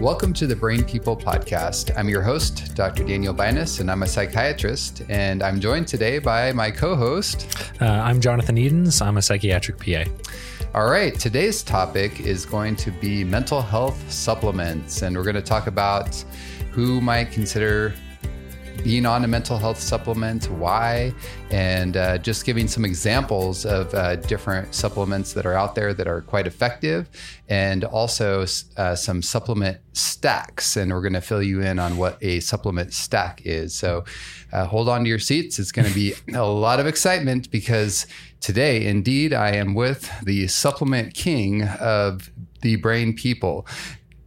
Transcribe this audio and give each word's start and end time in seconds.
Welcome 0.00 0.32
to 0.34 0.46
the 0.46 0.56
Brain 0.56 0.84
People 0.84 1.16
podcast. 1.16 1.96
I'm 1.96 2.08
your 2.08 2.22
host, 2.22 2.74
Dr. 2.74 3.04
Daniel 3.04 3.34
Binus, 3.34 3.80
and 3.80 3.90
I'm 3.90 4.02
a 4.02 4.06
psychiatrist. 4.06 5.02
And 5.08 5.42
I'm 5.42 5.60
joined 5.60 5.86
today 5.86 6.18
by 6.18 6.52
my 6.52 6.70
co 6.70 6.96
host. 6.96 7.46
Uh, 7.80 7.86
I'm 7.86 8.20
Jonathan 8.20 8.56
Edens. 8.56 9.00
I'm 9.00 9.18
a 9.18 9.22
psychiatric 9.22 9.78
PA. 9.78 10.10
All 10.74 10.90
right, 10.90 11.14
today's 11.14 11.62
topic 11.62 12.20
is 12.20 12.46
going 12.46 12.74
to 12.76 12.90
be 12.90 13.22
mental 13.22 13.60
health 13.60 14.10
supplements. 14.10 15.02
And 15.02 15.14
we're 15.16 15.24
going 15.24 15.36
to 15.36 15.42
talk 15.42 15.66
about 15.66 16.24
who 16.70 17.00
might 17.00 17.30
consider 17.30 17.94
being 18.82 19.06
on 19.06 19.24
a 19.24 19.28
mental 19.28 19.58
health 19.58 19.78
supplement, 19.78 20.50
why, 20.50 21.14
and 21.50 21.96
uh, 21.96 22.18
just 22.18 22.44
giving 22.44 22.66
some 22.66 22.84
examples 22.84 23.64
of 23.64 23.92
uh, 23.94 24.16
different 24.16 24.74
supplements 24.74 25.32
that 25.34 25.46
are 25.46 25.54
out 25.54 25.74
there 25.74 25.94
that 25.94 26.06
are 26.06 26.20
quite 26.22 26.46
effective, 26.46 27.08
and 27.48 27.84
also 27.84 28.44
uh, 28.76 28.94
some 28.94 29.22
supplement 29.22 29.78
stacks. 29.92 30.76
And 30.76 30.90
we're 30.90 31.02
going 31.02 31.12
to 31.12 31.20
fill 31.20 31.42
you 31.42 31.60
in 31.60 31.78
on 31.78 31.96
what 31.96 32.18
a 32.22 32.40
supplement 32.40 32.92
stack 32.92 33.42
is. 33.44 33.74
So 33.74 34.04
uh, 34.52 34.66
hold 34.66 34.88
on 34.88 35.04
to 35.04 35.08
your 35.08 35.18
seats. 35.18 35.58
It's 35.58 35.72
going 35.72 35.88
to 35.88 35.94
be 35.94 36.14
a 36.34 36.46
lot 36.46 36.80
of 36.80 36.86
excitement 36.86 37.50
because 37.50 38.06
today, 38.40 38.86
indeed, 38.86 39.32
I 39.32 39.52
am 39.52 39.74
with 39.74 40.10
the 40.22 40.48
supplement 40.48 41.14
king 41.14 41.62
of 41.64 42.30
the 42.62 42.76
brain 42.76 43.14
people, 43.14 43.66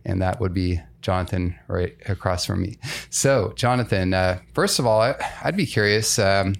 and 0.05 0.21
that 0.21 0.39
would 0.39 0.53
be 0.53 0.81
Jonathan 1.01 1.55
right 1.67 1.95
across 2.07 2.45
from 2.45 2.61
me. 2.61 2.77
So, 3.09 3.53
Jonathan, 3.55 4.13
uh, 4.13 4.39
first 4.53 4.79
of 4.79 4.85
all, 4.85 5.01
I, 5.01 5.15
would 5.45 5.57
be 5.57 5.65
curious 5.65 6.17
um, 6.19 6.55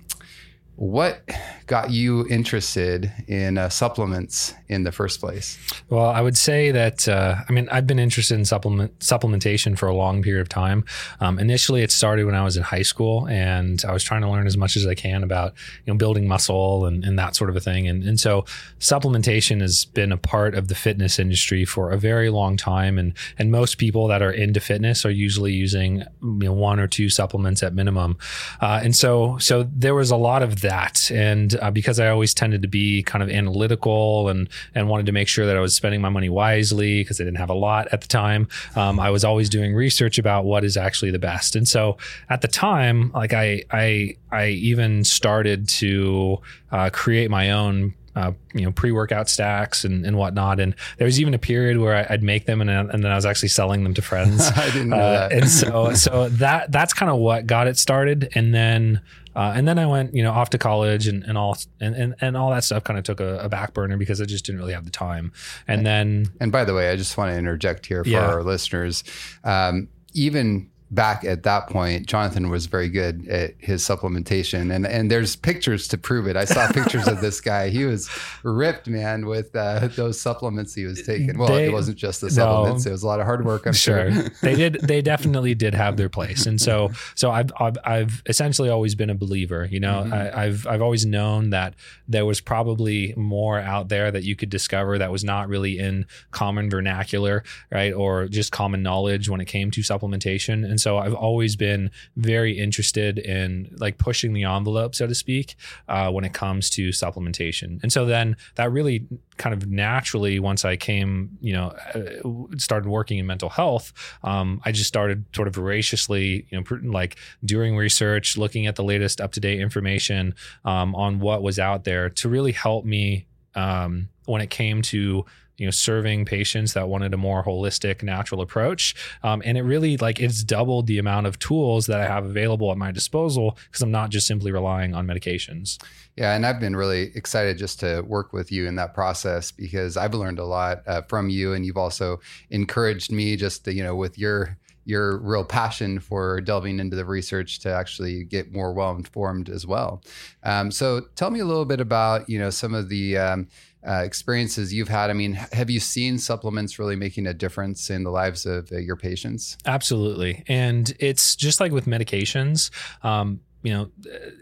what 0.75 1.21
got 1.67 1.89
you 1.89 2.27
interested 2.27 3.11
in 3.27 3.57
uh, 3.57 3.69
supplements 3.69 4.53
in 4.67 4.83
the 4.83 4.91
first 4.91 5.19
place? 5.19 5.57
Well, 5.89 6.05
I 6.05 6.21
would 6.21 6.37
say 6.37 6.71
that 6.71 7.07
uh, 7.07 7.35
I 7.47 7.51
mean 7.51 7.67
I've 7.71 7.87
been 7.87 7.99
interested 7.99 8.35
in 8.35 8.45
supplement 8.45 8.97
supplementation 8.99 9.77
for 9.77 9.87
a 9.87 9.95
long 9.95 10.21
period 10.21 10.41
of 10.41 10.49
time. 10.49 10.85
Um, 11.19 11.39
initially, 11.39 11.81
it 11.81 11.91
started 11.91 12.25
when 12.25 12.35
I 12.35 12.43
was 12.43 12.57
in 12.57 12.63
high 12.63 12.83
school, 12.83 13.27
and 13.27 13.83
I 13.87 13.93
was 13.93 14.03
trying 14.03 14.21
to 14.21 14.29
learn 14.29 14.47
as 14.47 14.57
much 14.57 14.75
as 14.75 14.85
I 14.85 14.95
can 14.95 15.23
about 15.23 15.53
you 15.85 15.93
know 15.93 15.97
building 15.97 16.27
muscle 16.27 16.85
and, 16.85 17.03
and 17.03 17.17
that 17.17 17.35
sort 17.35 17.49
of 17.49 17.55
a 17.55 17.61
thing. 17.61 17.87
And 17.87 18.03
and 18.03 18.19
so 18.19 18.45
supplementation 18.79 19.61
has 19.61 19.85
been 19.85 20.11
a 20.11 20.17
part 20.17 20.55
of 20.55 20.67
the 20.67 20.75
fitness 20.75 21.19
industry 21.19 21.65
for 21.65 21.91
a 21.91 21.97
very 21.97 22.29
long 22.29 22.57
time. 22.57 22.97
And 22.97 23.13
and 23.37 23.51
most 23.51 23.77
people 23.77 24.07
that 24.07 24.21
are 24.21 24.31
into 24.31 24.59
fitness 24.59 25.05
are 25.05 25.11
usually 25.11 25.53
using 25.53 26.03
you 26.21 26.39
know 26.45 26.53
one 26.53 26.79
or 26.79 26.87
two 26.87 27.09
supplements 27.09 27.63
at 27.63 27.73
minimum. 27.73 28.17
Uh, 28.61 28.81
and 28.83 28.95
so 28.95 29.37
so 29.39 29.67
there 29.75 29.95
was 29.95 30.11
a 30.11 30.17
lot 30.17 30.43
of 30.43 30.61
that, 30.61 31.09
and 31.11 31.54
uh, 31.55 31.71
because 31.71 31.99
I 31.99 32.07
always 32.07 32.33
tended 32.33 32.61
to 32.61 32.67
be 32.67 33.03
kind 33.03 33.23
of 33.23 33.29
analytical 33.29 34.29
and 34.29 34.49
and 34.73 34.89
wanted 34.89 35.05
to 35.07 35.11
make 35.11 35.27
sure 35.27 35.45
that 35.45 35.55
I 35.55 35.59
was 35.59 35.75
spending 35.75 36.01
my 36.01 36.09
money 36.09 36.29
wisely 36.29 37.01
because 37.01 37.19
I 37.19 37.23
didn't 37.23 37.37
have 37.37 37.49
a 37.49 37.55
lot 37.55 37.87
at 37.91 38.01
the 38.01 38.07
time. 38.07 38.47
Um, 38.75 38.99
I 38.99 39.09
was 39.09 39.23
always 39.23 39.49
doing 39.49 39.73
research 39.73 40.17
about 40.17 40.45
what 40.45 40.63
is 40.63 40.77
actually 40.77 41.11
the 41.11 41.19
best. 41.19 41.55
And 41.55 41.67
so 41.67 41.97
at 42.29 42.41
the 42.41 42.47
time, 42.47 43.11
like 43.13 43.33
I 43.33 43.63
I 43.71 44.15
I 44.31 44.47
even 44.49 45.03
started 45.03 45.67
to 45.69 46.41
uh, 46.71 46.89
create 46.91 47.29
my 47.29 47.51
own 47.51 47.93
uh, 48.15 48.31
you 48.53 48.61
know 48.61 48.71
pre-workout 48.71 49.29
stacks 49.29 49.83
and, 49.83 50.05
and 50.05 50.17
whatnot. 50.17 50.59
And 50.59 50.75
there 50.97 51.05
was 51.05 51.19
even 51.19 51.33
a 51.33 51.37
period 51.37 51.79
where 51.79 52.09
I'd 52.09 52.23
make 52.23 52.45
them 52.45 52.61
and, 52.61 52.69
and 52.69 53.03
then 53.03 53.11
I 53.11 53.15
was 53.15 53.25
actually 53.25 53.49
selling 53.49 53.83
them 53.83 53.93
to 53.93 54.01
friends. 54.01 54.49
I 54.55 54.65
didn't 54.67 54.89
know 54.89 54.97
uh, 54.97 55.27
that. 55.27 55.31
and 55.33 55.49
so 55.49 55.93
so 55.93 56.29
that 56.29 56.71
that's 56.71 56.93
kind 56.93 57.11
of 57.11 57.17
what 57.17 57.45
got 57.45 57.67
it 57.67 57.77
started. 57.77 58.29
And 58.33 58.53
then 58.53 59.01
uh, 59.35 59.53
and 59.55 59.67
then 59.67 59.77
I 59.77 59.85
went, 59.85 60.13
you 60.13 60.23
know, 60.23 60.31
off 60.31 60.49
to 60.51 60.57
college 60.57 61.07
and, 61.07 61.23
and 61.23 61.37
all 61.37 61.57
and, 61.79 61.95
and, 61.95 62.15
and 62.21 62.37
all 62.37 62.51
that 62.51 62.63
stuff 62.63 62.83
kind 62.83 62.97
of 62.97 63.03
took 63.05 63.19
a, 63.19 63.39
a, 63.39 63.49
back 63.49 63.73
burner 63.73 63.97
because 63.97 64.21
I 64.21 64.25
just 64.25 64.45
didn't 64.45 64.59
really 64.59 64.73
have 64.73 64.85
the 64.85 64.91
time. 64.91 65.33
And 65.67 65.85
then 65.85 66.27
And 66.39 66.51
by 66.51 66.63
the 66.63 66.73
way, 66.73 66.89
I 66.89 66.95
just 66.95 67.17
want 67.17 67.31
to 67.31 67.37
interject 67.37 67.85
here 67.85 68.03
for 68.03 68.09
yeah. 68.09 68.25
our 68.25 68.43
listeners. 68.43 69.03
Um, 69.43 69.89
even 70.13 70.69
back 70.91 71.23
at 71.23 71.43
that 71.43 71.67
point, 71.67 72.05
Jonathan 72.05 72.49
was 72.49 72.67
very 72.67 72.89
good 72.89 73.27
at 73.27 73.55
his 73.57 73.83
supplementation, 73.83 74.73
and 74.73 74.85
and 74.85 75.09
there's 75.09 75.35
pictures 75.35 75.87
to 75.89 75.97
prove 75.97 76.27
it. 76.27 76.35
I 76.35 76.45
saw 76.45 76.71
pictures 76.71 77.07
of 77.07 77.21
this 77.21 77.41
guy; 77.41 77.69
he 77.69 77.85
was 77.85 78.09
ripped, 78.43 78.87
man, 78.87 79.25
with 79.25 79.55
uh, 79.55 79.87
those 79.95 80.19
supplements 80.19 80.73
he 80.73 80.85
was 80.85 81.01
taking. 81.03 81.37
Well, 81.37 81.49
they, 81.49 81.65
it 81.65 81.73
wasn't 81.73 81.97
just 81.97 82.21
the 82.21 82.29
supplements; 82.29 82.85
no, 82.85 82.89
it 82.89 82.93
was 82.93 83.03
a 83.03 83.07
lot 83.07 83.19
of 83.19 83.25
hard 83.25 83.45
work. 83.45 83.65
I'm 83.65 83.73
sure, 83.73 84.11
sure. 84.11 84.29
they 84.41 84.55
did. 84.55 84.75
They 84.81 85.01
definitely 85.01 85.55
did 85.55 85.73
have 85.73 85.97
their 85.97 86.09
place, 86.09 86.45
and 86.45 86.61
so 86.61 86.91
so 87.15 87.31
I've 87.31 87.51
I've, 87.59 87.77
I've 87.83 88.23
essentially 88.25 88.69
always 88.69 88.95
been 88.95 89.09
a 89.09 89.15
believer. 89.15 89.65
You 89.65 89.79
know, 89.79 90.03
mm-hmm. 90.05 90.13
I, 90.13 90.43
I've 90.45 90.67
I've 90.67 90.81
always 90.81 91.05
known 91.05 91.49
that 91.49 91.73
there 92.07 92.25
was 92.25 92.41
probably 92.41 93.13
more 93.17 93.59
out 93.59 93.89
there 93.89 94.11
that 94.11 94.23
you 94.23 94.35
could 94.35 94.49
discover 94.49 94.97
that 94.97 95.11
was 95.11 95.23
not 95.23 95.49
really 95.49 95.79
in 95.79 96.05
common 96.31 96.69
vernacular, 96.69 97.43
right, 97.71 97.93
or 97.93 98.27
just 98.27 98.51
common 98.51 98.83
knowledge 98.83 99.29
when 99.29 99.41
it 99.41 99.45
came 99.45 99.71
to 99.71 99.81
supplementation 99.81 100.63
and 100.63 100.74
so 100.79 100.97
I've 100.97 101.13
always 101.13 101.55
been 101.55 101.91
very 102.15 102.57
interested 102.57 103.17
in 103.17 103.75
like 103.77 103.97
pushing 103.97 104.33
the 104.33 104.43
envelope, 104.43 104.95
so 104.95 105.07
to 105.07 105.15
speak, 105.15 105.55
uh, 105.87 106.11
when 106.11 106.23
it 106.25 106.33
comes 106.33 106.69
to 106.71 106.89
supplementation. 106.89 107.81
And 107.81 107.91
so 107.91 108.05
then 108.05 108.37
that 108.55 108.71
really 108.71 109.07
kind 109.37 109.53
of 109.53 109.69
naturally, 109.69 110.39
once 110.39 110.63
I 110.63 110.75
came, 110.75 111.37
you 111.41 111.53
know, 111.53 111.75
uh, 111.93 112.57
started 112.57 112.87
working 112.87 113.17
in 113.17 113.25
mental 113.25 113.49
health, 113.49 113.91
um, 114.23 114.61
I 114.65 114.71
just 114.71 114.87
started 114.87 115.25
sort 115.35 115.47
of 115.47 115.55
voraciously, 115.55 116.47
you 116.49 116.59
know, 116.59 116.77
like 116.83 117.17
doing 117.43 117.75
research, 117.75 118.37
looking 118.37 118.67
at 118.67 118.75
the 118.75 118.83
latest 118.83 119.19
up 119.19 119.31
to 119.33 119.39
date 119.39 119.59
information 119.59 120.35
um, 120.63 120.95
on 120.95 121.19
what 121.19 121.43
was 121.43 121.59
out 121.59 121.83
there 121.83 122.09
to 122.09 122.29
really 122.29 122.51
help 122.51 122.85
me 122.85 123.27
um, 123.55 124.09
when 124.25 124.41
it 124.41 124.49
came 124.49 124.81
to 124.81 125.25
you 125.57 125.65
know 125.65 125.71
serving 125.71 126.25
patients 126.25 126.73
that 126.73 126.87
wanted 126.87 127.13
a 127.13 127.17
more 127.17 127.43
holistic 127.43 128.03
natural 128.03 128.41
approach 128.41 128.95
um, 129.23 129.41
and 129.45 129.57
it 129.57 129.63
really 129.63 129.97
like 129.97 130.19
it's 130.19 130.43
doubled 130.43 130.87
the 130.87 130.97
amount 130.97 131.27
of 131.27 131.39
tools 131.39 131.85
that 131.87 131.99
i 131.99 132.05
have 132.05 132.25
available 132.25 132.71
at 132.71 132.77
my 132.77 132.91
disposal 132.91 133.57
because 133.65 133.81
i'm 133.81 133.91
not 133.91 134.09
just 134.09 134.27
simply 134.27 134.51
relying 134.51 134.93
on 134.93 135.07
medications 135.07 135.81
yeah 136.15 136.35
and 136.35 136.45
i've 136.45 136.59
been 136.59 136.75
really 136.75 137.11
excited 137.15 137.57
just 137.57 137.79
to 137.79 138.01
work 138.01 138.33
with 138.33 138.51
you 138.51 138.67
in 138.67 138.75
that 138.75 138.93
process 138.93 139.51
because 139.51 139.97
i've 139.97 140.13
learned 140.13 140.39
a 140.39 140.45
lot 140.45 140.81
uh, 140.87 141.01
from 141.03 141.29
you 141.29 141.53
and 141.53 141.65
you've 141.65 141.77
also 141.77 142.19
encouraged 142.49 143.11
me 143.11 143.35
just 143.35 143.65
to, 143.65 143.73
you 143.73 143.83
know 143.83 143.95
with 143.95 144.17
your 144.17 144.57
your 144.85 145.17
real 145.17 145.43
passion 145.43 145.99
for 145.99 146.39
delving 146.41 146.79
into 146.79 146.95
the 146.95 147.05
research 147.05 147.59
to 147.59 147.73
actually 147.73 148.23
get 148.23 148.53
more 148.53 148.71
well 148.71 148.91
informed 148.91 149.49
as 149.49 149.65
well. 149.65 150.01
Um, 150.43 150.69
so 150.71 151.01
tell 151.15 151.31
me 151.31 151.39
a 151.39 151.45
little 151.45 151.65
bit 151.65 151.81
about 151.81 152.29
you 152.29 152.39
know 152.39 152.51
some 152.51 152.73
of 152.73 152.87
the 152.87 153.17
um, 153.17 153.47
uh, 153.87 154.01
experiences 154.03 154.73
you've 154.73 154.87
had. 154.87 155.09
I 155.09 155.13
mean, 155.13 155.33
have 155.33 155.69
you 155.69 155.79
seen 155.79 156.17
supplements 156.17 156.79
really 156.79 156.95
making 156.95 157.27
a 157.27 157.33
difference 157.33 157.89
in 157.89 158.03
the 158.03 158.11
lives 158.11 158.45
of 158.45 158.71
uh, 158.71 158.77
your 158.77 158.95
patients? 158.95 159.57
Absolutely. 159.65 160.43
And 160.47 160.93
it's 160.99 161.35
just 161.35 161.59
like 161.59 161.71
with 161.71 161.85
medications. 161.85 162.71
Um, 163.03 163.41
you 163.65 163.73
know 163.73 163.89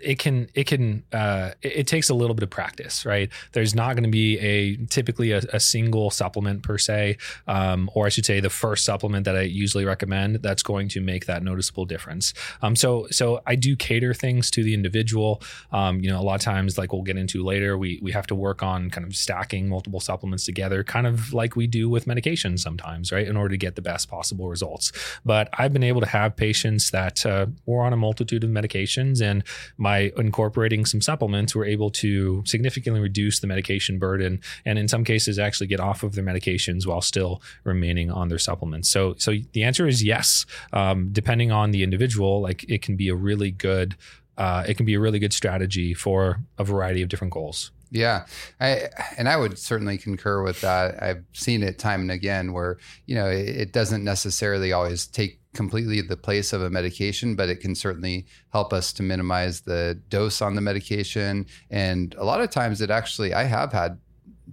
it 0.03 0.19
can 0.19 0.49
it 0.53 0.67
can 0.67 1.03
uh, 1.13 1.51
it, 1.61 1.77
it, 1.77 1.87
takes 1.87 2.09
a 2.09 2.13
little 2.13 2.35
bit 2.35 2.43
of 2.43 2.49
practice 2.49 3.05
right? 3.05 3.29
There's 3.53 3.73
not 3.73 3.95
going 3.95 4.03
to 4.03 4.09
be 4.09 4.37
a 4.39 4.75
typically 4.87 5.31
a, 5.31 5.37
a 5.53 5.59
single 5.61 6.11
supplement 6.11 6.61
per 6.61 6.77
se 6.77 7.17
um, 7.47 7.89
or 7.93 8.05
i 8.05 8.09
should 8.09 8.25
say 8.25 8.41
the 8.41 8.49
first 8.49 8.83
supplement 8.83 9.23
that 9.23 9.37
i 9.37 9.41
usually 9.41 9.85
recommend 9.85 10.35
that's 10.35 10.61
going 10.61 10.89
to 10.89 10.99
make 10.99 11.25
that 11.25 11.41
noticeable 11.41 11.85
difference. 11.85 12.33
Um, 12.61 12.75
so 12.75 13.07
so 13.11 13.41
i 13.47 13.55
do 13.55 13.77
cater 13.77 14.13
things 14.13 14.51
to 14.51 14.63
the 14.63 14.73
individual. 14.73 15.41
Um, 15.71 16.01
you 16.01 16.09
know 16.09 16.19
a 16.19 16.25
lot 16.29 16.35
of 16.35 16.41
times 16.41 16.77
like 16.77 16.91
we'll 16.91 17.03
get 17.03 17.17
into 17.17 17.43
later 17.43 17.77
we 17.77 17.99
we 18.03 18.11
have 18.11 18.27
to 18.27 18.35
work 18.35 18.61
on 18.61 18.89
kind 18.89 19.07
of 19.07 19.15
stacking 19.15 19.69
multiple 19.69 20.01
supplements 20.01 20.45
together 20.45 20.83
kind 20.83 21.07
of 21.07 21.31
like 21.31 21.55
we 21.55 21.65
do 21.65 21.89
with 21.89 22.05
medications 22.05 22.59
sometimes 22.59 23.11
right? 23.13 23.27
In 23.27 23.37
order 23.37 23.53
to 23.53 23.57
get 23.57 23.75
the 23.75 23.81
best 23.81 24.09
possible 24.09 24.49
results. 24.49 24.91
But 25.23 25.47
i've 25.57 25.71
been 25.71 25.83
able 25.83 26.01
to 26.01 26.07
have 26.07 26.35
patients 26.35 26.91
that 26.91 27.25
uh, 27.25 27.45
were 27.65 27.83
on 27.83 27.93
a 27.93 27.97
multitude 27.97 28.43
of 28.43 28.49
medications 28.49 29.12
and 29.21 29.43
by 29.77 30.11
incorporating 30.17 30.85
some 30.85 31.01
supplements, 31.01 31.55
we're 31.55 31.65
able 31.65 31.89
to 31.91 32.43
significantly 32.45 33.01
reduce 33.01 33.39
the 33.39 33.47
medication 33.47 33.99
burden 33.99 34.41
and 34.65 34.79
in 34.79 34.87
some 34.87 35.03
cases 35.03 35.39
actually 35.39 35.67
get 35.67 35.79
off 35.79 36.03
of 36.03 36.15
their 36.15 36.23
medications 36.23 36.85
while 36.85 37.01
still 37.01 37.41
remaining 37.63 38.11
on 38.11 38.29
their 38.29 38.39
supplements. 38.39 38.89
So, 38.89 39.15
so 39.17 39.33
the 39.53 39.63
answer 39.63 39.87
is 39.87 40.03
yes. 40.03 40.45
Um, 40.71 41.09
depending 41.11 41.51
on 41.51 41.71
the 41.71 41.83
individual, 41.83 42.41
like 42.41 42.63
it 42.69 42.81
can 42.81 42.95
be 42.95 43.09
a 43.09 43.15
really 43.15 43.51
good, 43.51 43.95
uh, 44.37 44.63
it 44.67 44.75
can 44.75 44.85
be 44.85 44.95
a 44.95 44.99
really 44.99 45.19
good 45.19 45.33
strategy 45.33 45.93
for 45.93 46.39
a 46.57 46.63
variety 46.63 47.01
of 47.01 47.09
different 47.09 47.33
goals. 47.33 47.71
Yeah, 47.93 48.25
I, 48.59 48.89
and 49.19 49.29
I 49.29 49.37
would 49.37 49.59
certainly 49.59 49.99
concur 49.99 50.41
with 50.41 50.61
that. 50.61 51.01
I've 51.01 51.23
seen 51.33 51.61
it 51.61 51.77
time 51.77 52.01
and 52.01 52.09
again 52.09 52.51
where 52.51 52.79
you 53.05 53.13
know 53.13 53.27
it, 53.27 53.49
it 53.49 53.71
doesn't 53.71 54.03
necessarily 54.03 54.73
always 54.73 55.05
take 55.05 55.39
completely 55.53 56.01
the 56.01 56.17
place 56.17 56.53
of 56.53 56.61
a 56.61 56.69
medication, 56.69 57.35
but 57.35 57.49
it 57.49 57.59
can 57.59 57.75
certainly 57.75 58.25
help 58.51 58.73
us 58.73 58.91
to 58.93 59.03
minimize 59.03 59.61
the 59.61 59.99
dose 60.09 60.41
on 60.41 60.55
the 60.55 60.61
medication. 60.61 61.45
And 61.69 62.13
a 62.15 62.23
lot 62.23 62.41
of 62.41 62.49
times, 62.49 62.81
it 62.81 62.89
actually, 62.89 63.33
I 63.33 63.43
have 63.43 63.71
had 63.71 63.99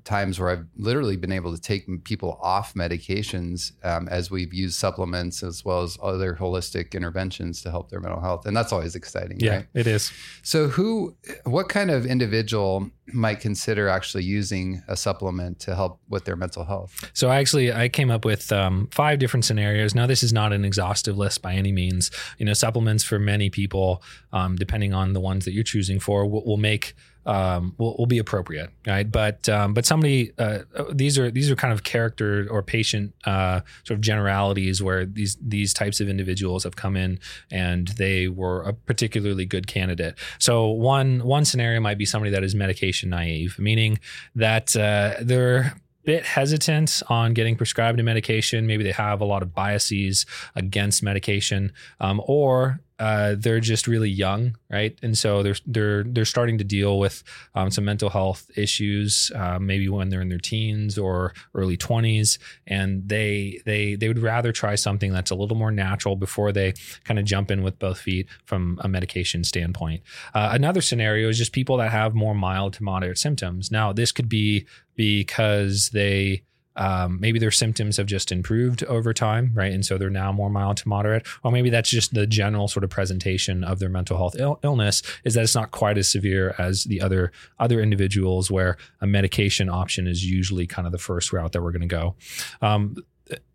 times 0.05 0.38
where 0.38 0.50
I've 0.50 0.67
literally 0.76 1.17
been 1.17 1.32
able 1.32 1.55
to 1.55 1.61
take 1.61 1.87
people 2.05 2.38
off 2.43 2.75
medications 2.75 3.73
um, 3.85 4.08
as 4.08 4.31
we've 4.31 4.52
used 4.52 4.79
supplements 4.79 5.43
as 5.43 5.64
well 5.64 5.82
as 5.82 5.99
other 6.02 6.35
holistic 6.35 6.93
interventions 6.93 7.62
to 7.62 7.70
help 7.70 7.91
their 7.91 8.00
mental 8.00 8.20
health, 8.20 8.47
and 8.47 8.56
that's 8.56 8.73
always 8.73 8.94
exciting. 8.94 9.38
Yeah, 9.41 9.56
right? 9.56 9.67
it 9.75 9.87
is. 9.87 10.12
So, 10.43 10.69
who, 10.69 11.17
what 11.44 11.69
kind 11.69 11.91
of 11.91 12.06
individual 12.06 12.91
might 13.12 13.41
consider 13.41 13.88
actually 13.88 14.25
using 14.25 14.82
a 14.88 14.97
supplement 14.97 15.58
to 15.61 15.75
help 15.75 16.00
with 16.08 16.25
their 16.25 16.37
mental 16.37 16.64
health? 16.64 17.11
So, 17.12 17.31
actually, 17.31 17.73
I 17.73 17.88
came 17.88 18.11
up 18.11 18.25
with 18.25 18.50
um, 18.52 18.88
five 18.93 19.19
different 19.19 19.44
scenarios. 19.44 19.94
Now, 19.94 20.06
this 20.06 20.23
is 20.23 20.32
not 20.32 20.52
an 20.52 20.64
exhaustive 20.64 21.19
list 21.19 21.43
by 21.43 21.55
any 21.55 21.73
means. 21.73 22.11
You 22.38 22.47
know, 22.47 22.55
supplements 22.55 23.05
for 23.05 23.19
many 23.19 23.50
people, 23.50 24.02
um, 24.32 24.56
depending 24.56 24.94
on 24.94 25.12
the 25.12 25.20
ones 25.20 25.44
that 25.44 25.52
you're 25.52 25.64
choosing 25.64 26.00
for, 26.00 26.26
will, 26.26 26.44
will 26.44 26.56
make 26.56 26.94
um, 27.30 27.74
will, 27.78 27.94
will 27.96 28.06
be 28.06 28.18
appropriate, 28.18 28.70
right? 28.88 29.10
But 29.10 29.48
um, 29.48 29.72
but 29.72 29.86
somebody 29.86 30.32
uh, 30.36 30.58
these 30.92 31.16
are 31.16 31.30
these 31.30 31.48
are 31.48 31.54
kind 31.54 31.72
of 31.72 31.84
character 31.84 32.48
or 32.50 32.60
patient 32.60 33.14
uh, 33.24 33.60
sort 33.84 33.96
of 33.96 34.00
generalities 34.00 34.82
where 34.82 35.06
these 35.06 35.36
these 35.40 35.72
types 35.72 36.00
of 36.00 36.08
individuals 36.08 36.64
have 36.64 36.74
come 36.74 36.96
in 36.96 37.20
and 37.48 37.88
they 37.88 38.26
were 38.26 38.62
a 38.62 38.72
particularly 38.72 39.46
good 39.46 39.68
candidate. 39.68 40.16
So 40.40 40.66
one 40.70 41.20
one 41.20 41.44
scenario 41.44 41.78
might 41.80 41.98
be 41.98 42.04
somebody 42.04 42.32
that 42.32 42.42
is 42.42 42.56
medication 42.56 43.10
naive, 43.10 43.56
meaning 43.60 44.00
that 44.34 44.74
uh, 44.74 45.14
they're 45.22 45.74
bit 46.04 46.24
hesitant 46.24 47.02
on 47.08 47.34
getting 47.34 47.54
prescribed 47.54 48.00
a 48.00 48.02
medication. 48.02 48.66
Maybe 48.66 48.82
they 48.82 48.90
have 48.90 49.20
a 49.20 49.24
lot 49.24 49.42
of 49.42 49.54
biases 49.54 50.26
against 50.56 51.02
medication, 51.02 51.72
um, 52.00 52.20
or 52.24 52.80
uh, 53.00 53.35
they're 53.38 53.61
just 53.61 53.88
really 53.88 54.11
young, 54.11 54.56
right? 54.70 54.97
And 55.02 55.17
so 55.17 55.43
they're 55.43 55.56
they're 55.67 56.05
they're 56.05 56.26
starting 56.26 56.58
to 56.58 56.64
deal 56.64 56.99
with 56.99 57.25
um, 57.55 57.70
some 57.70 57.87
mental 57.87 58.11
health 58.11 58.50
issues, 58.56 59.32
uh, 59.35 59.58
maybe 59.58 59.88
when 59.88 60.11
they're 60.11 60.20
in 60.20 60.29
their 60.29 60.38
teens 60.38 60.99
or 60.99 61.32
early 61.55 61.79
twenties, 61.79 62.38
and 62.67 63.08
they 63.08 63.58
they 63.64 63.94
they 63.94 64.06
would 64.06 64.19
rather 64.19 64.52
try 64.52 64.75
something 64.75 65.12
that's 65.12 65.31
a 65.31 65.35
little 65.35 65.56
more 65.56 65.70
natural 65.70 66.14
before 66.14 66.52
they 66.52 66.75
kind 67.05 67.19
of 67.19 67.25
jump 67.25 67.50
in 67.50 67.62
with 67.62 67.79
both 67.79 67.99
feet 67.99 68.29
from 68.44 68.79
a 68.82 68.88
medication 68.88 69.44
standpoint. 69.44 70.02
Uh, 70.35 70.50
another 70.52 70.82
scenario 70.82 71.31
is 71.31 71.38
just 71.38 71.52
people 71.52 71.79
that 71.79 71.91
have 71.91 72.14
more 72.14 72.35
mild 72.35 72.75
to 72.75 72.85
moderate 72.85 73.17
symptoms. 73.17 73.70
Now, 73.70 73.94
this 73.94 74.12
could 74.12 74.29
be 74.29 74.67
because 74.94 75.88
they 75.94 76.43
um, 76.80 77.20
maybe 77.20 77.38
their 77.38 77.50
symptoms 77.50 77.98
have 77.98 78.06
just 78.06 78.32
improved 78.32 78.82
over 78.84 79.12
time, 79.12 79.52
right? 79.54 79.70
And 79.70 79.84
so 79.84 79.98
they're 79.98 80.08
now 80.08 80.32
more 80.32 80.48
mild 80.48 80.78
to 80.78 80.88
moderate. 80.88 81.26
Or 81.44 81.52
maybe 81.52 81.68
that's 81.68 81.90
just 81.90 82.14
the 82.14 82.26
general 82.26 82.68
sort 82.68 82.84
of 82.84 82.90
presentation 82.90 83.62
of 83.62 83.80
their 83.80 83.90
mental 83.90 84.16
health 84.16 84.34
Ill- 84.38 84.58
illness 84.62 85.02
is 85.24 85.34
that 85.34 85.42
it's 85.42 85.54
not 85.54 85.72
quite 85.72 85.98
as 85.98 86.08
severe 86.08 86.54
as 86.58 86.84
the 86.84 87.02
other 87.02 87.32
other 87.58 87.82
individuals 87.82 88.50
where 88.50 88.78
a 89.02 89.06
medication 89.06 89.68
option 89.68 90.06
is 90.06 90.24
usually 90.24 90.66
kind 90.66 90.86
of 90.86 90.92
the 90.92 90.98
first 90.98 91.34
route 91.34 91.52
that 91.52 91.62
we're 91.62 91.72
going 91.72 91.82
to 91.82 91.86
go. 91.86 92.14
Um, 92.62 92.96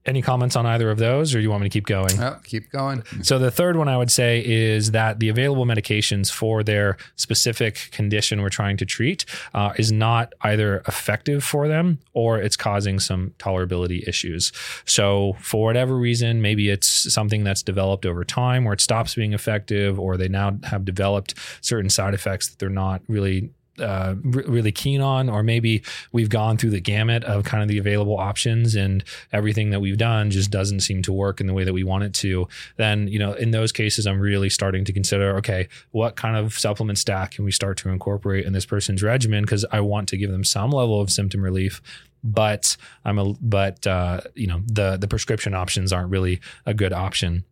any 0.05 0.21
comments 0.21 0.55
on 0.55 0.65
either 0.67 0.91
of 0.91 0.99
those, 0.99 1.33
or 1.33 1.39
do 1.39 1.41
you 1.41 1.49
want 1.49 1.63
me 1.63 1.69
to 1.69 1.73
keep 1.73 1.87
going? 1.87 2.21
Oh, 2.21 2.37
keep 2.43 2.69
going. 2.69 3.03
So 3.23 3.39
the 3.39 3.49
third 3.49 3.75
one 3.75 3.87
I 3.87 3.97
would 3.97 4.11
say 4.11 4.43
is 4.45 4.91
that 4.91 5.19
the 5.19 5.29
available 5.29 5.65
medications 5.65 6.31
for 6.31 6.63
their 6.63 6.97
specific 7.15 7.89
condition 7.91 8.41
we're 8.41 8.49
trying 8.49 8.77
to 8.77 8.85
treat 8.85 9.25
uh, 9.55 9.73
is 9.77 9.91
not 9.91 10.33
either 10.41 10.83
effective 10.87 11.43
for 11.43 11.67
them 11.67 11.99
or 12.13 12.37
it's 12.37 12.55
causing 12.55 12.99
some 12.99 13.33
tolerability 13.39 14.07
issues. 14.07 14.51
So 14.85 15.37
for 15.39 15.65
whatever 15.65 15.95
reason, 15.95 16.41
maybe 16.41 16.69
it's 16.69 16.87
something 16.87 17.43
that's 17.43 17.63
developed 17.63 18.05
over 18.05 18.23
time 18.23 18.63
where 18.63 18.73
it 18.73 18.81
stops 18.81 19.15
being 19.15 19.33
effective, 19.33 19.99
or 19.99 20.17
they 20.17 20.27
now 20.27 20.57
have 20.65 20.85
developed 20.85 21.33
certain 21.61 21.89
side 21.89 22.13
effects 22.13 22.49
that 22.49 22.59
they're 22.59 22.69
not 22.69 23.01
really 23.07 23.49
uh, 23.79 24.15
really 24.23 24.71
keen 24.71 25.01
on, 25.01 25.29
or 25.29 25.43
maybe 25.43 25.83
we've 26.11 26.29
gone 26.29 26.57
through 26.57 26.69
the 26.69 26.79
gamut 26.79 27.23
of 27.23 27.43
kind 27.43 27.61
of 27.61 27.69
the 27.69 27.77
available 27.77 28.17
options 28.17 28.75
and 28.75 29.03
everything 29.31 29.69
that 29.71 29.79
we've 29.79 29.97
done 29.97 30.31
just 30.31 30.51
doesn't 30.51 30.81
seem 30.81 31.01
to 31.03 31.13
work 31.13 31.41
in 31.41 31.47
the 31.47 31.53
way 31.53 31.63
that 31.63 31.73
we 31.73 31.83
want 31.83 32.03
it 32.03 32.13
to, 32.13 32.47
then, 32.77 33.07
you 33.07 33.19
know, 33.19 33.33
in 33.33 33.51
those 33.51 33.71
cases, 33.71 34.07
I'm 34.07 34.19
really 34.19 34.49
starting 34.49 34.85
to 34.85 34.93
consider, 34.93 35.35
okay, 35.37 35.67
what 35.91 36.15
kind 36.15 36.37
of 36.37 36.57
supplement 36.57 36.97
stack 36.97 37.31
can 37.31 37.45
we 37.45 37.51
start 37.51 37.77
to 37.79 37.89
incorporate 37.89 38.45
in 38.45 38.53
this 38.53 38.65
person's 38.65 39.03
regimen? 39.03 39.43
Because 39.43 39.65
I 39.71 39.81
want 39.81 40.09
to 40.09 40.17
give 40.17 40.31
them 40.31 40.43
some 40.43 40.71
level 40.71 41.01
of 41.01 41.11
symptom 41.11 41.41
relief 41.41 41.81
but 42.25 42.75
I'm 43.05 43.19
a 43.19 43.33
but 43.39 43.85
uh, 43.85 44.21
you 44.33 44.47
know 44.47 44.61
the 44.65 44.97
the 44.97 45.07
prescription 45.07 45.53
options 45.53 45.93
aren't 45.93 46.09
really 46.09 46.41
a 46.65 46.73
good 46.73 46.91
option. 46.91 47.45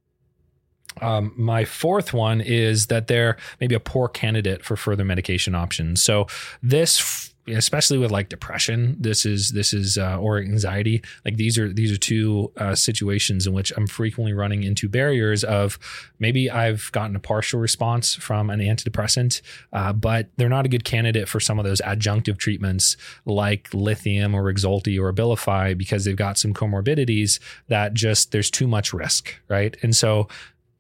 Um, 1.01 1.33
my 1.35 1.65
fourth 1.65 2.13
one 2.13 2.41
is 2.41 2.87
that 2.87 3.07
they're 3.07 3.37
maybe 3.59 3.75
a 3.75 3.79
poor 3.79 4.07
candidate 4.07 4.63
for 4.63 4.75
further 4.75 5.03
medication 5.03 5.55
options. 5.55 6.01
So 6.01 6.27
this 6.61 7.31
especially 7.47 7.97
with 7.97 8.09
like 8.09 8.29
depression 8.29 8.95
this 8.99 9.25
is 9.25 9.51
this 9.51 9.73
is 9.73 9.97
uh, 9.97 10.17
or 10.17 10.39
anxiety 10.39 11.01
like 11.25 11.35
these 11.35 11.57
are 11.57 11.71
these 11.71 11.91
are 11.91 11.97
two 11.97 12.51
uh, 12.57 12.73
situations 12.73 13.45
in 13.45 13.53
which 13.53 13.73
i'm 13.75 13.85
frequently 13.85 14.31
running 14.31 14.63
into 14.63 14.87
barriers 14.87 15.43
of 15.43 15.77
maybe 16.19 16.49
i've 16.49 16.89
gotten 16.93 17.15
a 17.15 17.19
partial 17.19 17.59
response 17.59 18.15
from 18.15 18.49
an 18.49 18.59
antidepressant 18.59 19.41
uh, 19.73 19.91
but 19.91 20.29
they're 20.37 20.47
not 20.47 20.65
a 20.65 20.69
good 20.69 20.85
candidate 20.85 21.27
for 21.27 21.39
some 21.39 21.59
of 21.59 21.65
those 21.65 21.81
adjunctive 21.81 22.37
treatments 22.37 22.95
like 23.25 23.69
lithium 23.73 24.33
or 24.33 24.43
Rexulti 24.43 24.99
or 24.99 25.11
abilify 25.11 25.77
because 25.77 26.05
they've 26.05 26.15
got 26.15 26.37
some 26.37 26.53
comorbidities 26.53 27.39
that 27.67 27.93
just 27.93 28.31
there's 28.31 28.49
too 28.49 28.67
much 28.67 28.93
risk 28.93 29.35
right 29.49 29.75
and 29.81 29.95
so 29.95 30.29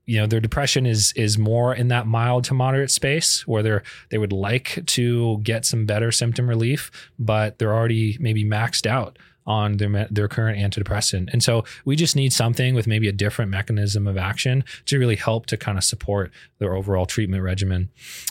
you 0.05 0.19
know 0.19 0.27
their 0.27 0.39
depression 0.39 0.85
is 0.85 1.13
is 1.13 1.37
more 1.37 1.73
in 1.73 1.87
that 1.87 2.07
mild 2.07 2.43
to 2.45 2.53
moderate 2.53 2.91
space 2.91 3.47
where 3.47 3.63
they're 3.63 3.83
they 4.09 4.17
would 4.17 4.33
like 4.33 4.83
to 4.85 5.39
get 5.43 5.65
some 5.65 5.85
better 5.85 6.11
symptom 6.11 6.47
relief 6.47 6.91
but 7.17 7.57
they're 7.57 7.73
already 7.73 8.17
maybe 8.19 8.43
maxed 8.43 8.85
out 8.85 9.17
on 9.45 9.77
their 9.77 10.07
their 10.09 10.27
current 10.27 10.57
antidepressant. 10.57 11.31
And 11.31 11.43
so 11.43 11.63
we 11.85 11.95
just 11.95 12.15
need 12.15 12.33
something 12.33 12.75
with 12.75 12.87
maybe 12.87 13.07
a 13.07 13.11
different 13.11 13.51
mechanism 13.51 14.07
of 14.07 14.17
action 14.17 14.63
to 14.85 14.97
really 14.97 15.15
help 15.15 15.45
to 15.47 15.57
kind 15.57 15.77
of 15.77 15.83
support 15.83 16.31
their 16.59 16.75
overall 16.75 17.05
treatment 17.05 17.43
regimen. 17.43 17.89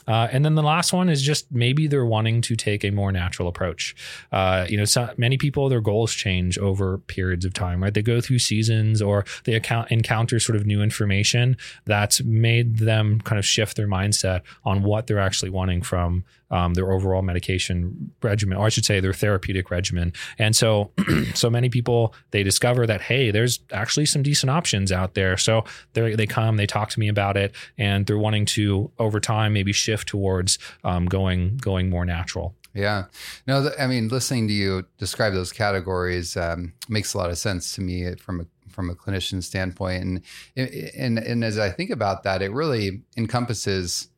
Uh, 0.08 0.28
and 0.32 0.44
then 0.44 0.54
the 0.54 0.62
last 0.62 0.92
one 0.92 1.08
is 1.08 1.22
just 1.22 1.50
maybe 1.52 1.86
they're 1.86 2.06
wanting 2.06 2.40
to 2.42 2.56
take 2.56 2.84
a 2.84 2.90
more 2.90 3.12
natural 3.12 3.48
approach. 3.48 3.94
Uh, 4.30 4.66
you 4.68 4.76
know, 4.76 4.84
so 4.84 5.10
many 5.16 5.36
people 5.36 5.68
their 5.68 5.80
goals 5.80 6.14
change 6.14 6.58
over 6.58 6.98
periods 6.98 7.44
of 7.44 7.52
time, 7.52 7.82
right? 7.82 7.94
They 7.94 8.02
go 8.02 8.20
through 8.20 8.38
seasons 8.38 9.02
or 9.02 9.24
they 9.44 9.54
account, 9.54 9.90
encounter 9.90 10.40
sort 10.40 10.56
of 10.56 10.66
new 10.66 10.82
information 10.82 11.56
that's 11.84 12.22
made 12.22 12.78
them 12.78 13.20
kind 13.20 13.38
of 13.38 13.44
shift 13.44 13.76
their 13.76 13.88
mindset 13.88 14.42
on 14.64 14.82
what 14.82 15.06
they're 15.06 15.18
actually 15.18 15.50
wanting 15.50 15.82
from 15.82 16.24
um, 16.52 16.74
their 16.74 16.92
overall 16.92 17.22
medication 17.22 18.12
regimen, 18.22 18.58
or 18.58 18.66
I 18.66 18.68
should 18.68 18.84
say 18.84 19.00
their 19.00 19.12
therapeutic 19.12 19.70
regimen. 19.70 20.12
And 20.38 20.54
so, 20.54 20.92
so 21.34 21.50
many 21.50 21.68
people 21.68 22.14
they 22.30 22.42
discover 22.42 22.86
that 22.86 23.00
hey, 23.00 23.30
there's 23.30 23.60
actually 23.72 24.06
some 24.06 24.22
decent 24.22 24.50
options 24.50 24.92
out 24.92 25.14
there. 25.14 25.36
So 25.36 25.64
they 25.94 26.14
they 26.14 26.26
come, 26.26 26.56
they 26.56 26.66
talk 26.66 26.90
to 26.90 27.00
me 27.00 27.08
about 27.08 27.36
it, 27.36 27.54
and 27.76 28.06
they're 28.06 28.18
wanting 28.18 28.44
to 28.46 28.90
over 28.98 29.18
time 29.18 29.52
maybe 29.52 29.72
shift 29.72 30.08
towards 30.08 30.58
um, 30.84 31.06
going 31.06 31.56
going 31.56 31.90
more 31.90 32.04
natural. 32.04 32.54
Yeah. 32.74 33.04
No, 33.46 33.70
I 33.78 33.86
mean, 33.86 34.08
listening 34.08 34.48
to 34.48 34.54
you 34.54 34.86
describe 34.98 35.34
those 35.34 35.52
categories 35.52 36.36
um, 36.36 36.72
makes 36.88 37.12
a 37.14 37.18
lot 37.18 37.30
of 37.30 37.36
sense 37.36 37.74
to 37.74 37.80
me 37.80 38.14
from 38.14 38.40
a 38.40 38.46
from 38.68 38.88
a 38.88 38.94
clinician 38.94 39.42
standpoint, 39.42 40.02
and 40.02 40.22
and 40.96 41.18
and 41.18 41.44
as 41.44 41.58
I 41.58 41.70
think 41.70 41.90
about 41.90 42.22
that, 42.22 42.42
it 42.42 42.52
really 42.52 43.02
encompasses 43.16 44.08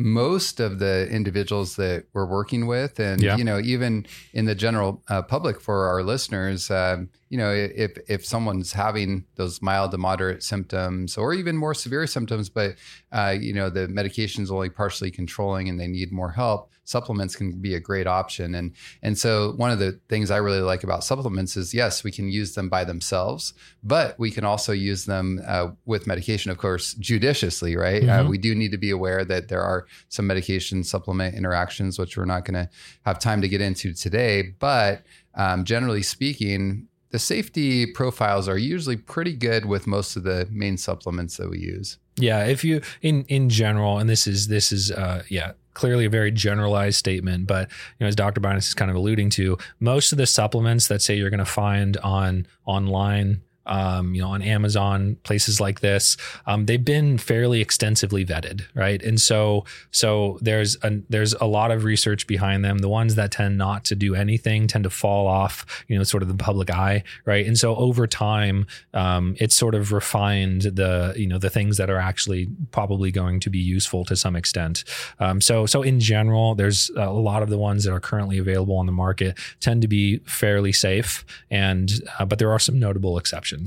most 0.00 0.60
of 0.60 0.78
the 0.78 1.08
individuals 1.10 1.76
that 1.76 2.04
we're 2.12 2.26
working 2.26 2.66
with 2.66 2.98
and 2.98 3.22
yeah. 3.22 3.36
you 3.36 3.44
know 3.44 3.58
even 3.60 4.06
in 4.32 4.46
the 4.46 4.54
general 4.54 5.02
uh, 5.08 5.22
public 5.22 5.60
for 5.60 5.86
our 5.86 6.02
listeners 6.02 6.70
um, 6.70 7.08
you 7.30 7.38
know 7.38 7.50
if 7.50 7.92
if 8.08 8.26
someone's 8.26 8.72
having 8.72 9.24
those 9.36 9.62
mild 9.62 9.90
to 9.92 9.98
moderate 9.98 10.42
symptoms 10.42 11.16
or 11.16 11.32
even 11.32 11.56
more 11.56 11.72
severe 11.72 12.06
symptoms 12.06 12.50
but 12.50 12.74
uh, 13.12 13.34
you 13.38 13.54
know 13.54 13.70
the 13.70 13.88
medication 13.88 14.42
is 14.42 14.50
only 14.50 14.68
partially 14.68 15.10
controlling 15.10 15.68
and 15.68 15.80
they 15.80 15.86
need 15.86 16.12
more 16.12 16.30
help 16.30 16.70
supplements 16.90 17.36
can 17.36 17.52
be 17.52 17.74
a 17.74 17.80
great 17.80 18.06
option. 18.06 18.54
And 18.54 18.72
and 19.02 19.16
so 19.16 19.52
one 19.56 19.70
of 19.70 19.78
the 19.78 19.98
things 20.08 20.30
I 20.30 20.38
really 20.38 20.60
like 20.60 20.82
about 20.84 21.04
supplements 21.04 21.56
is 21.56 21.72
yes, 21.72 22.04
we 22.04 22.10
can 22.10 22.28
use 22.28 22.54
them 22.54 22.68
by 22.68 22.84
themselves, 22.84 23.54
but 23.82 24.18
we 24.18 24.30
can 24.30 24.44
also 24.44 24.72
use 24.72 25.04
them 25.04 25.40
uh, 25.46 25.68
with 25.86 26.06
medication, 26.06 26.50
of 26.50 26.58
course, 26.58 26.94
judiciously, 26.94 27.76
right? 27.76 28.02
Uh, 28.02 28.06
mm-hmm. 28.06 28.26
Uh, 28.26 28.30
we 28.30 28.38
do 28.38 28.54
need 28.54 28.72
to 28.72 28.78
be 28.78 28.90
aware 28.90 29.24
that 29.24 29.48
there 29.48 29.62
are 29.62 29.86
some 30.08 30.26
medication 30.26 30.82
supplement 30.82 31.34
interactions, 31.34 31.98
which 31.98 32.16
we're 32.16 32.24
not 32.24 32.44
going 32.44 32.66
to 32.66 32.68
have 33.06 33.18
time 33.18 33.40
to 33.40 33.48
get 33.48 33.60
into 33.60 33.94
today. 33.94 34.54
But 34.58 35.02
um, 35.34 35.64
generally 35.64 36.02
speaking, 36.02 36.88
the 37.10 37.18
safety 37.18 37.86
profiles 37.86 38.48
are 38.48 38.58
usually 38.58 38.96
pretty 38.96 39.34
good 39.34 39.66
with 39.66 39.86
most 39.86 40.16
of 40.16 40.22
the 40.22 40.48
main 40.50 40.76
supplements 40.76 41.36
that 41.36 41.50
we 41.50 41.58
use. 41.58 41.98
Yeah, 42.16 42.44
if 42.44 42.64
you 42.64 42.82
in 43.02 43.24
in 43.24 43.48
general, 43.48 43.98
and 43.98 44.08
this 44.08 44.26
is 44.26 44.48
this 44.48 44.72
is 44.72 44.90
uh, 44.90 45.22
yeah 45.28 45.52
clearly 45.74 46.04
a 46.04 46.10
very 46.10 46.30
generalized 46.30 46.96
statement, 46.96 47.46
but 47.46 47.68
you 47.68 48.04
know, 48.04 48.08
as 48.08 48.16
Dr. 48.16 48.40
Binus 48.40 48.68
is 48.68 48.74
kind 48.74 48.90
of 48.90 48.96
alluding 48.96 49.30
to, 49.30 49.56
most 49.78 50.12
of 50.12 50.18
the 50.18 50.26
supplements 50.26 50.88
that 50.88 51.00
say 51.00 51.14
you're 51.14 51.30
going 51.30 51.38
to 51.38 51.44
find 51.44 51.96
on 51.98 52.46
online 52.66 53.42
um, 53.70 54.14
you 54.14 54.20
know, 54.20 54.28
on 54.28 54.42
Amazon, 54.42 55.16
places 55.22 55.60
like 55.60 55.80
this, 55.80 56.16
um, 56.46 56.66
they've 56.66 56.84
been 56.84 57.16
fairly 57.16 57.60
extensively 57.60 58.26
vetted, 58.26 58.64
right? 58.74 59.02
And 59.02 59.20
so, 59.20 59.64
so 59.92 60.38
there's 60.42 60.76
a, 60.82 61.00
there's 61.08 61.32
a 61.34 61.46
lot 61.46 61.70
of 61.70 61.84
research 61.84 62.26
behind 62.26 62.64
them. 62.64 62.78
The 62.78 62.88
ones 62.88 63.14
that 63.14 63.30
tend 63.30 63.56
not 63.56 63.84
to 63.86 63.94
do 63.94 64.14
anything 64.14 64.66
tend 64.66 64.84
to 64.84 64.90
fall 64.90 65.26
off, 65.26 65.84
you 65.88 65.96
know, 65.96 66.04
sort 66.04 66.22
of 66.22 66.28
the 66.28 66.34
public 66.34 66.68
eye, 66.70 67.04
right? 67.24 67.46
And 67.46 67.56
so 67.56 67.76
over 67.76 68.06
time, 68.06 68.66
um, 68.92 69.36
it's 69.38 69.54
sort 69.54 69.74
of 69.74 69.92
refined 69.92 70.62
the, 70.62 71.14
you 71.16 71.28
know, 71.28 71.38
the 71.38 71.50
things 71.50 71.76
that 71.76 71.88
are 71.88 71.98
actually 71.98 72.48
probably 72.72 73.10
going 73.10 73.38
to 73.40 73.50
be 73.50 73.58
useful 73.58 74.04
to 74.06 74.16
some 74.16 74.34
extent. 74.34 74.84
Um, 75.20 75.40
so, 75.40 75.64
so 75.64 75.82
in 75.82 76.00
general, 76.00 76.56
there's 76.56 76.90
a 76.96 77.10
lot 77.10 77.42
of 77.42 77.50
the 77.50 77.58
ones 77.58 77.84
that 77.84 77.92
are 77.92 78.00
currently 78.00 78.38
available 78.38 78.76
on 78.76 78.86
the 78.86 78.92
market 78.92 79.38
tend 79.60 79.82
to 79.82 79.88
be 79.88 80.18
fairly 80.26 80.72
safe, 80.72 81.24
and 81.50 81.92
uh, 82.18 82.24
but 82.24 82.38
there 82.40 82.50
are 82.50 82.58
some 82.58 82.78
notable 82.78 83.16
exceptions. 83.16 83.59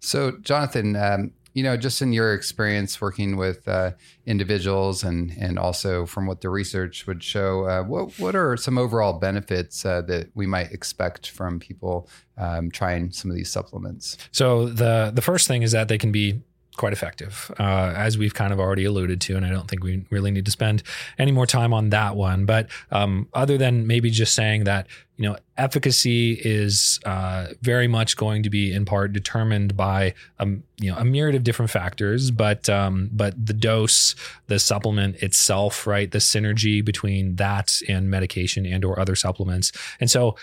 So, 0.00 0.32
Jonathan, 0.42 0.96
um, 0.96 1.32
you 1.54 1.62
know, 1.62 1.76
just 1.76 2.02
in 2.02 2.12
your 2.12 2.34
experience 2.34 3.00
working 3.00 3.36
with 3.36 3.66
uh, 3.68 3.92
individuals 4.26 5.04
and 5.04 5.32
and 5.38 5.58
also 5.58 6.04
from 6.04 6.26
what 6.26 6.40
the 6.40 6.50
research 6.50 7.06
would 7.06 7.22
show, 7.22 7.64
uh, 7.66 7.82
what 7.84 8.18
what 8.18 8.34
are 8.34 8.56
some 8.56 8.76
overall 8.76 9.14
benefits 9.14 9.86
uh, 9.86 10.02
that 10.02 10.30
we 10.34 10.46
might 10.46 10.72
expect 10.72 11.30
from 11.30 11.60
people 11.60 12.08
um, 12.36 12.70
trying 12.70 13.12
some 13.12 13.30
of 13.30 13.36
these 13.36 13.50
supplements? 13.50 14.18
So 14.32 14.66
the 14.66 15.12
the 15.14 15.22
first 15.22 15.46
thing 15.46 15.62
is 15.62 15.72
that 15.72 15.86
they 15.86 15.98
can 15.98 16.10
be 16.10 16.42
quite 16.76 16.92
effective, 16.92 17.50
uh, 17.58 17.92
as 17.96 18.18
we've 18.18 18.34
kind 18.34 18.52
of 18.52 18.58
already 18.58 18.84
alluded 18.84 19.20
to. 19.20 19.36
And 19.36 19.46
I 19.46 19.50
don't 19.50 19.68
think 19.68 19.84
we 19.84 20.04
really 20.10 20.30
need 20.30 20.44
to 20.44 20.50
spend 20.50 20.82
any 21.18 21.32
more 21.32 21.46
time 21.46 21.72
on 21.72 21.90
that 21.90 22.16
one. 22.16 22.44
But 22.46 22.68
um, 22.90 23.28
other 23.32 23.56
than 23.56 23.86
maybe 23.86 24.10
just 24.10 24.34
saying 24.34 24.64
that, 24.64 24.86
you 25.16 25.28
know, 25.28 25.36
efficacy 25.56 26.32
is 26.32 26.98
uh, 27.04 27.48
very 27.62 27.86
much 27.86 28.16
going 28.16 28.42
to 28.42 28.50
be 28.50 28.72
in 28.72 28.84
part 28.84 29.12
determined 29.12 29.76
by, 29.76 30.14
um, 30.40 30.64
you 30.80 30.90
know, 30.90 30.98
a 30.98 31.04
myriad 31.04 31.36
of 31.36 31.44
different 31.44 31.70
factors. 31.70 32.32
But 32.32 32.68
um, 32.68 33.10
but 33.12 33.34
the 33.46 33.54
dose, 33.54 34.16
the 34.48 34.58
supplement 34.58 35.22
itself, 35.22 35.86
right, 35.86 36.10
the 36.10 36.18
synergy 36.18 36.84
between 36.84 37.36
that 37.36 37.80
and 37.88 38.10
medication 38.10 38.66
and 38.66 38.84
or 38.84 38.98
other 38.98 39.14
supplements, 39.14 39.70
and 40.00 40.10
so 40.10 40.36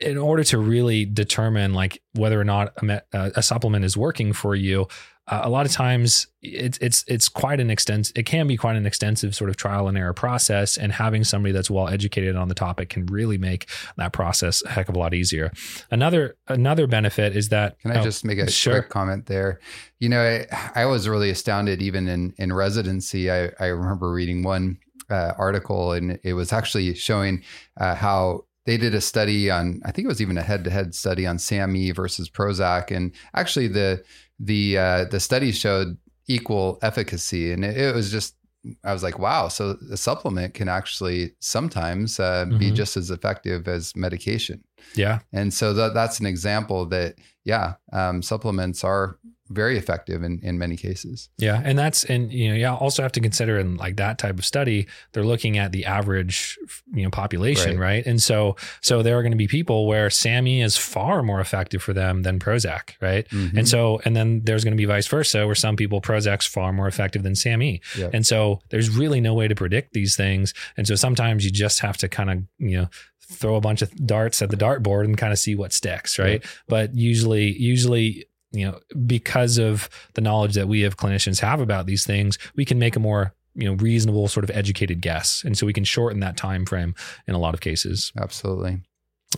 in 0.00 0.16
order 0.16 0.42
to 0.42 0.58
really 0.58 1.04
determine 1.04 1.74
like 1.74 2.02
whether 2.14 2.40
or 2.40 2.44
not 2.44 2.72
a, 2.82 3.02
uh, 3.12 3.30
a 3.36 3.42
supplement 3.42 3.84
is 3.84 3.96
working 3.96 4.32
for 4.32 4.54
you, 4.54 4.88
uh, 5.28 5.40
a 5.44 5.48
lot 5.48 5.66
of 5.66 5.72
times 5.72 6.26
it's 6.42 6.78
it's 6.78 7.04
it's 7.06 7.28
quite 7.28 7.60
an 7.60 7.70
extensive 7.70 8.16
it 8.16 8.24
can 8.24 8.46
be 8.46 8.56
quite 8.56 8.76
an 8.76 8.86
extensive 8.86 9.34
sort 9.34 9.50
of 9.50 9.56
trial 9.56 9.86
and 9.88 9.96
error 9.96 10.14
process 10.14 10.76
and 10.76 10.92
having 10.92 11.22
somebody 11.22 11.52
that's 11.52 11.70
well 11.70 11.88
educated 11.88 12.34
on 12.34 12.48
the 12.48 12.54
topic 12.54 12.88
can 12.88 13.06
really 13.06 13.38
make 13.38 13.68
that 13.96 14.12
process 14.12 14.62
a 14.64 14.70
heck 14.70 14.88
of 14.88 14.96
a 14.96 14.98
lot 14.98 15.14
easier 15.14 15.52
another 15.90 16.36
another 16.48 16.86
benefit 16.86 17.36
is 17.36 17.50
that 17.50 17.78
can 17.80 17.92
i 17.92 18.00
oh, 18.00 18.02
just 18.02 18.24
make 18.24 18.38
a 18.38 18.50
sure. 18.50 18.80
quick 18.80 18.88
comment 18.88 19.26
there 19.26 19.60
you 19.98 20.08
know 20.08 20.20
I, 20.20 20.46
I, 20.74 20.86
was 20.86 21.08
really 21.08 21.30
astounded 21.30 21.82
even 21.82 22.08
in 22.08 22.34
in 22.38 22.52
residency 22.52 23.30
i 23.30 23.50
i 23.60 23.66
remember 23.66 24.10
reading 24.10 24.42
one 24.42 24.78
uh, 25.10 25.32
article 25.36 25.92
and 25.92 26.18
it 26.22 26.34
was 26.34 26.52
actually 26.52 26.94
showing 26.94 27.42
uh, 27.78 27.94
how 27.96 28.44
they 28.64 28.76
did 28.76 28.94
a 28.94 29.00
study 29.00 29.50
on 29.50 29.82
i 29.84 29.90
think 29.90 30.06
it 30.06 30.08
was 30.08 30.22
even 30.22 30.38
a 30.38 30.42
head-to-head 30.42 30.94
study 30.94 31.26
on 31.26 31.38
SAMe 31.38 31.90
versus 31.90 32.30
prozac 32.30 32.94
and 32.94 33.12
actually 33.34 33.68
the 33.68 34.02
the 34.40 34.78
uh, 34.78 35.04
the 35.04 35.20
studies 35.20 35.58
showed 35.58 35.96
equal 36.26 36.78
efficacy, 36.82 37.52
and 37.52 37.64
it, 37.64 37.76
it, 37.76 37.94
was 37.94 38.10
just 38.10 38.34
I 38.82 38.92
was 38.92 39.02
like, 39.02 39.18
wow. 39.18 39.48
So 39.48 39.76
a 39.92 39.96
supplement 39.96 40.54
can 40.54 40.68
actually 40.68 41.34
sometimes 41.40 42.18
uh, 42.18 42.46
mm-hmm. 42.46 42.58
be 42.58 42.70
just 42.70 42.96
as 42.96 43.10
effective 43.10 43.68
as 43.68 43.94
medication. 43.94 44.64
Yeah, 44.96 45.20
and 45.32 45.52
so 45.52 45.74
that, 45.74 45.94
that's 45.94 46.20
an 46.20 46.26
example 46.26 46.86
that 46.86 47.16
yeah, 47.44 47.74
um, 47.92 48.22
supplements 48.22 48.82
are 48.82 49.18
very 49.50 49.76
effective 49.76 50.22
in, 50.22 50.38
in 50.42 50.58
many 50.58 50.76
cases. 50.76 51.28
Yeah. 51.36 51.60
And 51.64 51.78
that's, 51.78 52.04
and, 52.04 52.32
you 52.32 52.48
know, 52.48 52.54
you 52.54 52.66
also 52.68 53.02
have 53.02 53.12
to 53.12 53.20
consider 53.20 53.58
in 53.58 53.76
like 53.76 53.96
that 53.96 54.16
type 54.16 54.38
of 54.38 54.44
study, 54.44 54.86
they're 55.12 55.24
looking 55.24 55.58
at 55.58 55.72
the 55.72 55.84
average, 55.86 56.56
you 56.94 57.02
know, 57.02 57.10
population, 57.10 57.78
right? 57.78 57.86
right? 57.86 58.06
And 58.06 58.22
so, 58.22 58.56
so 58.80 59.02
there 59.02 59.18
are 59.18 59.22
going 59.22 59.32
to 59.32 59.36
be 59.36 59.48
people 59.48 59.88
where 59.88 60.08
SAMe 60.08 60.62
is 60.62 60.76
far 60.76 61.22
more 61.22 61.40
effective 61.40 61.82
for 61.82 61.92
them 61.92 62.22
than 62.22 62.38
Prozac, 62.38 62.92
right? 63.00 63.28
Mm-hmm. 63.28 63.58
And 63.58 63.68
so, 63.68 64.00
and 64.04 64.14
then 64.14 64.42
there's 64.44 64.62
going 64.62 64.72
to 64.72 64.80
be 64.80 64.84
vice 64.84 65.08
versa 65.08 65.44
where 65.46 65.56
some 65.56 65.74
people 65.74 66.00
Prozac's 66.00 66.46
far 66.46 66.72
more 66.72 66.86
effective 66.86 67.24
than 67.24 67.34
SAMe. 67.34 67.80
Yep. 67.98 68.14
And 68.14 68.26
so 68.26 68.60
there's 68.70 68.88
really 68.88 69.20
no 69.20 69.34
way 69.34 69.48
to 69.48 69.56
predict 69.56 69.94
these 69.94 70.16
things. 70.16 70.54
And 70.76 70.86
so 70.86 70.94
sometimes 70.94 71.44
you 71.44 71.50
just 71.50 71.80
have 71.80 71.96
to 71.98 72.08
kind 72.08 72.30
of, 72.30 72.38
you 72.58 72.78
know, 72.78 72.88
throw 73.32 73.54
a 73.54 73.60
bunch 73.60 73.80
of 73.80 73.94
darts 74.06 74.42
at 74.42 74.50
the 74.50 74.56
dartboard 74.56 75.04
and 75.04 75.16
kind 75.16 75.32
of 75.32 75.38
see 75.38 75.54
what 75.54 75.72
sticks, 75.72 76.18
right? 76.18 76.44
But 76.66 76.96
usually, 76.96 77.56
usually 77.56 78.26
you 78.52 78.66
know, 78.66 78.80
because 79.06 79.58
of 79.58 79.88
the 80.14 80.20
knowledge 80.20 80.54
that 80.54 80.68
we 80.68 80.80
have 80.80 80.96
clinicians 80.96 81.40
have 81.40 81.60
about 81.60 81.86
these 81.86 82.04
things, 82.04 82.38
we 82.56 82.64
can 82.64 82.78
make 82.78 82.96
a 82.96 83.00
more 83.00 83.34
you 83.54 83.68
know 83.68 83.74
reasonable 83.74 84.28
sort 84.28 84.44
of 84.44 84.50
educated 84.50 85.00
guess. 85.00 85.42
And 85.44 85.56
so 85.56 85.66
we 85.66 85.72
can 85.72 85.84
shorten 85.84 86.20
that 86.20 86.36
time 86.36 86.66
frame 86.66 86.94
in 87.26 87.34
a 87.34 87.38
lot 87.38 87.54
of 87.54 87.60
cases. 87.60 88.12
Absolutely. 88.18 88.80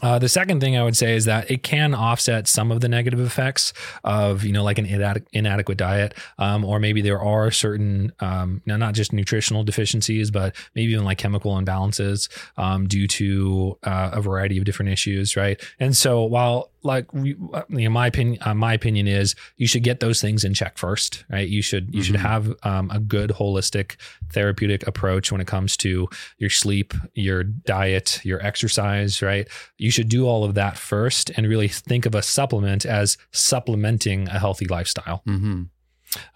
Uh, 0.01 0.19
the 0.19 0.29
second 0.29 0.61
thing 0.61 0.75
I 0.75 0.83
would 0.83 0.97
say 0.97 1.15
is 1.15 1.27
that 1.27 1.51
it 1.51 1.63
can 1.63 1.95
offset 1.95 2.49
some 2.49 2.73
of 2.73 2.81
the 2.81 2.89
negative 2.89 3.21
effects 3.21 3.75
of, 4.05 4.43
you 4.43 4.51
know, 4.51 4.65
like 4.65 4.79
an 4.79 4.87
inadequate 5.33 5.77
diet, 5.77 6.15
um, 6.39 6.65
or 6.65 6.79
maybe 6.81 7.03
there 7.03 7.21
are 7.21 7.51
certain, 7.51 8.11
um, 8.21 8.63
know, 8.65 8.79
not 8.79 8.95
just 8.95 9.13
nutritional 9.13 9.65
deficiencies, 9.65 10.31
but 10.31 10.57
maybe 10.75 10.93
even 10.93 11.05
like 11.05 11.19
chemical 11.19 11.61
imbalances 11.61 12.31
um, 12.57 12.89
due 12.89 13.07
to 13.07 13.79
uh, 13.83 14.11
a 14.15 14.23
variety 14.23 14.57
of 14.57 14.65
different 14.65 14.91
issues, 14.91 15.37
right? 15.37 15.61
And 15.79 15.95
so 15.95 16.25
while 16.25 16.72
like 16.85 17.07
you 17.15 17.51
know, 17.69 17.91
my 17.91 18.07
opinion, 18.07 18.43
uh, 18.43 18.55
my 18.55 18.75
opinion 18.75 19.07
is 19.07 19.35
you 19.57 19.67
should 19.67 19.83
get 19.83 20.01
those 20.01 20.21
things 20.21 20.45
in 20.45 20.55
check 20.55 20.79
first, 20.79 21.25
right? 21.31 21.49
You 21.49 21.63
should 21.63 21.95
you 21.95 22.01
mm-hmm. 22.01 22.13
should 22.13 22.17
have 22.17 22.55
um, 22.65 22.91
a 22.91 22.99
good 22.99 23.31
holistic 23.31 23.97
therapeutic 24.33 24.87
approach 24.87 25.31
when 25.31 25.41
it 25.41 25.47
comes 25.47 25.77
to 25.79 26.09
your 26.39 26.51
sleep, 26.51 26.95
your 27.15 27.45
diet, 27.45 28.21
your 28.25 28.45
exercise, 28.45 29.23
right? 29.23 29.49
You 29.79 29.91
should 29.91 30.09
do 30.09 30.27
all 30.27 30.45
of 30.45 30.55
that 30.55 30.77
first 30.77 31.31
and 31.37 31.47
really 31.47 31.69
think 31.69 32.07
of 32.07 32.15
a 32.15 32.23
supplement 32.23 32.85
as 32.85 33.17
supplementing 33.33 34.29
a 34.29 34.39
healthy 34.39 34.67
lifestyle. 34.67 35.23
Mm-hmm. 35.27 35.63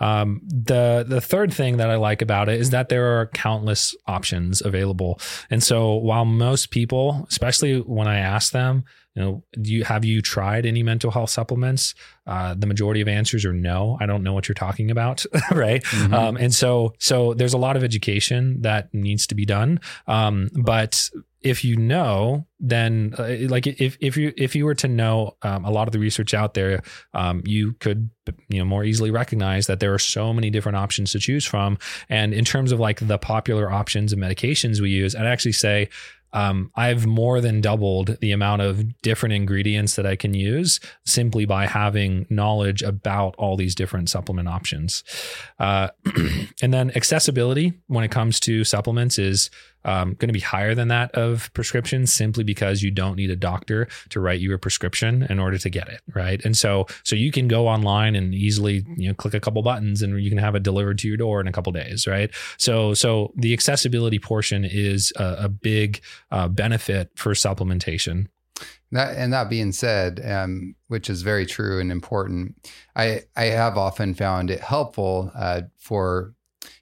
Um, 0.00 0.40
the 0.44 1.04
the 1.06 1.20
third 1.20 1.52
thing 1.52 1.76
that 1.76 1.90
I 1.90 1.96
like 1.96 2.22
about 2.22 2.48
it 2.48 2.60
is 2.60 2.70
that 2.70 2.88
there 2.88 3.18
are 3.18 3.26
countless 3.28 3.94
options 4.06 4.60
available, 4.60 5.20
and 5.50 5.62
so 5.62 5.94
while 5.94 6.24
most 6.24 6.70
people, 6.70 7.26
especially 7.28 7.80
when 7.80 8.08
I 8.08 8.18
ask 8.18 8.52
them, 8.52 8.84
you 9.14 9.22
know, 9.22 9.44
do 9.60 9.72
you 9.72 9.84
have 9.84 10.04
you 10.04 10.20
tried 10.20 10.66
any 10.66 10.82
mental 10.82 11.10
health 11.10 11.30
supplements? 11.30 11.94
Uh, 12.26 12.54
the 12.54 12.66
majority 12.66 13.00
of 13.00 13.08
answers 13.08 13.44
are 13.44 13.52
no. 13.52 13.96
I 14.00 14.06
don't 14.06 14.22
know 14.22 14.34
what 14.34 14.48
you're 14.48 14.54
talking 14.54 14.90
about, 14.90 15.24
right? 15.50 15.82
Mm-hmm. 15.84 16.14
Um, 16.14 16.36
and 16.36 16.54
so 16.54 16.94
so 16.98 17.32
there's 17.34 17.54
a 17.54 17.58
lot 17.58 17.76
of 17.76 17.84
education 17.84 18.60
that 18.62 18.92
needs 18.92 19.26
to 19.28 19.34
be 19.34 19.46
done, 19.46 19.80
um, 20.06 20.50
but 20.54 21.10
if 21.46 21.64
you 21.64 21.76
know, 21.76 22.44
then 22.58 23.14
uh, 23.16 23.36
like 23.48 23.68
if 23.68 23.96
if 24.00 24.16
you 24.16 24.32
if 24.36 24.56
you 24.56 24.64
were 24.64 24.74
to 24.74 24.88
know 24.88 25.36
um, 25.42 25.64
a 25.64 25.70
lot 25.70 25.86
of 25.86 25.92
the 25.92 26.00
research 26.00 26.34
out 26.34 26.54
there, 26.54 26.82
um, 27.14 27.40
you 27.44 27.74
could 27.74 28.10
you 28.48 28.58
know 28.58 28.64
more 28.64 28.82
easily 28.82 29.12
recognize 29.12 29.68
that 29.68 29.78
there 29.78 29.94
are 29.94 29.98
so 29.98 30.32
many 30.32 30.50
different 30.50 30.76
options 30.76 31.12
to 31.12 31.20
choose 31.20 31.44
from. 31.44 31.78
And 32.08 32.34
in 32.34 32.44
terms 32.44 32.72
of 32.72 32.80
like 32.80 32.98
the 32.98 33.16
popular 33.16 33.70
options 33.70 34.12
and 34.12 34.20
medications 34.20 34.80
we 34.80 34.90
use, 34.90 35.14
I'd 35.14 35.26
actually 35.26 35.52
say 35.52 35.88
um, 36.32 36.70
I've 36.74 37.06
more 37.06 37.40
than 37.40 37.60
doubled 37.60 38.18
the 38.20 38.32
amount 38.32 38.60
of 38.60 39.00
different 39.00 39.34
ingredients 39.34 39.96
that 39.96 40.04
I 40.04 40.16
can 40.16 40.34
use 40.34 40.80
simply 41.04 41.46
by 41.46 41.66
having 41.66 42.26
knowledge 42.28 42.82
about 42.82 43.34
all 43.38 43.56
these 43.56 43.74
different 43.74 44.10
supplement 44.10 44.48
options. 44.48 45.04
Uh, 45.58 45.88
and 46.62 46.74
then 46.74 46.90
accessibility 46.94 47.72
when 47.86 48.04
it 48.04 48.10
comes 48.10 48.38
to 48.40 48.64
supplements 48.64 49.18
is 49.18 49.50
um, 49.86 50.14
going 50.14 50.28
to 50.28 50.34
be 50.34 50.40
higher 50.40 50.74
than 50.74 50.88
that 50.88 51.10
of 51.12 51.50
prescriptions 51.54 52.12
simply 52.12 52.44
because 52.44 52.82
you 52.82 52.90
don't 52.90 53.16
need 53.16 53.30
a 53.30 53.36
doctor 53.36 53.88
to 54.10 54.20
write 54.20 54.40
you 54.40 54.52
a 54.52 54.58
prescription 54.58 55.22
in 55.30 55.38
order 55.38 55.56
to 55.56 55.70
get 55.70 55.88
it 55.88 56.02
right? 56.14 56.44
And 56.44 56.56
so 56.56 56.86
so 57.04 57.16
you 57.16 57.32
can 57.32 57.48
go 57.48 57.68
online 57.68 58.14
and 58.14 58.34
easily 58.34 58.84
you 58.96 59.08
know 59.08 59.14
click 59.14 59.32
a 59.32 59.40
couple 59.40 59.62
buttons 59.62 60.02
and 60.02 60.20
you 60.20 60.28
can 60.28 60.38
have 60.38 60.54
it 60.54 60.62
delivered 60.62 60.98
to 60.98 61.08
your 61.08 61.16
door 61.16 61.40
in 61.40 61.48
a 61.48 61.52
couple 61.52 61.72
days 61.72 62.06
right? 62.06 62.30
So 62.58 62.92
so 62.92 63.32
the 63.36 63.54
accessibility 63.54 64.18
portion 64.18 64.64
is 64.64 65.12
a, 65.16 65.44
a 65.44 65.48
big 65.48 66.02
uh, 66.30 66.48
benefit 66.48 67.10
for 67.14 67.32
supplementation. 67.32 68.26
That, 68.92 69.16
and 69.16 69.32
that 69.32 69.50
being 69.50 69.72
said, 69.72 70.20
um, 70.24 70.76
which 70.86 71.10
is 71.10 71.22
very 71.22 71.44
true 71.44 71.80
and 71.80 71.90
important, 71.90 72.54
I 72.94 73.22
I 73.36 73.46
have 73.46 73.76
often 73.76 74.14
found 74.14 74.50
it 74.50 74.60
helpful 74.60 75.32
uh, 75.34 75.62
for 75.76 76.35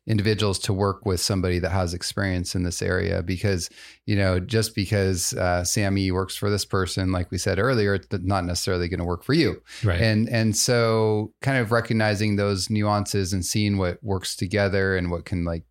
individuals 0.06 0.58
to 0.58 0.72
work 0.72 1.04
with 1.04 1.20
somebody 1.20 1.58
that 1.58 1.70
has 1.70 1.94
experience 1.94 2.54
in 2.54 2.62
this 2.62 2.82
area 2.82 3.22
because 3.22 3.70
you 4.06 4.16
know 4.16 4.38
just 4.38 4.74
because 4.74 5.32
uh, 5.34 5.64
SAMe 5.64 6.10
works 6.10 6.36
for 6.36 6.50
this 6.50 6.64
person 6.64 7.12
like 7.12 7.30
we 7.30 7.38
said 7.38 7.58
earlier 7.58 7.94
it's 7.94 8.08
not 8.10 8.44
necessarily 8.44 8.88
going 8.88 9.00
to 9.00 9.04
work 9.04 9.24
for 9.24 9.34
you 9.34 9.62
right 9.82 10.00
and 10.00 10.28
and 10.28 10.56
so 10.56 11.32
kind 11.42 11.58
of 11.58 11.72
recognizing 11.72 12.36
those 12.36 12.70
nuances 12.70 13.32
and 13.32 13.44
seeing 13.44 13.78
what 13.78 14.02
works 14.02 14.36
together 14.36 14.96
and 14.96 15.10
what 15.10 15.24
can 15.24 15.44
like 15.44 15.64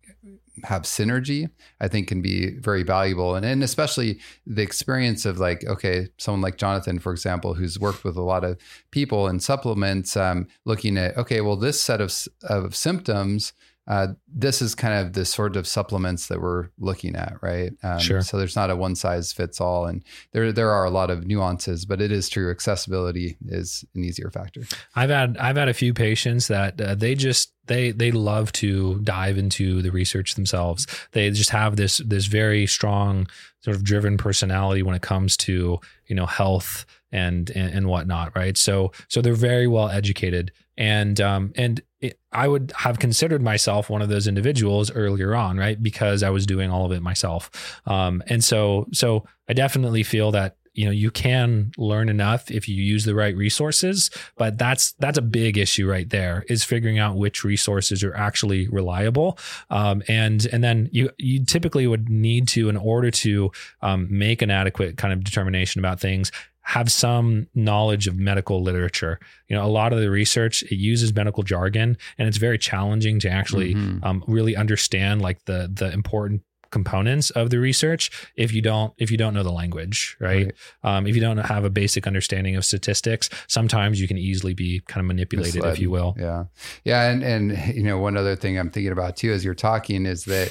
have 0.62 0.82
synergy, 0.82 1.50
I 1.80 1.88
think 1.88 2.08
can 2.08 2.22
be 2.22 2.50
very 2.58 2.82
valuable. 2.82 3.34
And, 3.34 3.44
and 3.44 3.62
especially 3.64 4.20
the 4.46 4.62
experience 4.62 5.24
of 5.24 5.38
like, 5.38 5.64
okay, 5.64 6.08
someone 6.18 6.42
like 6.42 6.56
Jonathan, 6.56 6.98
for 6.98 7.12
example, 7.12 7.54
who's 7.54 7.78
worked 7.78 8.04
with 8.04 8.16
a 8.16 8.22
lot 8.22 8.44
of 8.44 8.58
people 8.90 9.26
and 9.26 9.42
supplements, 9.42 10.16
um, 10.16 10.46
looking 10.64 10.96
at, 10.96 11.16
okay, 11.16 11.40
well, 11.40 11.56
this 11.56 11.82
set 11.82 12.00
of, 12.00 12.14
of 12.44 12.76
symptoms 12.76 13.52
uh, 13.86 14.08
this 14.26 14.62
is 14.62 14.74
kind 14.74 14.94
of 14.94 15.12
the 15.12 15.24
sort 15.24 15.56
of 15.56 15.66
supplements 15.66 16.28
that 16.28 16.40
we're 16.40 16.68
looking 16.78 17.14
at, 17.16 17.34
right? 17.42 17.72
Um, 17.82 17.98
sure. 17.98 18.22
So 18.22 18.38
there's 18.38 18.56
not 18.56 18.70
a 18.70 18.76
one 18.76 18.94
size 18.94 19.32
fits 19.32 19.60
all, 19.60 19.86
and 19.86 20.02
there 20.32 20.52
there 20.52 20.70
are 20.70 20.84
a 20.84 20.90
lot 20.90 21.10
of 21.10 21.26
nuances, 21.26 21.84
but 21.84 22.00
it 22.00 22.10
is 22.10 22.28
true. 22.28 22.50
Accessibility 22.50 23.36
is 23.46 23.84
an 23.94 24.04
easier 24.04 24.30
factor. 24.30 24.62
I've 24.94 25.10
had 25.10 25.36
I've 25.36 25.56
had 25.56 25.68
a 25.68 25.74
few 25.74 25.92
patients 25.92 26.48
that 26.48 26.80
uh, 26.80 26.94
they 26.94 27.14
just 27.14 27.52
they 27.66 27.92
they 27.92 28.10
love 28.10 28.52
to 28.52 28.98
dive 29.00 29.38
into 29.38 29.82
the 29.82 29.90
research 29.90 30.34
themselves. 30.34 30.86
They 31.12 31.30
just 31.30 31.50
have 31.50 31.76
this 31.76 31.98
this 31.98 32.26
very 32.26 32.66
strong 32.66 33.26
sort 33.60 33.76
of 33.76 33.84
driven 33.84 34.16
personality 34.16 34.82
when 34.82 34.94
it 34.94 35.02
comes 35.02 35.36
to 35.38 35.78
you 36.06 36.14
know 36.14 36.26
health 36.26 36.86
and 37.12 37.50
and, 37.50 37.74
and 37.74 37.86
whatnot, 37.86 38.34
right? 38.36 38.56
So 38.56 38.92
so 39.08 39.20
they're 39.20 39.34
very 39.34 39.66
well 39.66 39.88
educated 39.88 40.52
and 40.76 41.20
um, 41.20 41.52
and 41.56 41.80
it, 42.00 42.18
I 42.32 42.48
would 42.48 42.72
have 42.76 42.98
considered 42.98 43.42
myself 43.42 43.88
one 43.88 44.02
of 44.02 44.08
those 44.08 44.26
individuals 44.26 44.90
earlier 44.90 45.34
on, 45.34 45.56
right? 45.56 45.80
Because 45.80 46.22
I 46.22 46.30
was 46.30 46.46
doing 46.46 46.70
all 46.70 46.84
of 46.84 46.92
it 46.92 47.02
myself, 47.02 47.80
um, 47.86 48.22
and 48.26 48.42
so 48.42 48.86
so 48.92 49.24
I 49.48 49.52
definitely 49.52 50.02
feel 50.02 50.32
that 50.32 50.56
you 50.74 50.84
know 50.84 50.90
you 50.90 51.10
can 51.10 51.72
learn 51.76 52.08
enough 52.08 52.50
if 52.50 52.68
you 52.68 52.74
use 52.76 53.04
the 53.04 53.14
right 53.14 53.36
resources 53.36 54.10
but 54.36 54.58
that's 54.58 54.92
that's 54.92 55.18
a 55.18 55.22
big 55.22 55.56
issue 55.56 55.88
right 55.88 56.10
there 56.10 56.44
is 56.48 56.64
figuring 56.64 56.98
out 56.98 57.16
which 57.16 57.44
resources 57.44 58.02
are 58.04 58.14
actually 58.14 58.68
reliable 58.68 59.38
um, 59.70 60.02
and 60.08 60.46
and 60.46 60.62
then 60.62 60.88
you 60.92 61.10
you 61.18 61.44
typically 61.44 61.86
would 61.86 62.08
need 62.08 62.46
to 62.48 62.68
in 62.68 62.76
order 62.76 63.10
to 63.10 63.50
um, 63.82 64.06
make 64.10 64.42
an 64.42 64.50
adequate 64.50 64.96
kind 64.96 65.12
of 65.12 65.24
determination 65.24 65.78
about 65.78 66.00
things 66.00 66.30
have 66.66 66.90
some 66.90 67.46
knowledge 67.54 68.06
of 68.08 68.16
medical 68.16 68.62
literature. 68.62 69.20
You 69.48 69.56
know, 69.56 69.64
a 69.64 69.68
lot 69.68 69.92
of 69.92 70.00
the 70.00 70.10
research 70.10 70.62
it 70.62 70.76
uses 70.76 71.14
medical 71.14 71.42
jargon, 71.42 71.98
and 72.16 72.26
it's 72.26 72.38
very 72.38 72.56
challenging 72.56 73.20
to 73.20 73.28
actually 73.28 73.74
mm-hmm. 73.74 74.02
um, 74.02 74.24
really 74.26 74.56
understand 74.56 75.20
like 75.20 75.44
the 75.44 75.70
the 75.72 75.92
important 75.92 76.42
components 76.74 77.30
of 77.30 77.50
the 77.50 77.58
research 77.60 78.10
if 78.36 78.52
you 78.52 78.60
don't 78.60 78.92
if 78.98 79.08
you 79.08 79.16
don't 79.16 79.32
know 79.32 79.44
the 79.44 79.52
language 79.52 80.16
right, 80.18 80.46
right. 80.46 80.96
Um, 80.96 81.06
if 81.06 81.14
you 81.14 81.20
don't 81.20 81.38
have 81.38 81.64
a 81.64 81.70
basic 81.70 82.04
understanding 82.04 82.56
of 82.56 82.64
statistics 82.64 83.30
sometimes 83.46 84.00
you 84.00 84.08
can 84.08 84.18
easily 84.18 84.54
be 84.54 84.80
kind 84.88 85.00
of 85.00 85.06
manipulated 85.06 85.54
Misled. 85.54 85.72
if 85.72 85.78
you 85.78 85.88
will 85.88 86.16
yeah 86.18 86.46
yeah 86.82 87.08
and 87.08 87.22
and 87.22 87.76
you 87.76 87.84
know 87.84 87.98
one 87.98 88.16
other 88.16 88.34
thing 88.34 88.58
i'm 88.58 88.70
thinking 88.70 88.90
about 88.90 89.16
too 89.16 89.32
as 89.32 89.44
you're 89.44 89.54
talking 89.54 90.04
is 90.04 90.24
that 90.24 90.48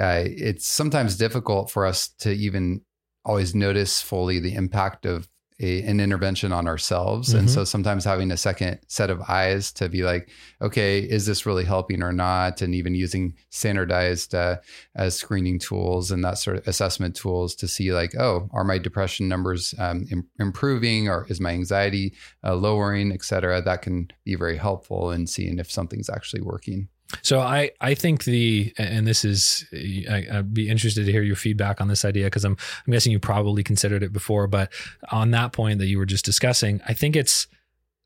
uh, 0.00 0.24
it's 0.24 0.66
sometimes 0.66 1.16
difficult 1.16 1.70
for 1.70 1.84
us 1.84 2.08
to 2.08 2.30
even 2.32 2.80
always 3.22 3.54
notice 3.54 4.00
fully 4.00 4.40
the 4.40 4.54
impact 4.54 5.04
of 5.04 5.28
a, 5.58 5.82
an 5.82 6.00
intervention 6.00 6.52
on 6.52 6.66
ourselves. 6.66 7.30
Mm-hmm. 7.30 7.38
And 7.38 7.50
so 7.50 7.64
sometimes 7.64 8.04
having 8.04 8.30
a 8.30 8.36
second 8.36 8.78
set 8.88 9.10
of 9.10 9.22
eyes 9.22 9.72
to 9.72 9.88
be 9.88 10.02
like, 10.02 10.28
okay, 10.60 11.00
is 11.00 11.26
this 11.26 11.46
really 11.46 11.64
helping 11.64 12.02
or 12.02 12.12
not? 12.12 12.62
And 12.62 12.74
even 12.74 12.94
using 12.94 13.34
standardized 13.50 14.34
uh, 14.34 14.56
as 14.94 15.16
screening 15.16 15.58
tools 15.58 16.10
and 16.10 16.24
that 16.24 16.38
sort 16.38 16.58
of 16.58 16.68
assessment 16.68 17.16
tools 17.16 17.54
to 17.56 17.68
see 17.68 17.92
like, 17.92 18.14
oh, 18.16 18.48
are 18.52 18.64
my 18.64 18.78
depression 18.78 19.28
numbers 19.28 19.74
um, 19.78 20.06
Im- 20.10 20.28
improving 20.38 21.08
or 21.08 21.26
is 21.28 21.40
my 21.40 21.52
anxiety 21.52 22.14
uh, 22.44 22.54
lowering, 22.54 23.12
et 23.12 23.24
cetera? 23.24 23.62
That 23.62 23.82
can 23.82 24.10
be 24.24 24.34
very 24.34 24.56
helpful 24.56 25.10
in 25.10 25.26
seeing 25.26 25.58
if 25.58 25.70
something's 25.70 26.10
actually 26.10 26.42
working. 26.42 26.88
So 27.22 27.40
I 27.40 27.70
I 27.80 27.94
think 27.94 28.24
the 28.24 28.72
and 28.78 29.06
this 29.06 29.24
is 29.24 29.64
I, 29.72 30.26
would 30.32 30.54
be 30.54 30.68
interested 30.68 31.06
to 31.06 31.12
hear 31.12 31.22
your 31.22 31.36
feedback 31.36 31.80
on 31.80 31.88
this 31.88 32.04
idea 32.04 32.24
because 32.24 32.44
I'm 32.44 32.56
I'm 32.86 32.92
guessing 32.92 33.12
you 33.12 33.18
probably 33.18 33.62
considered 33.62 34.02
it 34.02 34.12
before, 34.12 34.46
but 34.46 34.72
on 35.10 35.30
that 35.32 35.52
point 35.52 35.78
that 35.78 35.86
you 35.86 35.98
were 35.98 36.06
just 36.06 36.24
discussing, 36.24 36.80
I 36.86 36.94
think 36.94 37.16
it's 37.16 37.46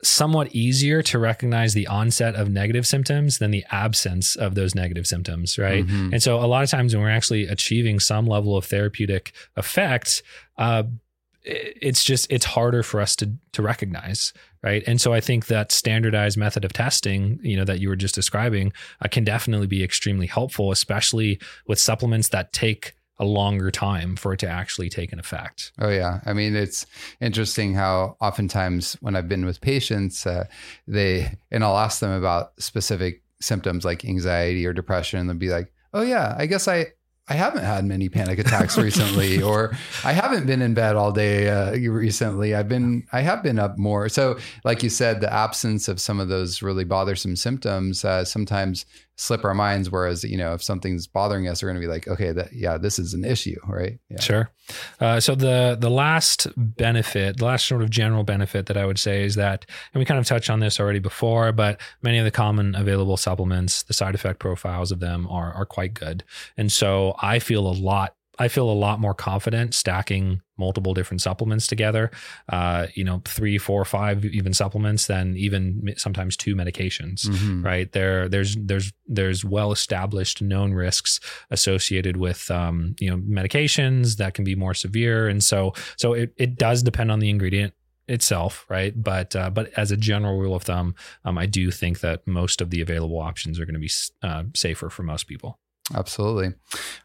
somewhat 0.03 0.55
easier 0.55 1.03
to 1.03 1.19
recognize 1.19 1.75
the 1.75 1.87
onset 1.87 2.35
of 2.35 2.49
negative 2.49 2.87
symptoms 2.87 3.39
than 3.39 3.51
the 3.51 3.65
absence 3.71 4.35
of 4.35 4.55
those 4.55 4.75
negative 4.75 5.07
symptoms, 5.07 5.59
right? 5.59 5.87
Mm-hmm. 5.87 6.15
And 6.15 6.23
so 6.23 6.39
a 6.39 6.47
lot 6.47 6.63
of 6.63 6.71
times 6.71 6.95
when 6.95 7.05
we're 7.05 7.11
actually 7.11 7.47
achieving 7.47 8.01
some 8.01 8.27
level 8.27 8.57
of 8.57 8.65
therapeutic 8.65 9.33
effect, 9.57 10.23
uh, 10.57 10.85
it's 11.43 12.05
just 12.05 12.31
it's 12.31 12.45
harder 12.45 12.83
for 12.83 13.01
us 13.01 13.17
to 13.17 13.33
to 13.53 13.63
recognize 13.63 14.33
right 14.63 14.83
and 14.87 15.01
so 15.01 15.13
i 15.13 15.21
think 15.21 15.47
that 15.47 15.73
standardized 15.73 16.37
method 16.37 16.65
of 16.65 16.73
testing 16.73 17.39
you 17.43 17.57
know 17.57 17.65
that 17.65 17.81
you 17.81 17.89
were 17.89 17.97
just 17.97 18.15
describing 18.15 18.73
uh, 19.03 19.09
can 19.09 19.25
definitely 19.25 19.67
be 19.67 19.83
extremely 19.83 20.27
helpful 20.27 20.71
especially 20.71 21.39
with 21.67 21.79
supplements 21.79 22.29
that 22.29 22.53
take 22.53 22.95
a 23.21 23.25
longer 23.25 23.71
time 23.71 24.17
for 24.17 24.33
it 24.33 24.39
to 24.39 24.49
actually 24.49 24.89
take 24.89 25.13
an 25.13 25.19
effect. 25.21 25.73
Oh 25.79 25.91
yeah, 25.91 26.21
I 26.25 26.33
mean 26.33 26.57
it's 26.57 26.87
interesting 27.21 27.75
how 27.75 28.17
oftentimes 28.19 28.97
when 29.03 29.15
I've 29.15 29.29
been 29.29 29.45
with 29.45 29.61
patients, 29.61 30.27
uh, 30.27 30.47
they 30.89 31.37
and 31.51 31.63
I'll 31.63 31.77
ask 31.77 32.01
them 32.01 32.13
about 32.13 32.53
specific 32.59 33.23
symptoms 33.39 33.85
like 33.85 34.07
anxiety 34.07 34.67
or 34.67 34.73
depression, 34.73 35.21
and 35.21 35.29
they'll 35.29 35.37
be 35.37 35.51
like, 35.51 35.71
"Oh 35.93 36.01
yeah, 36.01 36.35
I 36.37 36.47
guess 36.47 36.67
I 36.67 36.87
I 37.31 37.35
haven't 37.35 37.63
had 37.63 37.85
many 37.85 38.09
panic 38.09 38.41
attacks 38.41 38.77
recently, 38.77 39.41
or 39.51 39.77
I 40.05 40.13
haven't 40.13 40.47
been 40.47 40.61
in 40.61 40.75
bed 40.75 40.97
all 40.97 41.13
day 41.13 41.49
uh, 41.49 41.71
recently. 41.91 42.57
I've 42.57 42.69
been, 42.69 43.07
I 43.13 43.21
have 43.21 43.43
been 43.43 43.61
up 43.61 43.79
more. 43.79 44.09
So, 44.09 44.37
like 44.65 44.83
you 44.83 44.91
said, 44.91 45.21
the 45.21 45.33
absence 45.33 45.87
of 45.87 46.01
some 46.01 46.19
of 46.19 46.29
those 46.29 46.61
really 46.61 46.85
bothersome 46.85 47.37
symptoms 47.37 48.05
uh, 48.05 48.25
sometimes 48.25 48.85
slip 49.21 49.45
our 49.45 49.55
minds. 49.55 49.91
Whereas, 49.91 50.25
you 50.25 50.39
know, 50.39 50.55
if 50.55 50.63
something's 50.63 51.07
bothering 51.07 51.47
us, 51.47 51.63
we're 51.63 51.69
going 51.69 51.81
to 51.81 51.87
be 51.87 51.93
like, 51.93 52.09
okay, 52.09 52.33
that, 52.33 52.53
yeah, 52.55 52.79
this 52.79 52.99
is 52.99 53.13
an 53.13 53.25
issue, 53.25 53.59
right? 53.67 53.99
Yeah. 54.09 54.21
Sure. 54.21 54.51
Uh, 54.99 55.21
so 55.21 55.35
the 55.35 55.77
the 55.79 55.91
last 55.91 56.47
benefit, 56.57 57.37
the 57.37 57.45
last 57.45 57.67
sort 57.67 57.83
of 57.83 57.91
general 57.91 58.25
benefit 58.25 58.67
that 58.67 58.77
I 58.77 58.87
would 58.87 58.99
say 58.99 59.25
is 59.25 59.35
that, 59.35 59.67
and 59.93 59.99
we 59.99 60.05
kind 60.07 60.19
of 60.19 60.27
touched 60.27 60.49
on 60.49 60.61
this 60.61 60.81
already 60.81 61.01
before, 61.01 61.53
but 61.53 61.81
many 62.03 62.19
of 62.19 62.25
the 62.25 62.31
common 62.31 62.75
available 62.75 63.17
supplements, 63.17 63.83
the 63.83 63.93
side 63.93 64.15
effect 64.15 64.39
profiles 64.39 64.91
of 64.91 65.01
them 65.01 65.27
are 65.29 65.53
are 65.53 65.67
quite 65.67 65.93
good, 65.93 66.25
and 66.57 66.73
so 66.73 67.15
I 67.21 67.41
feel 67.41 67.67
a 67.67 67.73
lot 67.75 68.15
I 68.41 68.49
feel 68.49 68.71
a 68.71 68.73
lot 68.73 68.99
more 69.01 69.13
confident 69.13 69.75
stacking 69.75 70.41
multiple 70.57 70.95
different 70.95 71.21
supplements 71.21 71.67
together. 71.67 72.11
Uh, 72.49 72.87
you 72.95 73.05
know, 73.05 73.21
three, 73.27 73.59
four, 73.59 73.85
five, 73.85 74.25
even 74.25 74.55
supplements 74.55 75.07
than 75.07 75.37
even 75.37 75.93
sometimes 75.99 76.39
two 76.39 76.57
medications. 76.57 77.27
Mm-hmm. 77.27 77.63
Right 77.63 77.93
there, 77.93 78.31
there's 78.31 78.57
there's 78.57 78.93
there's 79.07 79.45
well 79.45 79.73
established 79.73 80.41
known 80.41 80.73
risks 80.73 81.21
associated 81.51 82.17
with 82.17 82.51
um, 82.51 82.97
you 82.99 83.11
know 83.11 83.19
medications 83.19 84.17
that 84.17 84.33
can 84.33 84.45
be 84.45 84.55
more 84.55 84.75
severe, 84.75 85.29
and 85.29 85.45
so 85.45 85.75
so 85.99 86.15
it 86.15 86.33
it 86.39 86.57
does 86.57 86.83
depend 86.83 87.13
on 87.13 87.19
the 87.19 87.29
ingredient 87.29 87.75
itself, 88.09 88.65
right? 88.71 88.95
But 89.01 89.37
uh, 89.37 89.51
but 89.51 89.71
as 89.77 89.91
a 89.91 89.99
general 89.99 90.39
rule 90.39 90.55
of 90.55 90.63
thumb, 90.63 90.95
um, 91.27 91.37
I 91.37 91.45
do 91.45 91.71
think 91.71 92.01
that 92.01 92.27
most 92.27 92.63
of 92.63 92.71
the 92.71 92.81
available 92.81 93.19
options 93.19 93.61
are 93.61 93.67
going 93.67 93.75
to 93.75 93.81
be 93.81 93.91
uh, 94.23 94.45
safer 94.55 94.89
for 94.89 95.03
most 95.03 95.27
people. 95.27 95.59
Absolutely. 95.95 96.55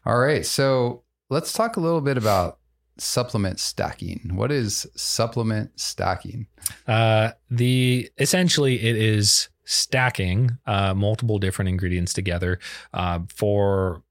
All 0.04 0.18
right. 0.18 0.46
So 0.46 1.02
let's 1.28 1.52
talk 1.52 1.76
a 1.76 1.80
little 1.80 2.00
bit 2.00 2.16
about 2.16 2.58
supplement 2.98 3.60
stacking. 3.60 4.30
What 4.32 4.50
is 4.50 4.86
supplement 4.96 5.78
stacking? 5.78 6.46
Uh, 6.86 7.32
the 7.50 8.10
essentially 8.18 8.82
it 8.82 8.96
is 8.96 9.48
stacking 9.64 10.58
uh, 10.66 10.94
multiple 10.94 11.38
different 11.38 11.68
ingredients 11.68 12.12
together 12.12 12.58
uh, 12.94 13.20
for 13.34 14.02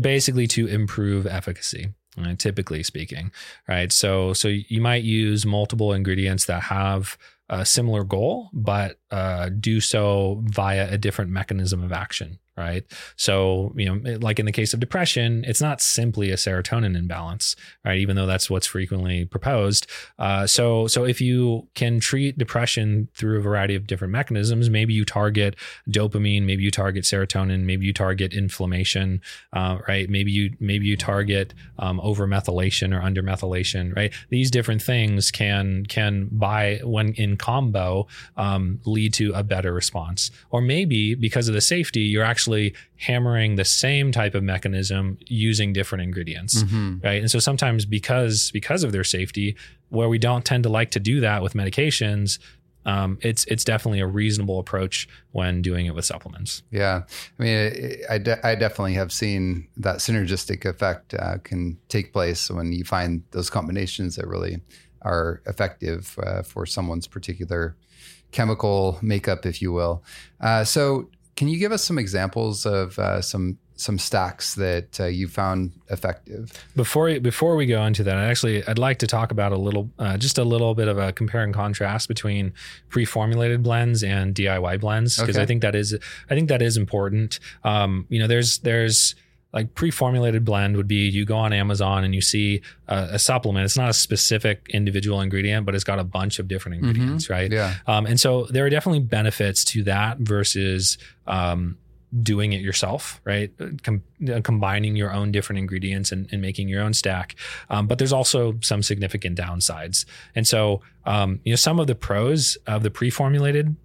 basically 0.00 0.46
to 0.48 0.66
improve 0.66 1.26
efficacy. 1.26 1.94
Uh, 2.18 2.34
typically 2.34 2.82
speaking, 2.82 3.30
right? 3.68 3.92
So, 3.92 4.32
so 4.32 4.48
you 4.48 4.80
might 4.80 5.04
use 5.04 5.46
multiple 5.46 5.92
ingredients 5.92 6.46
that 6.46 6.64
have 6.64 7.16
a 7.48 7.64
similar 7.64 8.02
goal, 8.02 8.50
but 8.52 8.98
uh, 9.12 9.48
do 9.48 9.80
so 9.80 10.42
via 10.44 10.92
a 10.92 10.98
different 10.98 11.30
mechanism 11.30 11.84
of 11.84 11.92
action, 11.92 12.39
right? 12.60 12.84
So, 13.16 13.72
you 13.74 13.86
know, 13.86 14.18
like 14.18 14.38
in 14.38 14.46
the 14.46 14.52
case 14.52 14.74
of 14.74 14.80
depression, 14.80 15.44
it's 15.46 15.62
not 15.62 15.80
simply 15.80 16.30
a 16.30 16.36
serotonin 16.36 16.96
imbalance, 16.96 17.56
right? 17.84 17.98
Even 17.98 18.16
though 18.16 18.26
that's 18.26 18.50
what's 18.50 18.66
frequently 18.66 19.24
proposed. 19.24 19.86
Uh, 20.18 20.46
so, 20.46 20.86
so 20.86 21.04
if 21.04 21.20
you 21.20 21.66
can 21.74 22.00
treat 22.00 22.36
depression 22.36 23.08
through 23.14 23.38
a 23.38 23.42
variety 23.42 23.74
of 23.74 23.86
different 23.86 24.12
mechanisms, 24.12 24.68
maybe 24.68 24.92
you 24.92 25.04
target 25.04 25.56
dopamine, 25.88 26.44
maybe 26.44 26.62
you 26.62 26.70
target 26.70 27.04
serotonin, 27.04 27.64
maybe 27.64 27.86
you 27.86 27.94
target 27.94 28.34
inflammation, 28.34 29.22
uh, 29.54 29.78
right? 29.88 30.10
Maybe 30.10 30.30
you 30.30 30.54
maybe 30.60 30.86
you 30.86 30.96
target 30.96 31.54
um, 31.78 31.98
overmethylation 32.00 32.94
or 32.94 33.00
undermethylation, 33.00 33.96
right? 33.96 34.12
These 34.28 34.50
different 34.50 34.82
things 34.82 35.30
can 35.30 35.86
can 35.86 36.28
by 36.30 36.80
when 36.84 37.14
in 37.14 37.36
combo 37.36 38.06
um, 38.36 38.80
lead 38.84 39.14
to 39.14 39.32
a 39.32 39.42
better 39.42 39.72
response, 39.72 40.30
or 40.50 40.60
maybe 40.60 41.14
because 41.14 41.48
of 41.48 41.54
the 41.54 41.60
safety, 41.60 42.00
you're 42.00 42.24
actually 42.24 42.49
actually 42.50 42.74
hammering 42.96 43.56
the 43.56 43.64
same 43.64 44.12
type 44.12 44.34
of 44.34 44.42
mechanism 44.42 45.18
using 45.26 45.72
different 45.72 46.02
ingredients 46.02 46.62
mm-hmm. 46.62 46.98
right 47.02 47.20
and 47.20 47.30
so 47.30 47.38
sometimes 47.38 47.84
because 47.84 48.50
because 48.50 48.82
of 48.82 48.92
their 48.92 49.04
safety 49.04 49.56
where 49.90 50.08
we 50.08 50.18
don't 50.18 50.44
tend 50.44 50.62
to 50.62 50.68
like 50.68 50.90
to 50.90 51.00
do 51.00 51.20
that 51.20 51.42
with 51.42 51.54
medications 51.54 52.38
um, 52.86 53.18
it's 53.20 53.44
it's 53.44 53.62
definitely 53.62 54.00
a 54.00 54.06
reasonable 54.06 54.58
approach 54.58 55.06
when 55.32 55.60
doing 55.60 55.84
it 55.84 55.94
with 55.94 56.06
supplements. 56.06 56.62
Yeah, 56.70 57.02
I 57.38 57.42
mean, 57.42 57.96
I, 58.08 58.16
de- 58.16 58.46
I 58.46 58.54
definitely 58.54 58.94
have 58.94 59.12
seen 59.12 59.68
that 59.76 59.96
synergistic 59.96 60.64
effect 60.64 61.12
uh, 61.12 61.36
can 61.44 61.76
take 61.88 62.14
place 62.14 62.50
when 62.50 62.72
you 62.72 62.84
find 62.84 63.22
those 63.32 63.50
combinations 63.50 64.16
that 64.16 64.26
really 64.26 64.62
are 65.02 65.42
effective 65.44 66.18
uh, 66.22 66.40
for 66.42 66.64
someone's 66.64 67.06
particular 67.06 67.76
chemical 68.32 68.98
makeup, 69.02 69.44
if 69.44 69.60
you 69.60 69.72
will. 69.72 70.02
Uh, 70.40 70.64
so, 70.64 71.10
can 71.40 71.48
you 71.48 71.58
give 71.58 71.72
us 71.72 71.82
some 71.82 71.98
examples 71.98 72.66
of 72.66 72.98
uh, 72.98 73.22
some 73.22 73.56
some 73.74 73.98
stacks 73.98 74.56
that 74.56 75.00
uh, 75.00 75.06
you 75.06 75.26
found 75.26 75.72
effective? 75.88 76.52
Before 76.76 77.18
before 77.18 77.56
we 77.56 77.64
go 77.64 77.82
into 77.82 78.04
that, 78.04 78.18
actually, 78.18 78.62
I'd 78.66 78.78
like 78.78 78.98
to 78.98 79.06
talk 79.06 79.32
about 79.32 79.50
a 79.50 79.56
little, 79.56 79.88
uh, 79.98 80.18
just 80.18 80.36
a 80.36 80.44
little 80.44 80.74
bit 80.74 80.86
of 80.86 80.98
a 80.98 81.14
compare 81.14 81.42
and 81.42 81.54
contrast 81.54 82.08
between 82.08 82.52
pre-formulated 82.90 83.62
blends 83.62 84.02
and 84.02 84.34
DIY 84.34 84.80
blends 84.80 85.16
because 85.16 85.36
okay. 85.36 85.42
I 85.42 85.46
think 85.46 85.62
that 85.62 85.74
is 85.74 85.96
I 86.28 86.34
think 86.34 86.50
that 86.50 86.60
is 86.60 86.76
important. 86.76 87.40
Um, 87.64 88.04
you 88.10 88.18
know, 88.18 88.26
there's 88.26 88.58
there's 88.58 89.14
like 89.52 89.74
pre-formulated 89.74 90.44
blend 90.44 90.76
would 90.76 90.86
be 90.86 91.08
you 91.08 91.24
go 91.24 91.36
on 91.36 91.52
Amazon 91.52 92.04
and 92.04 92.14
you 92.14 92.20
see 92.20 92.62
a, 92.88 93.08
a, 93.12 93.18
supplement. 93.18 93.64
It's 93.64 93.76
not 93.76 93.88
a 93.88 93.94
specific 93.94 94.68
individual 94.70 95.20
ingredient, 95.20 95.66
but 95.66 95.74
it's 95.74 95.84
got 95.84 95.98
a 95.98 96.04
bunch 96.04 96.38
of 96.38 96.46
different 96.48 96.78
mm-hmm. 96.78 96.90
ingredients, 96.90 97.24
mm-hmm. 97.24 97.32
right? 97.32 97.52
Yeah. 97.52 97.74
Um, 97.86 98.06
and 98.06 98.20
so 98.20 98.46
there 98.46 98.64
are 98.64 98.70
definitely 98.70 99.00
benefits 99.00 99.64
to 99.66 99.82
that 99.84 100.18
versus 100.18 100.98
um, 101.26 101.78
doing 102.22 102.52
it 102.52 102.60
yourself, 102.60 103.20
right? 103.24 103.52
Com- 103.82 104.02
uh, 104.32 104.40
combining 104.42 104.96
your 104.96 105.12
own 105.12 105.32
different 105.32 105.58
ingredients 105.58 106.12
and, 106.12 106.28
and 106.32 106.40
making 106.40 106.68
your 106.68 106.82
own 106.82 106.92
stack. 106.92 107.36
Um, 107.68 107.86
but 107.86 107.98
there's 107.98 108.12
also 108.12 108.56
some 108.62 108.82
significant 108.82 109.38
downsides. 109.38 110.04
And 110.34 110.46
so, 110.46 110.80
um, 111.06 111.40
you 111.44 111.52
know, 111.52 111.56
some 111.56 111.78
of 111.80 111.86
the 111.86 111.94
pros 111.94 112.56
of 112.66 112.82
the 112.82 112.90
pre-formulated 112.90 113.76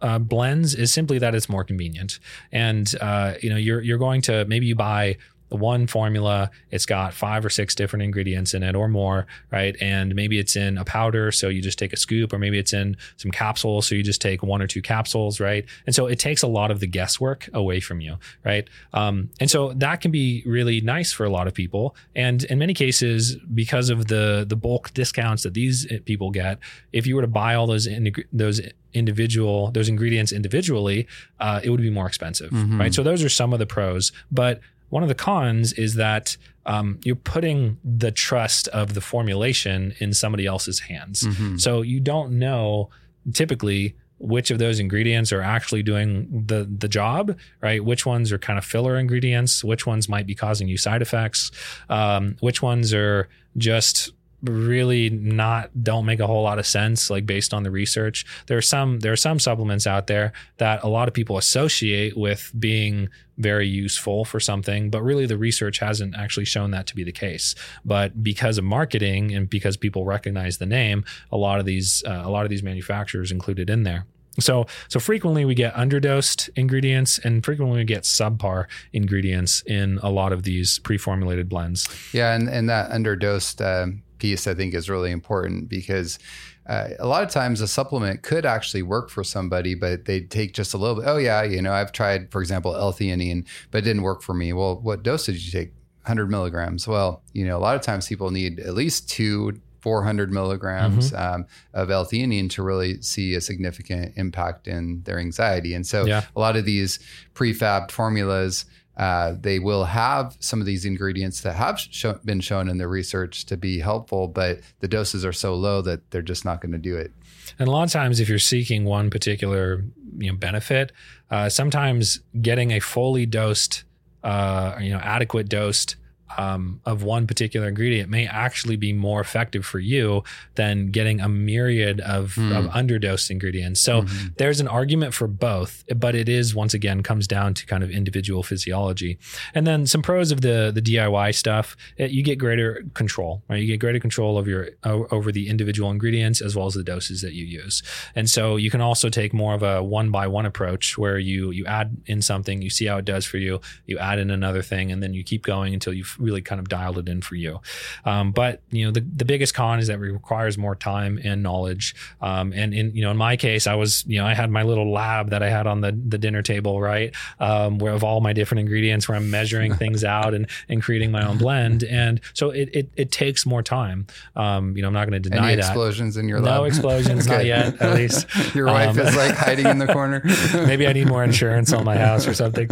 uh, 0.00 0.18
blends 0.18 0.74
is 0.74 0.92
simply 0.92 1.18
that 1.18 1.34
it's 1.34 1.48
more 1.48 1.64
convenient. 1.64 2.18
And 2.52 2.92
uh, 3.00 3.34
you 3.42 3.50
know, 3.50 3.56
you're 3.56 3.80
you're 3.80 3.98
going 3.98 4.22
to 4.22 4.44
maybe 4.46 4.66
you 4.66 4.74
buy 4.74 5.16
the 5.50 5.56
one 5.56 5.86
formula, 5.86 6.50
it's 6.70 6.86
got 6.86 7.12
five 7.12 7.44
or 7.44 7.50
six 7.50 7.74
different 7.74 8.02
ingredients 8.02 8.54
in 8.54 8.62
it 8.62 8.74
or 8.74 8.88
more, 8.88 9.26
right? 9.50 9.76
And 9.80 10.14
maybe 10.14 10.38
it's 10.38 10.56
in 10.56 10.78
a 10.78 10.84
powder, 10.84 11.32
so 11.32 11.48
you 11.48 11.60
just 11.60 11.78
take 11.78 11.92
a 11.92 11.96
scoop, 11.96 12.32
or 12.32 12.38
maybe 12.38 12.58
it's 12.58 12.72
in 12.72 12.96
some 13.16 13.30
capsules, 13.30 13.86
so 13.86 13.94
you 13.94 14.02
just 14.02 14.20
take 14.20 14.42
one 14.42 14.62
or 14.62 14.66
two 14.66 14.80
capsules, 14.80 15.40
right? 15.40 15.64
And 15.86 15.94
so 15.94 16.06
it 16.06 16.18
takes 16.18 16.42
a 16.42 16.46
lot 16.46 16.70
of 16.70 16.80
the 16.80 16.86
guesswork 16.86 17.48
away 17.52 17.80
from 17.80 18.00
you, 18.00 18.16
right? 18.44 18.68
Um, 18.94 19.30
and 19.40 19.50
so 19.50 19.72
that 19.74 20.00
can 20.00 20.10
be 20.10 20.42
really 20.46 20.80
nice 20.80 21.12
for 21.12 21.24
a 21.24 21.30
lot 21.30 21.46
of 21.46 21.54
people. 21.54 21.94
And 22.14 22.44
in 22.44 22.58
many 22.58 22.74
cases, 22.74 23.36
because 23.54 23.90
of 23.90 24.06
the 24.06 24.46
the 24.48 24.56
bulk 24.56 24.94
discounts 24.94 25.42
that 25.42 25.54
these 25.54 25.86
people 26.04 26.30
get, 26.30 26.58
if 26.92 27.06
you 27.06 27.16
were 27.16 27.22
to 27.22 27.28
buy 27.28 27.54
all 27.54 27.66
those 27.66 27.86
in, 27.86 28.14
those 28.32 28.60
individual 28.92 29.70
those 29.72 29.88
ingredients 29.88 30.32
individually, 30.32 31.06
uh, 31.40 31.60
it 31.62 31.70
would 31.70 31.80
be 31.80 31.90
more 31.90 32.06
expensive, 32.06 32.50
mm-hmm. 32.50 32.80
right? 32.80 32.94
So 32.94 33.02
those 33.02 33.22
are 33.22 33.28
some 33.28 33.52
of 33.52 33.58
the 33.58 33.66
pros, 33.66 34.12
but 34.30 34.60
one 34.90 35.02
of 35.02 35.08
the 35.08 35.14
cons 35.14 35.72
is 35.72 35.94
that 35.94 36.36
um, 36.66 37.00
you're 37.02 37.16
putting 37.16 37.78
the 37.84 38.12
trust 38.12 38.68
of 38.68 38.94
the 38.94 39.00
formulation 39.00 39.94
in 39.98 40.12
somebody 40.12 40.46
else's 40.46 40.80
hands. 40.80 41.22
Mm-hmm. 41.22 41.56
So 41.56 41.82
you 41.82 42.00
don't 42.00 42.38
know 42.38 42.90
typically 43.32 43.96
which 44.18 44.50
of 44.50 44.58
those 44.58 44.78
ingredients 44.78 45.32
are 45.32 45.40
actually 45.40 45.82
doing 45.82 46.44
the 46.46 46.68
the 46.70 46.88
job, 46.88 47.38
right? 47.62 47.82
Which 47.82 48.04
ones 48.04 48.30
are 48.30 48.38
kind 48.38 48.58
of 48.58 48.64
filler 48.64 48.98
ingredients? 48.98 49.64
Which 49.64 49.86
ones 49.86 50.08
might 50.08 50.26
be 50.26 50.34
causing 50.34 50.68
you 50.68 50.76
side 50.76 51.00
effects? 51.00 51.50
Um, 51.88 52.36
which 52.40 52.60
ones 52.60 52.92
are 52.92 53.28
just 53.56 54.12
really 54.42 55.10
not 55.10 55.70
don't 55.82 56.06
make 56.06 56.20
a 56.20 56.26
whole 56.26 56.42
lot 56.42 56.58
of 56.58 56.66
sense 56.66 57.10
like 57.10 57.26
based 57.26 57.52
on 57.52 57.62
the 57.62 57.70
research. 57.70 58.24
There 58.46 58.56
are 58.56 58.62
some 58.62 59.00
there 59.00 59.12
are 59.12 59.16
some 59.16 59.38
supplements 59.38 59.86
out 59.86 60.06
there 60.06 60.32
that 60.56 60.82
a 60.82 60.88
lot 60.88 61.08
of 61.08 61.14
people 61.14 61.36
associate 61.36 62.16
with 62.16 62.52
being 62.58 63.08
very 63.36 63.66
useful 63.66 64.24
for 64.24 64.38
something 64.38 64.90
but 64.90 65.02
really 65.02 65.24
the 65.24 65.38
research 65.38 65.78
hasn't 65.78 66.14
actually 66.14 66.44
shown 66.44 66.70
that 66.70 66.86
to 66.86 66.94
be 66.94 67.04
the 67.04 67.12
case. 67.12 67.54
But 67.84 68.22
because 68.22 68.58
of 68.58 68.64
marketing 68.64 69.34
and 69.34 69.48
because 69.48 69.76
people 69.76 70.04
recognize 70.04 70.58
the 70.58 70.66
name 70.66 71.04
a 71.30 71.36
lot 71.36 71.60
of 71.60 71.66
these 71.66 72.02
uh, 72.06 72.22
a 72.24 72.30
lot 72.30 72.44
of 72.44 72.50
these 72.50 72.62
manufacturers 72.62 73.30
included 73.30 73.68
in 73.68 73.82
there. 73.82 74.06
So 74.38 74.66
so 74.88 75.00
frequently 75.00 75.44
we 75.44 75.54
get 75.54 75.74
underdosed 75.74 76.48
ingredients 76.56 77.18
and 77.18 77.44
frequently 77.44 77.78
we 77.78 77.84
get 77.84 78.04
subpar 78.04 78.66
ingredients 78.92 79.62
in 79.66 79.98
a 80.02 80.10
lot 80.10 80.32
of 80.32 80.44
these 80.44 80.78
pre-formulated 80.78 81.48
blends. 81.48 81.88
Yeah, 82.12 82.34
and 82.34 82.48
and 82.48 82.68
that 82.68 82.90
underdosed 82.90 83.60
uh, 83.60 83.92
piece 84.20 84.46
I 84.46 84.54
think 84.54 84.74
is 84.74 84.88
really 84.88 85.10
important 85.10 85.68
because 85.68 86.18
uh, 86.66 86.90
a 87.00 87.06
lot 87.06 87.24
of 87.24 87.30
times 87.30 87.60
a 87.60 87.66
supplement 87.66 88.22
could 88.22 88.46
actually 88.46 88.82
work 88.82 89.10
for 89.10 89.24
somebody, 89.24 89.74
but 89.74 90.04
they 90.04 90.20
take 90.20 90.54
just 90.54 90.72
a 90.74 90.78
little 90.78 90.96
bit. 90.96 91.04
Oh 91.08 91.16
yeah, 91.16 91.42
you 91.42 91.60
know 91.60 91.72
I've 91.72 91.90
tried, 91.90 92.30
for 92.30 92.40
example, 92.40 92.76
L-theanine, 92.76 93.46
but 93.70 93.78
it 93.78 93.82
didn't 93.82 94.02
work 94.02 94.22
for 94.22 94.34
me. 94.34 94.52
Well, 94.52 94.78
what 94.80 95.02
dose 95.02 95.26
did 95.26 95.44
you 95.44 95.50
take? 95.50 95.72
100 96.04 96.30
milligrams. 96.30 96.88
Well, 96.88 97.22
you 97.34 97.44
know 97.44 97.58
a 97.58 97.60
lot 97.60 97.76
of 97.76 97.82
times 97.82 98.08
people 98.08 98.30
need 98.30 98.58
at 98.60 98.74
least 98.74 99.08
two 99.08 99.60
400 99.80 100.32
milligrams 100.32 101.10
mm-hmm. 101.10 101.34
um, 101.34 101.46
of 101.72 101.90
L-theanine 101.90 102.50
to 102.50 102.62
really 102.62 103.00
see 103.02 103.34
a 103.34 103.40
significant 103.40 104.12
impact 104.16 104.68
in 104.68 105.02
their 105.04 105.18
anxiety. 105.18 105.74
And 105.74 105.86
so 105.86 106.04
yeah. 106.04 106.24
a 106.36 106.40
lot 106.40 106.56
of 106.56 106.64
these 106.64 106.98
prefab 107.34 107.90
formulas 107.90 108.66
uh, 109.00 109.34
they 109.40 109.58
will 109.58 109.84
have 109.84 110.36
some 110.40 110.60
of 110.60 110.66
these 110.66 110.84
ingredients 110.84 111.40
that 111.40 111.54
have 111.54 111.80
been 112.22 112.38
shown 112.38 112.68
in 112.68 112.76
the 112.76 112.86
research 112.86 113.46
to 113.46 113.56
be 113.56 113.80
helpful, 113.80 114.28
but 114.28 114.60
the 114.80 114.88
doses 114.88 115.24
are 115.24 115.32
so 115.32 115.54
low 115.54 115.80
that 115.80 116.10
they're 116.10 116.20
just 116.20 116.44
not 116.44 116.60
going 116.60 116.72
to 116.72 116.78
do 116.78 116.96
it. 116.96 117.10
And 117.58 117.66
a 117.66 117.70
lot 117.70 117.84
of 117.84 117.90
times, 117.90 118.20
if 118.20 118.28
you're 118.28 118.38
seeking 118.38 118.84
one 118.84 119.08
particular 119.08 119.84
you 120.18 120.30
know, 120.30 120.36
benefit, 120.36 120.92
uh, 121.30 121.48
sometimes 121.48 122.20
getting 122.42 122.72
a 122.72 122.80
fully 122.80 123.24
dosed, 123.24 123.84
uh, 124.22 124.76
you 124.78 124.90
know, 124.90 124.98
adequate 124.98 125.48
dosed 125.48 125.96
um, 126.38 126.80
of 126.84 127.02
one 127.02 127.26
particular 127.26 127.68
ingredient 127.68 128.10
may 128.10 128.26
actually 128.26 128.76
be 128.76 128.92
more 128.92 129.20
effective 129.20 129.64
for 129.64 129.78
you 129.78 130.22
than 130.54 130.90
getting 130.90 131.20
a 131.20 131.28
myriad 131.28 132.00
of, 132.00 132.34
mm. 132.34 132.56
of 132.56 132.66
underdosed 132.72 133.30
ingredients. 133.30 133.80
So 133.80 134.02
mm-hmm. 134.02 134.28
there's 134.36 134.60
an 134.60 134.68
argument 134.68 135.14
for 135.14 135.26
both, 135.26 135.84
but 135.94 136.14
it 136.14 136.28
is 136.28 136.54
once 136.54 136.74
again 136.74 137.02
comes 137.02 137.26
down 137.26 137.54
to 137.54 137.66
kind 137.66 137.82
of 137.82 137.90
individual 137.90 138.42
physiology. 138.42 139.18
And 139.54 139.66
then 139.66 139.86
some 139.86 140.02
pros 140.02 140.30
of 140.30 140.40
the 140.40 140.70
the 140.72 140.82
DIY 140.82 141.34
stuff, 141.34 141.76
it, 141.96 142.10
you 142.10 142.22
get 142.22 142.38
greater 142.38 142.84
control, 142.94 143.42
right? 143.48 143.60
You 143.60 143.66
get 143.66 143.78
greater 143.78 144.00
control 144.00 144.38
of 144.38 144.46
your 144.46 144.70
over 144.84 145.32
the 145.32 145.48
individual 145.48 145.90
ingredients 145.90 146.40
as 146.40 146.56
well 146.56 146.66
as 146.66 146.74
the 146.74 146.82
doses 146.82 147.22
that 147.22 147.32
you 147.32 147.44
use. 147.44 147.82
And 148.14 148.28
so 148.28 148.56
you 148.56 148.70
can 148.70 148.80
also 148.80 149.08
take 149.08 149.32
more 149.32 149.54
of 149.54 149.62
a 149.62 149.82
one 149.82 150.10
by 150.10 150.26
one 150.26 150.46
approach 150.46 150.96
where 150.98 151.18
you 151.18 151.50
you 151.50 151.66
add 151.66 151.96
in 152.06 152.22
something, 152.22 152.62
you 152.62 152.70
see 152.70 152.86
how 152.86 152.98
it 152.98 153.04
does 153.04 153.24
for 153.24 153.38
you, 153.38 153.60
you 153.86 153.98
add 153.98 154.18
in 154.18 154.30
another 154.30 154.62
thing, 154.62 154.92
and 154.92 155.02
then 155.02 155.14
you 155.14 155.24
keep 155.24 155.42
going 155.42 155.74
until 155.74 155.92
you've 155.92 156.16
really 156.20 156.42
kind 156.42 156.58
of 156.60 156.68
dialed 156.68 156.98
it 156.98 157.08
in 157.08 157.22
for 157.22 157.34
you. 157.34 157.60
Um, 158.04 158.32
but 158.32 158.62
you 158.70 158.84
know, 158.84 158.90
the, 158.90 159.00
the 159.00 159.24
biggest 159.24 159.54
con 159.54 159.78
is 159.78 159.86
that 159.88 159.94
it 159.94 159.98
requires 159.98 160.58
more 160.58 160.74
time 160.76 161.18
and 161.24 161.42
knowledge. 161.42 161.94
Um, 162.20 162.52
and 162.52 162.74
in 162.74 162.94
you 162.94 163.02
know, 163.02 163.10
in 163.10 163.16
my 163.16 163.36
case, 163.36 163.66
I 163.66 163.74
was 163.74 164.04
you 164.06 164.18
know, 164.18 164.26
I 164.26 164.34
had 164.34 164.50
my 164.50 164.62
little 164.62 164.90
lab 164.92 165.30
that 165.30 165.42
I 165.42 165.50
had 165.50 165.66
on 165.66 165.80
the 165.80 165.92
the 165.92 166.18
dinner 166.18 166.42
table, 166.42 166.80
right, 166.80 167.14
um, 167.38 167.78
where 167.78 167.92
of 167.92 168.04
all 168.04 168.20
my 168.20 168.32
different 168.32 168.60
ingredients, 168.60 169.08
where 169.08 169.16
I'm 169.16 169.30
measuring 169.30 169.74
things 169.82 170.04
out 170.04 170.34
and 170.34 170.46
and 170.68 170.82
creating 170.82 171.10
my 171.10 171.26
own 171.26 171.38
blend. 171.38 171.84
And 171.84 172.20
so 172.34 172.50
it 172.50 172.68
it, 172.72 172.90
it 172.96 173.10
takes 173.10 173.46
more 173.46 173.62
time. 173.62 174.06
Um, 174.36 174.76
you 174.76 174.82
know, 174.82 174.88
I'm 174.88 174.94
not 174.94 175.08
going 175.08 175.22
to 175.22 175.28
deny 175.28 175.52
Any 175.52 175.56
that. 175.56 175.66
explosions 175.68 176.16
in 176.16 176.28
your 176.28 176.40
lab? 176.40 176.60
No 176.60 176.64
explosions, 176.64 177.26
not 177.28 177.44
yet. 177.44 177.80
At 177.80 177.94
least 177.96 178.26
your 178.54 178.66
wife 178.66 178.96
is 178.98 179.08
um, 179.10 179.16
like 179.16 179.34
hiding 179.34 179.66
in 179.66 179.78
the 179.78 179.86
corner. 179.86 180.22
maybe 180.54 180.86
I 180.86 180.92
need 180.92 181.08
more 181.08 181.24
insurance 181.24 181.72
on 181.72 181.84
my 181.84 181.96
house 181.96 182.26
or 182.26 182.34
something. 182.34 182.68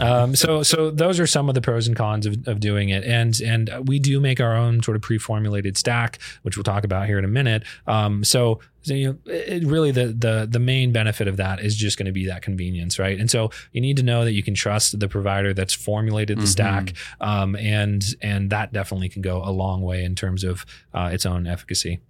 Um, 0.00 0.36
so 0.36 0.62
so 0.62 0.90
those 0.90 1.18
are 1.20 1.26
some 1.26 1.48
of 1.48 1.54
the 1.54 1.60
pros 1.60 1.86
and 1.86 1.96
cons 1.96 2.26
of, 2.26 2.46
of 2.46 2.60
doing 2.60 2.89
it. 2.90 3.04
And 3.04 3.40
and 3.40 3.88
we 3.88 3.98
do 3.98 4.20
make 4.20 4.40
our 4.40 4.54
own 4.54 4.82
sort 4.82 4.96
of 4.96 5.02
pre-formulated 5.02 5.76
stack, 5.76 6.18
which 6.42 6.56
we'll 6.56 6.64
talk 6.64 6.84
about 6.84 7.06
here 7.06 7.18
in 7.18 7.24
a 7.24 7.28
minute. 7.28 7.64
Um, 7.86 8.24
so 8.24 8.60
so, 8.82 8.94
you 8.94 9.08
know, 9.08 9.18
it 9.26 9.64
really 9.64 9.90
the 9.90 10.06
the 10.06 10.48
the 10.50 10.58
main 10.58 10.92
benefit 10.92 11.28
of 11.28 11.36
that 11.36 11.60
is 11.60 11.76
just 11.76 11.98
going 11.98 12.06
to 12.06 12.12
be 12.12 12.26
that 12.26 12.42
convenience, 12.42 12.98
right? 12.98 13.18
And 13.18 13.30
so 13.30 13.50
you 13.72 13.80
need 13.80 13.96
to 13.98 14.02
know 14.02 14.24
that 14.24 14.32
you 14.32 14.42
can 14.42 14.54
trust 14.54 14.98
the 14.98 15.08
provider 15.08 15.52
that's 15.52 15.74
formulated 15.74 16.38
the 16.38 16.42
mm-hmm. 16.42 16.50
stack, 16.50 16.94
um, 17.20 17.56
and 17.56 18.02
and 18.22 18.50
that 18.50 18.72
definitely 18.72 19.08
can 19.08 19.22
go 19.22 19.42
a 19.44 19.50
long 19.50 19.82
way 19.82 20.02
in 20.02 20.14
terms 20.14 20.44
of 20.44 20.64
uh, 20.94 21.10
its 21.12 21.26
own 21.26 21.46
efficacy. 21.46 22.00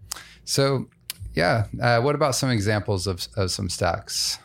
So, 0.44 0.88
yeah, 1.34 1.66
uh, 1.82 2.00
what 2.00 2.14
about 2.14 2.34
some 2.34 2.50
examples 2.50 3.06
of, 3.06 3.26
of 3.36 3.50
some 3.50 3.68
stacks? 3.68 4.38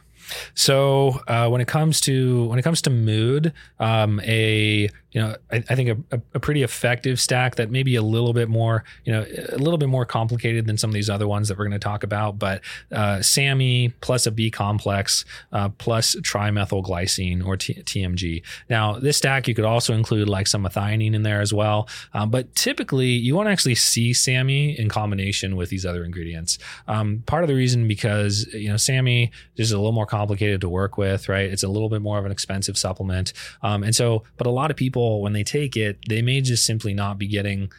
So 0.56 1.20
uh, 1.28 1.50
when 1.50 1.62
it 1.62 1.68
comes 1.68 2.02
to 2.02 2.46
when 2.46 2.58
it 2.58 2.64
comes 2.64 2.82
to 2.84 2.90
mood, 2.90 3.54
um, 3.80 4.20
a 4.24 4.90
you 5.16 5.22
know 5.22 5.36
I, 5.50 5.64
I 5.70 5.76
think 5.76 6.06
a, 6.12 6.22
a, 6.34 6.40
pretty 6.40 6.62
effective 6.62 7.22
stack 7.22 7.56
that 7.56 7.72
may 7.72 7.84
be 7.84 7.96
a 7.96 8.02
little 8.02 8.34
bit 8.34 8.50
more 8.50 8.84
you 9.06 9.14
know 9.14 9.26
a 9.50 9.58
little 9.58 9.78
bit 9.78 9.88
more 9.88 10.06
complicated 10.06 10.68
than 10.68 10.78
some 10.78 10.90
of 10.90 10.94
these 10.94 11.10
other 11.10 11.26
ones 11.26 11.48
that 11.48 11.58
we're 11.58 11.64
going 11.64 11.72
to 11.72 11.80
talk 11.80 12.04
about. 12.04 12.38
But 12.38 12.62
uh, 12.92 13.22
SAMe 13.22 13.94
plus 14.02 14.26
a 14.26 14.32
B 14.32 14.52
complex 14.52 15.24
uh, 15.54 15.70
plus 15.70 16.16
trimethylglycine 16.16 17.46
or 17.46 17.56
T- 17.56 17.76
TMG. 17.76 18.44
Now 18.70 19.00
this 19.00 19.16
stack 19.16 19.48
you 19.48 19.56
could 19.56 19.64
also 19.64 19.94
include 19.94 20.28
like 20.28 20.48
some 20.48 20.64
methionine 20.64 21.16
in 21.16 21.24
there 21.24 21.40
as 21.40 21.54
well. 21.54 21.88
Um, 22.14 22.30
but 22.30 22.54
typically 22.54 23.08
you 23.08 23.36
want 23.36 23.48
to 23.48 23.52
actually 23.52 23.76
see 23.76 24.12
SAMe 24.12 24.78
in 24.78 24.90
combination 24.90 25.56
with 25.56 25.70
these 25.70 25.86
other 25.86 26.04
ingredients. 26.04 26.60
Um, 26.90 27.24
part 27.26 27.44
of 27.44 27.48
the 27.48 27.56
reason 27.56 27.88
because 27.88 28.48
you 28.54 28.68
know 28.68 28.76
SAMe 28.76 29.32
is 29.56 29.72
a 29.72 29.78
little 29.78 29.94
more 29.94 30.06
complicated 30.06 30.60
to 30.60 30.68
work 30.68 30.98
with, 30.98 31.30
right? 31.30 31.50
It's 31.50 31.64
a 31.64 31.70
little 31.70 31.88
bit 31.88 32.02
more 32.02 32.20
of 32.20 32.26
an 32.26 32.34
expensive 32.34 32.78
supplement. 32.78 33.32
Um, 33.64 33.82
and 33.82 33.96
so, 33.96 34.24
but 34.36 34.46
a 34.46 34.52
lot 34.52 34.72
of 34.72 34.76
people, 34.76 35.05
when 35.22 35.34
they 35.34 35.44
take 35.44 35.76
it, 35.78 36.00
they 36.08 36.22
may 36.22 36.42
just 36.42 36.66
simply 36.66 36.94
not 36.94 37.18
be 37.18 37.28
getting 37.28 37.72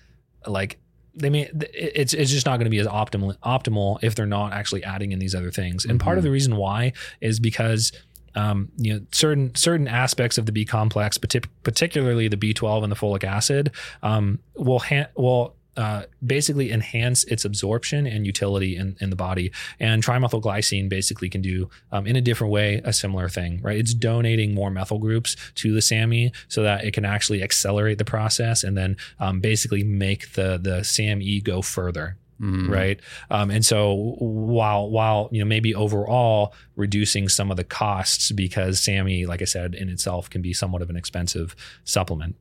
like, 0.47 0.79
they 1.15 1.31
may 1.31 1.51
it's 1.73 2.13
it's 2.13 2.31
just 2.31 2.45
not 2.45 2.59
going 2.59 2.67
to 2.67 2.71
be 2.71 2.79
as 2.79 2.87
optimal 2.87 3.35
optimal 3.39 3.99
if 4.03 4.15
they're 4.15 4.27
not 4.27 4.53
actually 4.53 4.85
adding 4.85 5.13
in 5.13 5.19
these 5.19 5.35
other 5.35 5.51
things. 5.51 5.85
And 5.85 5.99
mm-hmm. 5.99 6.05
part 6.05 6.19
of 6.19 6.25
the 6.25 6.31
reason 6.31 6.57
why 6.57 6.93
is 7.23 7.41
because 7.41 7.91
um, 8.35 8.71
you 8.77 8.93
know 8.93 9.01
certain 9.13 9.55
certain 9.55 9.89
aspects 9.89 10.37
of 10.37 10.45
the 10.47 10.53
B 10.53 10.65
complex, 10.67 11.17
particularly 11.19 12.29
the 12.29 12.37
B12 12.37 12.83
and 12.83 12.93
the 12.93 12.97
folic 12.97 13.25
acid, 13.25 13.73
um, 14.03 14.39
will 14.55 14.81
ha- 14.81 15.09
will 15.17 15.56
uh, 15.77 16.05
basically 16.25 16.73
enhance 16.73 17.25
its 17.25 17.45
absorption 17.45 18.07
and 18.07 18.27
utility 18.27 18.77
in, 18.77 18.97
in 19.01 19.11
the 19.11 19.17
body. 19.17 19.53
And 19.79 20.03
trimethylglycine 20.03 20.89
basically 20.89 21.29
can 21.29 21.43
do, 21.43 21.69
um, 21.93 22.07
in 22.07 22.17
a 22.17 22.21
different 22.21 22.53
way, 22.53 22.81
a 22.85 22.93
similar 22.93 23.29
thing, 23.29 23.61
right? 23.63 23.79
It's 23.79 23.95
donating 23.95 24.55
more 24.55 24.71
methyl 24.71 24.99
groups 24.99 25.37
to 25.57 25.73
the 25.73 25.83
SAMe 25.83 26.33
so 26.49 26.63
that 26.63 26.85
it 26.85 26.93
can 26.93 27.05
actually 27.05 27.43
accelerate 27.43 27.99
the 27.99 28.05
process 28.05 28.65
and 28.65 28.77
then 28.77 28.97
um, 29.21 29.41
basically 29.41 29.85
make 29.85 30.33
the, 30.33 30.59
the 30.61 30.83
SAMe 30.83 31.41
go 31.43 31.63
further. 31.63 32.17
Mm. 32.41 32.69
Right. 32.69 33.01
Um, 33.31 33.51
and 33.51 33.65
so 33.65 34.15
while 34.19 34.91
while 34.91 35.31
you 35.33 35.39
know 35.39 35.47
maybe 35.47 35.75
overall 35.75 36.53
reducing 36.75 37.31
some 37.31 37.51
of 37.51 37.57
the 37.57 37.65
costs 37.65 38.31
because 38.31 38.79
SAMe, 38.79 39.25
like 39.25 39.41
I 39.41 39.47
said, 39.47 39.75
in 39.75 39.89
itself 39.89 40.29
can 40.29 40.43
be 40.43 40.53
somewhat 40.53 40.83
of 40.83 40.91
an 40.91 40.97
expensive 40.97 41.57
supplement. 41.85 42.37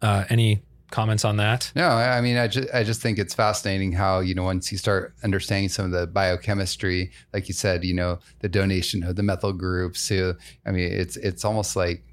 Uh, 0.00 0.24
any 0.30 0.62
comments 0.90 1.24
on 1.24 1.36
that? 1.38 1.72
No, 1.74 1.88
I 1.88 2.20
mean, 2.20 2.36
I 2.36 2.46
just, 2.46 2.68
I 2.72 2.84
just 2.84 3.00
think 3.00 3.18
it's 3.18 3.34
fascinating 3.34 3.92
how, 3.92 4.20
you 4.20 4.34
know, 4.34 4.44
once 4.44 4.70
you 4.70 4.78
start 4.78 5.14
understanding 5.24 5.68
some 5.68 5.86
of 5.86 5.90
the 5.90 6.06
biochemistry, 6.06 7.10
like 7.32 7.48
you 7.48 7.54
said, 7.54 7.84
you 7.84 7.94
know, 7.94 8.18
the 8.40 8.48
donation 8.48 9.02
of 9.02 9.16
the 9.16 9.22
methyl 9.22 9.52
groups. 9.52 10.00
So, 10.00 10.34
I 10.64 10.70
mean, 10.70 10.92
it's, 10.92 11.16
it's 11.16 11.44
almost 11.44 11.74
like, 11.76 12.04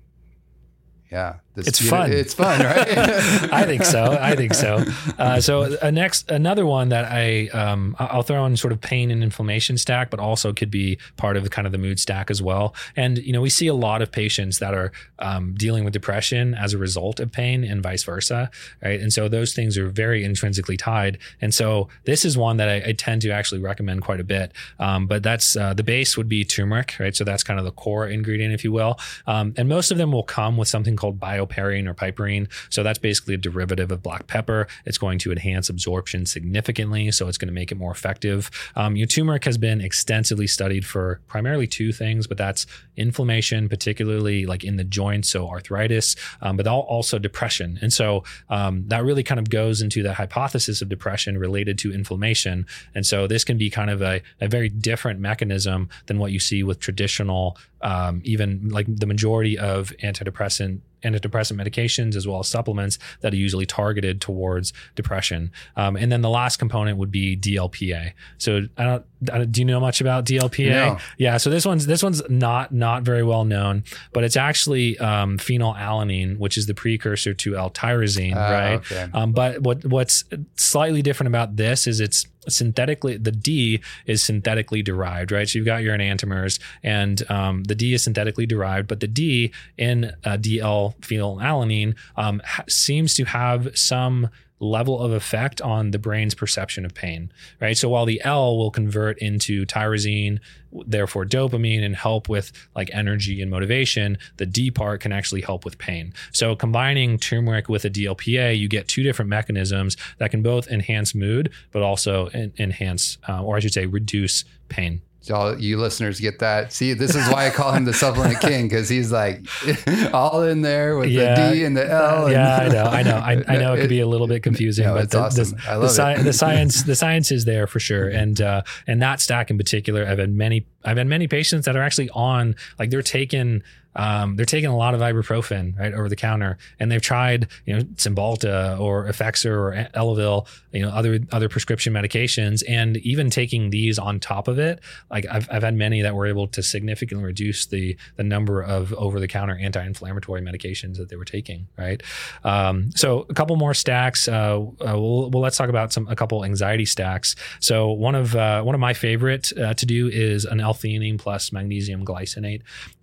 yeah, 1.11 1.35
this, 1.55 1.67
it's 1.67 1.89
fun. 1.89 2.13
It's 2.13 2.33
fun, 2.33 2.61
right? 2.61 2.97
I 3.51 3.65
think 3.65 3.83
so. 3.83 4.17
I 4.19 4.37
think 4.37 4.53
so. 4.53 4.85
Uh, 5.19 5.41
so 5.41 5.77
a 5.81 5.91
next, 5.91 6.31
another 6.31 6.65
one 6.65 6.87
that 6.89 7.03
I 7.11 7.47
um, 7.49 7.97
I'll 7.99 8.23
throw 8.23 8.45
in 8.45 8.55
sort 8.55 8.71
of 8.71 8.79
pain 8.79 9.11
and 9.11 9.21
inflammation 9.21 9.77
stack, 9.77 10.09
but 10.09 10.21
also 10.21 10.53
could 10.53 10.71
be 10.71 10.97
part 11.17 11.35
of 11.35 11.49
kind 11.49 11.65
of 11.65 11.73
the 11.73 11.77
mood 11.77 11.99
stack 11.99 12.31
as 12.31 12.41
well. 12.41 12.73
And 12.95 13.17
you 13.17 13.33
know, 13.33 13.41
we 13.41 13.49
see 13.49 13.67
a 13.67 13.73
lot 13.73 14.01
of 14.01 14.13
patients 14.13 14.59
that 14.59 14.73
are 14.73 14.93
um, 15.19 15.53
dealing 15.55 15.83
with 15.83 15.91
depression 15.91 16.53
as 16.53 16.73
a 16.73 16.77
result 16.77 17.19
of 17.19 17.33
pain, 17.33 17.65
and 17.65 17.83
vice 17.83 18.05
versa, 18.05 18.49
right? 18.81 19.01
And 19.01 19.11
so 19.11 19.27
those 19.27 19.53
things 19.53 19.77
are 19.77 19.89
very 19.89 20.23
intrinsically 20.23 20.77
tied. 20.77 21.17
And 21.41 21.53
so 21.53 21.89
this 22.05 22.23
is 22.23 22.37
one 22.37 22.55
that 22.57 22.69
I, 22.69 22.89
I 22.89 22.93
tend 22.93 23.21
to 23.23 23.31
actually 23.31 23.59
recommend 23.59 24.03
quite 24.03 24.21
a 24.21 24.23
bit. 24.23 24.53
Um, 24.79 25.07
but 25.07 25.23
that's 25.23 25.57
uh, 25.57 25.73
the 25.73 25.83
base 25.83 26.15
would 26.15 26.29
be 26.29 26.45
turmeric, 26.45 26.95
right? 26.99 27.15
So 27.15 27.25
that's 27.25 27.43
kind 27.43 27.59
of 27.59 27.65
the 27.65 27.71
core 27.71 28.07
ingredient, 28.07 28.53
if 28.53 28.63
you 28.63 28.71
will. 28.71 28.97
Um, 29.27 29.53
and 29.57 29.67
most 29.67 29.91
of 29.91 29.97
them 29.97 30.13
will 30.13 30.23
come 30.23 30.55
with 30.55 30.69
something 30.69 30.95
called 31.01 31.19
bio 31.19 31.41
bioperine 31.41 31.87
or 31.87 31.93
piperine. 31.93 32.47
So 32.69 32.83
that's 32.83 32.99
basically 32.99 33.33
a 33.33 33.37
derivative 33.37 33.91
of 33.91 34.01
black 34.03 34.27
pepper. 34.27 34.67
It's 34.85 34.97
going 34.97 35.19
to 35.19 35.31
enhance 35.31 35.69
absorption 35.69 36.25
significantly, 36.25 37.11
so 37.11 37.27
it's 37.27 37.37
going 37.37 37.47
to 37.47 37.53
make 37.53 37.71
it 37.71 37.75
more 37.75 37.91
effective. 37.91 38.49
Um, 38.75 38.95
your 38.95 39.07
turmeric 39.07 39.45
has 39.45 39.57
been 39.57 39.81
extensively 39.81 40.47
studied 40.47 40.85
for 40.85 41.21
primarily 41.27 41.67
two 41.67 41.91
things, 41.91 42.27
but 42.27 42.37
that's 42.37 42.65
inflammation, 42.97 43.69
particularly 43.69 44.45
like 44.45 44.63
in 44.63 44.77
the 44.77 44.83
joints, 44.83 45.29
so 45.29 45.47
arthritis, 45.49 46.15
um, 46.41 46.57
but 46.57 46.67
also 46.67 47.19
depression. 47.19 47.79
And 47.81 47.91
so 47.91 48.23
um, 48.49 48.87
that 48.87 49.03
really 49.03 49.23
kind 49.23 49.39
of 49.39 49.49
goes 49.49 49.81
into 49.81 50.03
the 50.03 50.13
hypothesis 50.13 50.81
of 50.81 50.89
depression 50.89 51.37
related 51.37 51.77
to 51.79 51.93
inflammation. 51.93 52.65
And 52.95 53.05
so 53.05 53.27
this 53.27 53.43
can 53.43 53.57
be 53.57 53.69
kind 53.69 53.89
of 53.89 54.01
a, 54.01 54.21
a 54.39 54.47
very 54.47 54.69
different 54.69 55.19
mechanism 55.19 55.89
than 56.07 56.19
what 56.19 56.31
you 56.31 56.39
see 56.39 56.63
with 56.63 56.79
traditional, 56.79 57.57
um, 57.81 58.21
even 58.23 58.69
like 58.69 58.85
the 58.87 59.05
majority 59.05 59.57
of 59.57 59.93
antidepressant 60.03 60.81
antidepressant 61.03 61.61
medications 61.61 62.15
as 62.15 62.27
well 62.27 62.39
as 62.39 62.47
supplements 62.47 62.97
that 63.21 63.33
are 63.33 63.37
usually 63.37 63.65
targeted 63.65 64.21
towards 64.21 64.73
depression. 64.95 65.51
Um, 65.75 65.95
and 65.95 66.11
then 66.11 66.21
the 66.21 66.29
last 66.29 66.57
component 66.57 66.97
would 66.97 67.11
be 67.11 67.37
DLPA. 67.37 68.13
So 68.37 68.57
I 68.57 68.59
don't, 68.59 68.71
I 68.77 68.83
don't, 68.85 69.05
do 69.21 69.61
you 69.61 69.65
know 69.65 69.79
much 69.79 70.01
about 70.01 70.25
DLPA? 70.25 70.69
No. 70.69 70.97
Yeah. 71.17 71.37
So 71.37 71.49
this 71.49 71.65
one's 71.65 71.85
this 71.85 72.01
one's 72.01 72.21
not 72.29 72.73
not 72.73 73.03
very 73.03 73.23
well 73.23 73.45
known, 73.45 73.83
but 74.13 74.23
it's 74.23 74.37
actually 74.37 74.97
um, 74.99 75.37
phenylalanine, 75.37 76.37
which 76.37 76.57
is 76.57 76.65
the 76.65 76.73
precursor 76.73 77.33
to 77.33 77.55
L-tyrosine, 77.55 78.35
uh, 78.35 78.39
right? 78.39 78.73
Okay. 78.77 79.09
Um, 79.13 79.31
but 79.31 79.61
what 79.61 79.85
what's 79.85 80.23
slightly 80.55 81.01
different 81.01 81.27
about 81.27 81.55
this 81.55 81.87
is 81.87 81.99
it's 81.99 82.27
synthetically 82.47 83.17
the 83.17 83.31
D 83.31 83.81
is 84.05 84.23
synthetically 84.23 84.81
derived, 84.81 85.31
right? 85.31 85.47
So 85.47 85.59
you've 85.59 85.65
got 85.65 85.83
your 85.83 85.95
enantiomers, 85.95 86.59
and 86.83 87.29
um, 87.29 87.63
the 87.65 87.75
D 87.75 87.93
is 87.93 88.03
synthetically 88.03 88.45
derived, 88.45 88.87
but 88.87 88.99
the 88.99 89.07
D 89.07 89.51
in 89.77 90.05
uh, 90.23 90.37
DL 90.37 90.95
phenylalanine 91.01 91.95
um, 92.15 92.41
ha- 92.43 92.63
seems 92.67 93.13
to 93.15 93.25
have 93.25 93.77
some 93.77 94.29
level 94.61 94.99
of 94.99 95.11
effect 95.11 95.59
on 95.59 95.91
the 95.91 95.99
brain's 95.99 96.35
perception 96.35 96.85
of 96.85 96.93
pain, 96.93 97.31
right? 97.59 97.75
So 97.75 97.89
while 97.89 98.05
the 98.05 98.21
L 98.23 98.57
will 98.57 98.71
convert 98.71 99.17
into 99.17 99.65
tyrosine, 99.65 100.39
therefore 100.71 101.25
dopamine, 101.25 101.83
and 101.83 101.95
help 101.95 102.29
with 102.29 102.51
like 102.75 102.89
energy 102.93 103.41
and 103.41 103.49
motivation, 103.49 104.17
the 104.37 104.45
D 104.45 104.71
part 104.71 105.01
can 105.01 105.11
actually 105.11 105.41
help 105.41 105.65
with 105.65 105.77
pain. 105.77 106.13
So 106.31 106.55
combining 106.55 107.17
turmeric 107.17 107.67
with 107.67 107.83
a 107.85 107.89
DLPA, 107.89 108.57
you 108.57 108.69
get 108.69 108.87
two 108.87 109.03
different 109.03 109.29
mechanisms 109.29 109.97
that 110.19 110.31
can 110.31 110.43
both 110.43 110.67
enhance 110.67 111.15
mood, 111.15 111.51
but 111.71 111.81
also 111.81 112.27
en- 112.27 112.53
enhance, 112.59 113.17
uh, 113.27 113.43
or 113.43 113.57
I 113.57 113.59
should 113.59 113.73
say, 113.73 113.87
reduce 113.87 114.45
pain. 114.69 115.01
All 115.29 115.59
you 115.59 115.77
listeners 115.77 116.19
get 116.19 116.39
that. 116.39 116.73
See, 116.73 116.93
this 116.93 117.15
is 117.15 117.27
why 117.29 117.45
I 117.45 117.49
call 117.51 117.71
him 117.73 117.85
the 117.85 117.93
supplement 117.93 118.39
king 118.41 118.67
because 118.67 118.89
he's 118.89 119.11
like 119.11 119.45
all 120.13 120.41
in 120.41 120.61
there 120.61 120.97
with 120.97 121.09
yeah, 121.09 121.49
the 121.49 121.55
D 121.55 121.63
and 121.63 121.77
the 121.77 121.87
L. 121.87 122.25
And 122.25 122.33
yeah, 122.33 122.57
I 122.57 122.67
know, 122.69 122.83
I 122.83 123.03
know, 123.03 123.17
I, 123.17 123.31
I 123.47 123.57
know. 123.57 123.73
It, 123.73 123.79
it, 123.79 123.81
could 123.81 123.89
be 123.97 123.99
a 123.99 124.07
little 124.07 124.27
bit 124.27 124.41
confusing, 124.41 124.85
no, 124.85 124.95
but 124.95 125.11
the, 125.11 125.19
awesome. 125.19 125.51
the, 125.51 125.55
the, 125.55 126.15
it. 126.19 126.23
the 126.23 126.33
science, 126.33 126.83
the 126.83 126.95
science 126.95 127.31
is 127.31 127.45
there 127.45 127.67
for 127.67 127.79
sure, 127.79 128.09
and 128.09 128.41
uh, 128.41 128.63
and 128.87 128.99
that 129.03 129.19
stack 129.19 129.51
in 129.51 129.59
particular, 129.59 130.07
I've 130.07 130.17
had 130.17 130.31
many, 130.31 130.65
I've 130.83 130.97
had 130.97 131.07
many 131.07 131.27
patients 131.27 131.65
that 131.65 131.75
are 131.75 131.83
actually 131.83 132.09
on 132.09 132.55
like 132.79 132.89
they're 132.89 133.03
taking 133.03 133.61
um, 133.95 134.35
they're 134.35 134.45
taking 134.45 134.69
a 134.69 134.77
lot 134.77 134.93
of 134.93 135.01
ibuprofen 135.01 135.77
right 135.77 135.93
over 135.93 136.09
the 136.09 136.15
counter, 136.15 136.57
and 136.79 136.91
they've 136.91 137.01
tried 137.01 137.47
you 137.65 137.75
know 137.75 137.83
Cymbalta 137.95 138.79
or 138.79 139.05
Effexor 139.05 139.51
or 139.51 139.89
Elavil, 139.95 140.47
you 140.71 140.81
know 140.81 140.89
other 140.89 141.19
other 141.31 141.49
prescription 141.49 141.93
medications, 141.93 142.63
and 142.67 142.97
even 142.97 143.29
taking 143.29 143.69
these 143.69 143.99
on 143.99 144.19
top 144.19 144.47
of 144.47 144.59
it. 144.59 144.79
Like 145.09 145.25
I've, 145.29 145.49
I've 145.51 145.63
had 145.63 145.75
many 145.75 146.01
that 146.01 146.15
were 146.15 146.27
able 146.27 146.47
to 146.49 146.63
significantly 146.63 147.25
reduce 147.25 147.65
the 147.65 147.97
the 148.15 148.23
number 148.23 148.61
of 148.61 148.93
over 148.93 149.19
the 149.19 149.27
counter 149.27 149.57
anti-inflammatory 149.57 150.41
medications 150.41 150.97
that 150.97 151.09
they 151.09 151.15
were 151.15 151.25
taking. 151.25 151.67
Right. 151.77 152.01
Um, 152.43 152.91
so 152.95 153.25
a 153.29 153.33
couple 153.33 153.55
more 153.55 153.73
stacks. 153.73 154.27
Uh, 154.27 154.61
uh, 154.61 154.73
well, 154.79 155.29
well, 155.29 155.41
let's 155.41 155.57
talk 155.57 155.69
about 155.69 155.91
some 155.91 156.07
a 156.07 156.15
couple 156.15 156.43
anxiety 156.45 156.85
stacks. 156.85 157.35
So 157.59 157.91
one 157.91 158.15
of 158.15 158.35
uh, 158.35 158.61
one 158.63 158.75
of 158.75 158.81
my 158.81 158.93
favorite 158.93 159.51
uh, 159.57 159.73
to 159.73 159.85
do 159.85 160.07
is 160.07 160.45
an 160.45 160.59
L-theanine 160.59 161.19
plus 161.19 161.51
magnesium 161.51 162.05
glycinate 162.05 162.61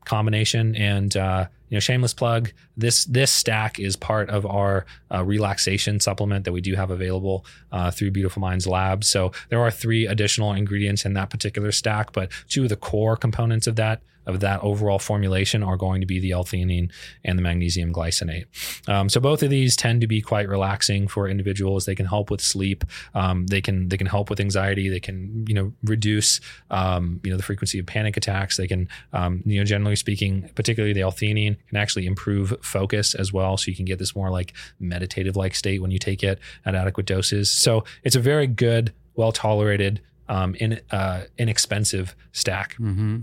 combination. 0.08 0.74
And 0.78 1.16
uh, 1.16 1.46
you 1.68 1.76
know, 1.76 1.80
shameless 1.80 2.14
plug. 2.14 2.52
This 2.76 3.04
this 3.04 3.30
stack 3.30 3.78
is 3.78 3.96
part 3.96 4.30
of 4.30 4.46
our 4.46 4.86
uh, 5.12 5.24
relaxation 5.24 6.00
supplement 6.00 6.44
that 6.44 6.52
we 6.52 6.60
do 6.60 6.76
have 6.76 6.90
available 6.90 7.44
uh, 7.72 7.90
through 7.90 8.12
Beautiful 8.12 8.40
Minds 8.40 8.66
Lab. 8.66 9.04
So 9.04 9.32
there 9.48 9.60
are 9.60 9.70
three 9.70 10.06
additional 10.06 10.52
ingredients 10.52 11.04
in 11.04 11.14
that 11.14 11.30
particular 11.30 11.72
stack, 11.72 12.12
but 12.12 12.30
two 12.48 12.62
of 12.62 12.68
the 12.68 12.76
core 12.76 13.16
components 13.16 13.66
of 13.66 13.76
that 13.76 14.00
of 14.28 14.40
that 14.40 14.60
overall 14.62 14.98
formulation 14.98 15.62
are 15.62 15.76
going 15.76 16.00
to 16.00 16.06
be 16.06 16.20
the 16.20 16.32
L-theanine 16.32 16.92
and 17.24 17.38
the 17.38 17.42
magnesium 17.42 17.92
glycinate. 17.92 18.44
Um, 18.88 19.08
so 19.08 19.20
both 19.20 19.42
of 19.42 19.50
these 19.50 19.74
tend 19.74 20.00
to 20.02 20.06
be 20.06 20.20
quite 20.20 20.48
relaxing 20.48 21.08
for 21.08 21.28
individuals. 21.28 21.86
They 21.86 21.94
can 21.94 22.06
help 22.06 22.30
with 22.30 22.40
sleep. 22.40 22.84
Um, 23.14 23.46
they 23.46 23.60
can 23.60 23.88
they 23.88 23.96
can 23.96 24.06
help 24.06 24.30
with 24.30 24.38
anxiety. 24.38 24.88
They 24.88 25.00
can 25.00 25.46
you 25.48 25.54
know 25.54 25.72
reduce 25.82 26.40
um, 26.70 27.20
you 27.24 27.30
know 27.30 27.36
the 27.36 27.42
frequency 27.42 27.78
of 27.78 27.86
panic 27.86 28.16
attacks. 28.16 28.56
They 28.56 28.68
can 28.68 28.88
um, 29.12 29.42
you 29.44 29.58
know 29.58 29.64
generally 29.64 29.96
speaking, 29.96 30.50
particularly 30.54 30.92
the 30.92 31.00
L-theanine 31.00 31.56
can 31.68 31.76
actually 31.76 32.06
improve 32.06 32.54
focus 32.62 33.14
as 33.14 33.32
well. 33.32 33.56
So 33.56 33.70
you 33.70 33.76
can 33.76 33.86
get 33.86 33.98
this 33.98 34.14
more 34.14 34.30
like 34.30 34.52
meditative 34.78 35.36
like 35.36 35.54
state 35.54 35.80
when 35.80 35.90
you 35.90 35.98
take 35.98 36.22
it 36.22 36.38
at 36.64 36.74
adequate 36.74 37.06
doses. 37.06 37.50
So 37.50 37.84
it's 38.04 38.16
a 38.16 38.20
very 38.20 38.46
good, 38.46 38.92
well 39.14 39.32
tolerated, 39.32 40.00
um, 40.28 40.54
in, 40.56 40.80
uh, 40.90 41.22
inexpensive 41.38 42.14
stack. 42.32 42.74
Mm-hmm. 42.74 43.20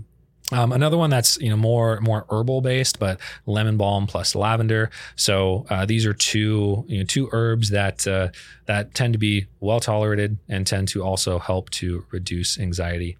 Um, 0.52 0.72
another 0.72 0.96
one 0.96 1.10
that's 1.10 1.38
you 1.40 1.50
know 1.50 1.56
more 1.56 2.00
more 2.00 2.24
herbal 2.30 2.60
based, 2.60 2.98
but 2.98 3.20
lemon 3.46 3.76
balm 3.76 4.06
plus 4.06 4.34
lavender. 4.34 4.90
So 5.16 5.66
uh, 5.70 5.86
these 5.86 6.06
are 6.06 6.14
two 6.14 6.84
you 6.86 6.98
know 6.98 7.04
two 7.04 7.28
herbs 7.32 7.70
that 7.70 8.06
uh, 8.06 8.28
that 8.66 8.94
tend 8.94 9.12
to 9.14 9.18
be 9.18 9.46
well 9.60 9.80
tolerated 9.80 10.38
and 10.48 10.66
tend 10.66 10.88
to 10.88 11.02
also 11.02 11.38
help 11.38 11.70
to 11.70 12.04
reduce 12.10 12.58
anxiety. 12.58 13.16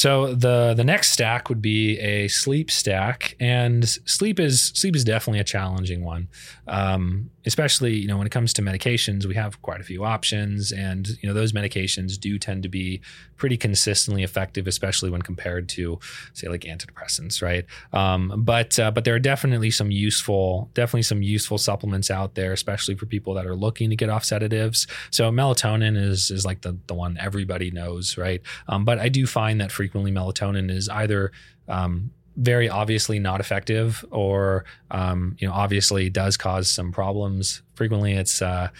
So 0.00 0.32
the 0.34 0.72
the 0.74 0.82
next 0.82 1.10
stack 1.10 1.50
would 1.50 1.60
be 1.60 1.98
a 1.98 2.26
sleep 2.28 2.70
stack, 2.70 3.36
and 3.38 3.86
sleep 3.86 4.40
is 4.40 4.72
sleep 4.74 4.96
is 4.96 5.04
definitely 5.04 5.40
a 5.40 5.44
challenging 5.44 6.02
one, 6.02 6.28
um, 6.66 7.28
especially 7.44 7.96
you 7.96 8.08
know 8.08 8.16
when 8.16 8.26
it 8.26 8.30
comes 8.30 8.54
to 8.54 8.62
medications. 8.62 9.26
We 9.26 9.34
have 9.34 9.60
quite 9.60 9.78
a 9.78 9.84
few 9.84 10.02
options, 10.02 10.72
and 10.72 11.06
you 11.20 11.28
know 11.28 11.34
those 11.34 11.52
medications 11.52 12.18
do 12.18 12.38
tend 12.38 12.62
to 12.62 12.70
be 12.70 13.02
pretty 13.36 13.58
consistently 13.58 14.22
effective, 14.22 14.66
especially 14.66 15.10
when 15.10 15.20
compared 15.20 15.68
to 15.70 15.98
say 16.32 16.48
like 16.48 16.62
antidepressants, 16.62 17.42
right? 17.42 17.66
Um, 17.92 18.42
but 18.42 18.78
uh, 18.78 18.90
but 18.90 19.04
there 19.04 19.14
are 19.14 19.18
definitely 19.18 19.70
some 19.70 19.90
useful 19.90 20.70
definitely 20.72 21.02
some 21.02 21.20
useful 21.20 21.58
supplements 21.58 22.10
out 22.10 22.36
there, 22.36 22.54
especially 22.54 22.94
for 22.94 23.04
people 23.04 23.34
that 23.34 23.44
are 23.44 23.54
looking 23.54 23.90
to 23.90 23.96
get 23.96 24.08
off 24.08 24.24
sedatives. 24.24 24.86
So 25.10 25.30
melatonin 25.30 26.02
is 26.02 26.30
is 26.30 26.46
like 26.46 26.62
the 26.62 26.78
the 26.86 26.94
one 26.94 27.18
everybody 27.20 27.70
knows, 27.70 28.16
right? 28.16 28.40
Um, 28.66 28.86
but 28.86 28.98
I 28.98 29.10
do 29.10 29.26
find 29.26 29.60
that 29.60 29.70
frequently 29.70 29.89
melatonin 29.92 30.70
is 30.70 30.88
either 30.88 31.32
um, 31.68 32.10
very 32.36 32.68
obviously 32.68 33.18
not 33.18 33.40
effective 33.40 34.04
or 34.10 34.64
um, 34.90 35.36
you 35.38 35.46
know 35.46 35.54
obviously 35.54 36.08
does 36.10 36.36
cause 36.36 36.70
some 36.70 36.92
problems 36.92 37.62
frequently. 37.74 38.14
It's 38.14 38.40
uh, 38.40 38.70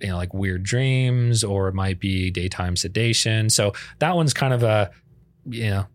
you 0.00 0.08
know 0.08 0.16
like 0.16 0.34
weird 0.34 0.62
dreams 0.62 1.44
or 1.44 1.68
it 1.68 1.74
might 1.74 1.98
be 2.00 2.30
daytime 2.30 2.76
sedation. 2.76 3.50
So 3.50 3.72
that 3.98 4.14
one's 4.16 4.34
kind 4.34 4.52
of 4.52 4.62
a 4.62 4.90
you 5.48 5.70
know 5.70 5.86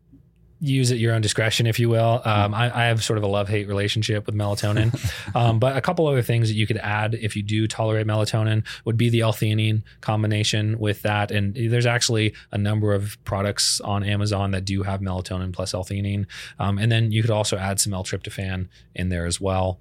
use 0.62 0.92
at 0.92 1.00
your 1.00 1.14
own 1.14 1.22
discretion, 1.22 1.66
if 1.66 1.80
you 1.80 1.90
will. 1.90 2.22
Um, 2.24 2.54
I, 2.54 2.84
I, 2.84 2.86
have 2.86 3.04
sort 3.04 3.18
of 3.18 3.24
a 3.24 3.28
love 3.28 3.50
hate 3.50 3.68
relationship 3.68 4.28
with 4.28 4.36
melatonin. 4.36 4.96
um, 5.36 5.58
but 5.58 5.76
a 5.76 5.82
couple 5.82 6.08
other 6.08 6.22
things 6.22 6.50
that 6.50 6.54
you 6.54 6.68
could 6.68 6.78
add 6.78 7.16
if 7.16 7.36
you 7.36 7.42
do 7.42 7.68
tolerate 7.68 8.06
melatonin 8.06 8.64
would 8.86 8.96
be 8.96 9.10
the 9.10 9.22
L-theanine 9.22 9.82
combination 10.02 10.78
with 10.78 11.02
that. 11.02 11.32
And 11.32 11.56
there's 11.56 11.88
actually 11.88 12.36
a 12.52 12.60
number 12.60 12.94
of 12.94 13.22
products 13.24 13.82
on 13.82 14.04
Amazon 14.04 14.52
that 14.52 14.64
do 14.64 14.84
have 14.84 15.02
melatonin 15.02 15.52
plus 15.52 15.74
L-theanine. 15.74 16.28
Um, 16.60 16.78
and 16.78 16.92
then 16.92 17.12
you 17.12 17.24
could 17.24 17.32
also 17.32 17.58
add 17.58 17.80
some 17.80 17.94
L-tryptophan 17.94 18.68
in 18.94 19.10
there 19.10 19.26
as 19.26 19.42
well. 19.42 19.80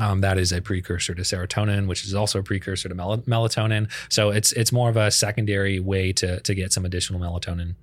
Um, 0.00 0.22
that 0.22 0.38
is 0.38 0.50
a 0.50 0.60
precursor 0.60 1.14
to 1.14 1.22
serotonin, 1.22 1.86
which 1.86 2.04
is 2.04 2.14
also 2.14 2.40
a 2.40 2.42
precursor 2.42 2.88
to 2.88 2.94
mel- 2.94 3.18
melatonin. 3.18 3.88
So 4.08 4.30
it's 4.30 4.50
it's 4.52 4.72
more 4.72 4.90
of 4.90 4.96
a 4.96 5.10
secondary 5.10 5.78
way 5.78 6.12
to 6.14 6.40
to 6.40 6.54
get 6.54 6.72
some 6.72 6.84
additional 6.84 7.20
melatonin. 7.20 7.76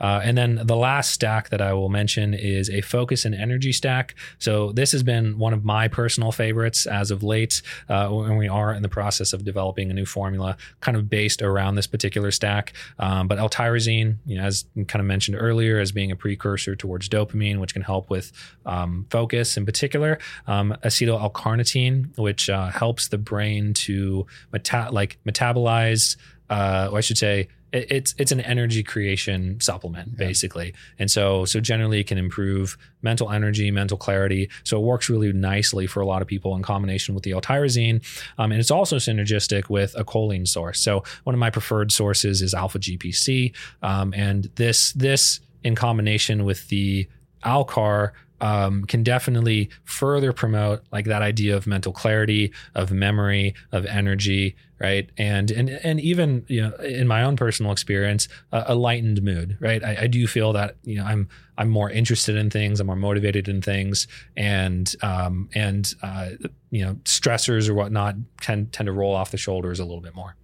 Uh, 0.00 0.20
and 0.24 0.36
then 0.36 0.60
the 0.64 0.76
last 0.76 1.12
stack 1.12 1.50
that 1.50 1.60
I 1.60 1.72
will 1.74 1.90
mention 1.90 2.32
is 2.32 2.70
a 2.70 2.80
focus 2.80 3.24
and 3.24 3.34
energy 3.34 3.72
stack. 3.72 4.14
So 4.38 4.72
this 4.72 4.92
has 4.92 5.02
been 5.02 5.38
one 5.38 5.52
of 5.52 5.64
my 5.64 5.88
personal 5.88 6.32
favorites 6.32 6.86
as 6.86 7.10
of 7.10 7.22
late, 7.22 7.60
uh, 7.88 8.08
when 8.08 8.36
we 8.36 8.48
are 8.48 8.72
in 8.72 8.82
the 8.82 8.88
process 8.88 9.32
of 9.32 9.44
developing 9.44 9.90
a 9.90 9.94
new 9.94 10.06
formula, 10.06 10.56
kind 10.80 10.96
of 10.96 11.10
based 11.10 11.42
around 11.42 11.74
this 11.74 11.86
particular 11.86 12.30
stack. 12.30 12.72
Um, 12.98 13.28
but 13.28 13.38
L-tyrosine, 13.38 14.16
you 14.24 14.38
know, 14.38 14.44
as 14.44 14.64
kind 14.88 15.00
of 15.00 15.06
mentioned 15.06 15.36
earlier, 15.38 15.78
as 15.78 15.92
being 15.92 16.10
a 16.10 16.16
precursor 16.16 16.74
towards 16.74 17.08
dopamine, 17.08 17.60
which 17.60 17.74
can 17.74 17.82
help 17.82 18.08
with 18.08 18.32
um, 18.64 19.06
focus 19.10 19.56
in 19.56 19.66
particular. 19.66 20.18
Um, 20.46 20.74
acetyl 20.82 21.20
L-carnitine, 21.30 22.16
which 22.18 22.50
uh, 22.50 22.68
helps 22.68 23.08
the 23.08 23.18
brain 23.18 23.74
to 23.74 24.26
meta- 24.52 24.90
like 24.90 25.18
metabolize, 25.26 26.16
uh, 26.48 26.88
or 26.90 26.98
I 26.98 27.00
should 27.00 27.18
say 27.18 27.48
it's 27.72 28.14
it's 28.18 28.32
an 28.32 28.40
energy 28.40 28.82
creation 28.82 29.60
supplement 29.60 30.10
yeah. 30.12 30.26
basically. 30.26 30.74
And 30.98 31.10
so 31.10 31.44
so 31.44 31.60
generally 31.60 32.00
it 32.00 32.06
can 32.06 32.18
improve 32.18 32.76
mental 33.02 33.30
energy 33.30 33.70
mental 33.70 33.96
clarity. 33.96 34.50
So 34.64 34.78
it 34.78 34.84
works 34.84 35.08
really 35.08 35.32
nicely 35.32 35.86
for 35.86 36.00
a 36.00 36.06
lot 36.06 36.22
of 36.22 36.28
people 36.28 36.56
in 36.56 36.62
combination 36.62 37.14
with 37.14 37.24
the 37.24 37.32
l-tyrosine. 37.32 38.02
Um, 38.38 38.52
and 38.52 38.60
it's 38.60 38.70
also 38.70 38.96
synergistic 38.96 39.68
with 39.68 39.94
a 39.96 40.04
choline 40.04 40.48
source. 40.48 40.80
So 40.80 41.04
one 41.24 41.34
of 41.34 41.38
my 41.38 41.50
preferred 41.50 41.92
sources 41.92 42.42
is 42.42 42.54
alpha 42.54 42.78
gpc 42.78 43.54
um, 43.82 44.12
and 44.16 44.50
this 44.56 44.92
this 44.92 45.40
in 45.62 45.74
combination 45.74 46.44
with 46.44 46.68
the 46.68 47.08
alcar 47.44 48.12
um, 48.40 48.84
can 48.84 49.02
definitely 49.02 49.70
further 49.84 50.32
promote 50.32 50.82
like 50.92 51.06
that 51.06 51.22
idea 51.22 51.56
of 51.56 51.66
mental 51.66 51.92
clarity, 51.92 52.52
of 52.74 52.90
memory, 52.90 53.54
of 53.72 53.84
energy, 53.86 54.56
right? 54.78 55.10
And 55.18 55.50
and 55.50 55.68
and 55.70 56.00
even 56.00 56.44
you 56.48 56.62
know 56.62 56.74
in 56.76 57.06
my 57.06 57.22
own 57.22 57.36
personal 57.36 57.72
experience, 57.72 58.28
a, 58.52 58.64
a 58.68 58.74
lightened 58.74 59.22
mood, 59.22 59.56
right? 59.60 59.84
I, 59.84 60.02
I, 60.02 60.06
do 60.06 60.26
feel 60.26 60.52
that 60.54 60.76
you 60.82 60.96
know 60.96 61.04
I'm 61.04 61.28
I'm 61.58 61.68
more 61.68 61.90
interested 61.90 62.36
in 62.36 62.50
things, 62.50 62.80
I'm 62.80 62.86
more 62.86 62.96
motivated 62.96 63.48
in 63.48 63.62
things, 63.62 64.08
and 64.36 64.94
um, 65.02 65.48
and 65.54 65.92
uh, 66.02 66.30
you 66.70 66.84
know 66.84 66.94
stressors 67.04 67.68
or 67.68 67.74
whatnot 67.74 68.16
tend 68.40 68.72
tend 68.72 68.86
to 68.86 68.92
roll 68.92 69.14
off 69.14 69.30
the 69.30 69.38
shoulders 69.38 69.78
a 69.78 69.84
little 69.84 70.00
bit 70.00 70.14
more. 70.14 70.36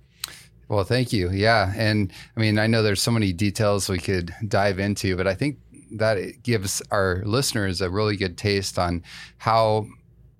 Well, 0.68 0.84
thank 0.84 1.12
you. 1.12 1.30
Yeah. 1.30 1.72
And 1.76 2.12
I 2.36 2.40
mean, 2.40 2.58
I 2.58 2.66
know 2.66 2.82
there's 2.82 3.02
so 3.02 3.12
many 3.12 3.32
details 3.32 3.88
we 3.88 3.98
could 3.98 4.34
dive 4.48 4.80
into, 4.80 5.16
but 5.16 5.28
I 5.28 5.34
think 5.34 5.58
that 5.98 6.42
gives 6.42 6.82
our 6.90 7.22
listeners 7.24 7.80
a 7.80 7.90
really 7.90 8.16
good 8.16 8.36
taste 8.36 8.78
on 8.78 9.02
how 9.38 9.86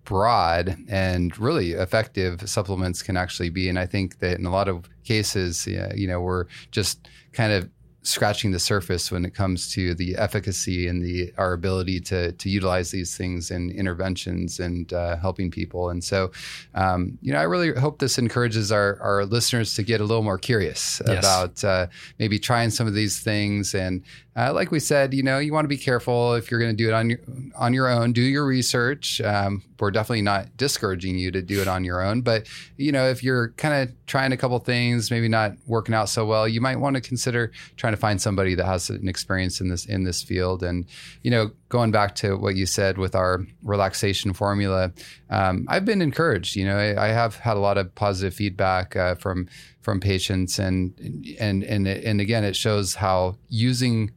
broad 0.05 0.77
and 0.89 1.37
really 1.39 1.73
effective 1.73 2.49
supplements 2.49 3.03
can 3.03 3.17
actually 3.17 3.51
be. 3.51 3.69
And 3.69 3.79
I 3.79 3.87
think 3.87 4.21
that 4.21 4.39
in 4.39 4.47
a 4.47 4.51
lot 4.51 4.69
of 4.69 4.89
cases, 5.05 5.67
you 5.67 6.07
know, 6.07 6.21
we're 6.21 6.47
just 6.71 7.09
kind 7.33 7.53
of 7.53 7.69
scratching 8.07 8.53
the 8.53 8.59
surface 8.59 9.11
when 9.11 9.25
it 9.25 9.35
comes 9.35 9.73
to 9.73 9.93
the 9.95 10.17
efficacy 10.17 10.87
and 10.87 11.03
the 11.03 11.33
our 11.39 11.53
ability 11.53 11.99
to 11.99 12.33
to 12.33 12.49
utilize 12.49 12.91
these 12.93 13.17
things 13.17 13.51
in 13.51 13.71
interventions 13.71 14.61
and 14.61 14.93
uh, 14.93 15.17
helping 15.17 15.51
people. 15.51 15.91
And 15.91 16.03
so, 16.03 16.31
um, 16.75 17.19
you 17.21 17.33
know, 17.33 17.41
I 17.41 17.43
really 17.43 17.73
hope 17.75 17.99
this 17.99 18.19
encourages 18.19 18.71
our 18.71 18.99
our 19.03 19.25
listeners 19.25 19.75
to 19.75 19.83
get 19.83 20.01
a 20.01 20.05
little 20.05 20.23
more 20.23 20.39
curious 20.39 21.03
yes. 21.07 21.19
about 21.19 21.65
uh, 21.65 21.87
maybe 22.19 22.39
trying 22.39 22.71
some 22.71 22.87
of 22.87 22.95
these 22.95 23.19
things 23.21 23.75
and 23.75 24.03
uh, 24.37 24.53
like 24.53 24.71
we 24.71 24.79
said, 24.79 25.15
you 25.15 25.23
know, 25.23 25.39
you 25.39 25.51
want 25.51 25.65
to 25.65 25.69
be 25.69 25.79
careful 25.79 26.35
if 26.35 26.51
you're 26.51 26.61
going 26.61 26.71
to 26.71 26.77
do 26.77 26.89
it 26.89 26.93
on 26.93 27.09
your 27.09 27.21
on 27.55 27.73
your 27.73 27.89
own. 27.89 28.13
Do 28.13 28.21
your 28.21 28.45
research. 28.45 29.19
Um, 29.23 29.63
we're 29.81 29.91
definitely 29.91 30.23
not 30.23 30.55
discouraging 30.59 31.19
you 31.19 31.31
to 31.31 31.41
do 31.41 31.63
it 31.63 31.69
on 31.69 31.85
your 31.85 32.03
own, 32.03 32.21
but 32.21 32.47
you 32.77 32.93
know, 32.93 33.09
if 33.09 33.25
you're 33.25 33.51
kind 33.53 33.75
of 33.89 33.95
trying 34.07 34.33
a 34.33 34.37
couple 34.37 34.59
things, 34.59 35.11
maybe 35.11 35.29
not 35.29 35.53
working 35.67 35.95
out 35.95 36.11
so 36.11 36.27
well, 36.27 36.47
you 36.47 36.61
might 36.61 36.77
want 36.77 36.97
to 36.97 37.01
consider 37.01 37.51
trying 37.77 37.95
to 37.95 37.97
find 37.97 38.21
somebody 38.21 38.55
that 38.55 38.67
has 38.67 38.91
an 38.91 39.09
experience 39.09 39.59
in 39.63 39.71
this 39.71 39.87
in 39.87 40.05
this 40.05 40.23
field. 40.23 40.63
And 40.63 40.85
you 41.23 41.31
know, 41.31 41.51
going 41.71 41.91
back 41.91 42.15
to 42.17 42.37
what 42.37 42.57
you 42.57 42.67
said 42.67 42.99
with 42.99 43.15
our 43.15 43.41
relaxation 43.63 44.35
formula, 44.35 44.93
um, 45.31 45.65
I've 45.67 45.87
been 45.87 46.03
encouraged. 46.03 46.57
You 46.57 46.67
know, 46.67 46.77
I, 46.77 47.07
I, 47.07 47.09
have 47.09 47.37
had 47.37 47.57
a 47.57 47.61
lot 47.61 47.79
of 47.79 47.95
positive 47.95 48.35
feedback 48.35 48.97
uh, 48.97 49.15
from 49.15 49.49
from 49.81 49.99
patients, 49.99 50.59
and 50.59 50.93
and 51.41 51.65
and 51.65 51.89
and 51.89 52.21
again, 52.21 52.45
it 52.45 52.55
shows 52.55 52.95
how 52.97 53.37
using 53.49 54.13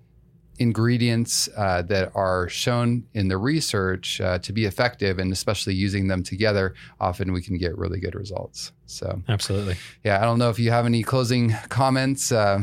ingredients 0.60 1.50
uh, 1.58 1.82
that 1.84 2.12
are 2.15 2.50
shown 2.50 3.06
in 3.13 3.30
the 3.30 3.38
research 3.38 4.22
uh, 4.22 4.38
to 4.39 4.54
be 4.54 4.65
effective, 4.65 5.17
and 5.17 5.32
especially 5.32 5.74
using 5.74 6.08
them 6.08 6.22
together, 6.22 6.76
often 7.00 7.32
we 7.32 7.41
can 7.41 7.58
get 7.58 7.78
really 7.78 8.00
good 8.00 8.15
results. 8.15 8.72
So, 8.89 9.22
absolutely. 9.30 9.78
Yeah. 10.04 10.19
I 10.19 10.26
don't 10.26 10.39
know 10.39 10.50
if 10.50 10.58
you 10.58 10.72
have 10.72 10.88
any 10.88 11.04
closing 11.04 11.52
comments 11.69 12.32
uh, 12.32 12.62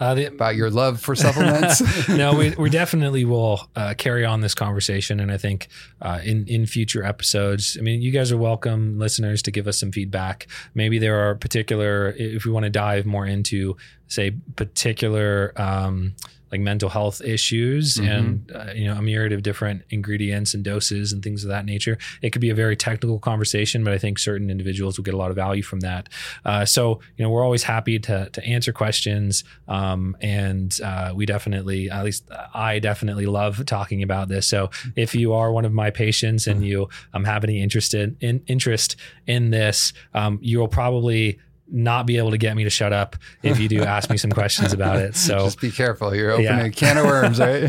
uh, 0.00 0.14
the, 0.14 0.26
about 0.26 0.56
your 0.56 0.70
love 0.70 1.00
for 1.00 1.14
supplements. 1.14 1.80
no, 2.08 2.34
we, 2.34 2.50
we 2.50 2.68
definitely 2.68 3.24
will 3.24 3.60
uh, 3.76 3.94
carry 3.96 4.24
on 4.24 4.40
this 4.40 4.54
conversation. 4.54 5.20
And 5.20 5.30
I 5.30 5.36
think 5.36 5.68
uh, 6.02 6.18
in, 6.24 6.46
in 6.48 6.66
future 6.66 7.04
episodes, 7.04 7.76
I 7.78 7.82
mean, 7.82 8.02
you 8.02 8.10
guys 8.10 8.32
are 8.32 8.36
welcome, 8.36 8.98
listeners, 8.98 9.40
to 9.42 9.52
give 9.52 9.68
us 9.68 9.78
some 9.78 9.92
feedback. 9.92 10.48
Maybe 10.74 10.98
there 10.98 11.28
are 11.28 11.36
particular, 11.36 12.12
if 12.18 12.44
we 12.44 12.50
want 12.50 12.64
to 12.64 12.70
dive 12.70 13.06
more 13.06 13.24
into, 13.24 13.76
say, 14.08 14.32
particular, 14.56 15.52
um, 15.54 16.14
like 16.50 16.60
mental 16.60 16.88
health 16.88 17.20
issues 17.20 17.96
mm-hmm. 17.96 18.10
and 18.10 18.52
uh, 18.54 18.72
you 18.74 18.86
know 18.86 18.94
a 18.94 19.02
myriad 19.02 19.32
of 19.32 19.42
different 19.42 19.82
ingredients 19.90 20.54
and 20.54 20.64
doses 20.64 21.12
and 21.12 21.22
things 21.22 21.44
of 21.44 21.48
that 21.48 21.64
nature. 21.64 21.98
It 22.22 22.30
could 22.30 22.40
be 22.40 22.50
a 22.50 22.54
very 22.54 22.76
technical 22.76 23.18
conversation, 23.18 23.84
but 23.84 23.92
I 23.92 23.98
think 23.98 24.18
certain 24.18 24.50
individuals 24.50 24.96
will 24.96 25.04
get 25.04 25.14
a 25.14 25.16
lot 25.16 25.30
of 25.30 25.36
value 25.36 25.62
from 25.62 25.80
that. 25.80 26.08
Uh, 26.44 26.64
so 26.64 27.00
you 27.16 27.24
know 27.24 27.30
we're 27.30 27.44
always 27.44 27.62
happy 27.62 27.98
to 28.00 28.28
to 28.30 28.44
answer 28.44 28.72
questions, 28.72 29.44
um, 29.68 30.16
and 30.20 30.78
uh, 30.84 31.12
we 31.14 31.26
definitely, 31.26 31.90
at 31.90 32.04
least 32.04 32.24
I 32.54 32.78
definitely 32.78 33.26
love 33.26 33.64
talking 33.66 34.02
about 34.02 34.28
this. 34.28 34.46
So 34.46 34.70
if 34.96 35.14
you 35.14 35.34
are 35.34 35.52
one 35.52 35.64
of 35.64 35.72
my 35.72 35.90
patients 35.90 36.46
and 36.46 36.64
you 36.64 36.88
um, 37.14 37.24
have 37.24 37.44
any 37.44 37.60
interested 37.60 38.16
in 38.20 38.42
interest 38.46 38.96
in 39.26 39.50
this, 39.50 39.92
um, 40.14 40.38
you 40.42 40.58
will 40.58 40.68
probably 40.68 41.38
not 41.70 42.06
be 42.06 42.16
able 42.18 42.30
to 42.30 42.38
get 42.38 42.56
me 42.56 42.64
to 42.64 42.70
shut 42.70 42.92
up 42.92 43.16
if 43.42 43.58
you 43.60 43.68
do 43.68 43.82
ask 43.96 44.08
me 44.10 44.16
some 44.16 44.30
questions 44.32 44.72
about 44.72 44.96
it. 44.96 45.14
So 45.14 45.38
just 45.40 45.60
be 45.60 45.70
careful. 45.70 46.14
You're 46.14 46.30
opening 46.32 46.46
Yeah. 46.48 46.64
a 46.64 46.70
can 46.70 46.96
of 46.96 47.04
worms, 47.04 47.38
right? 47.40 47.62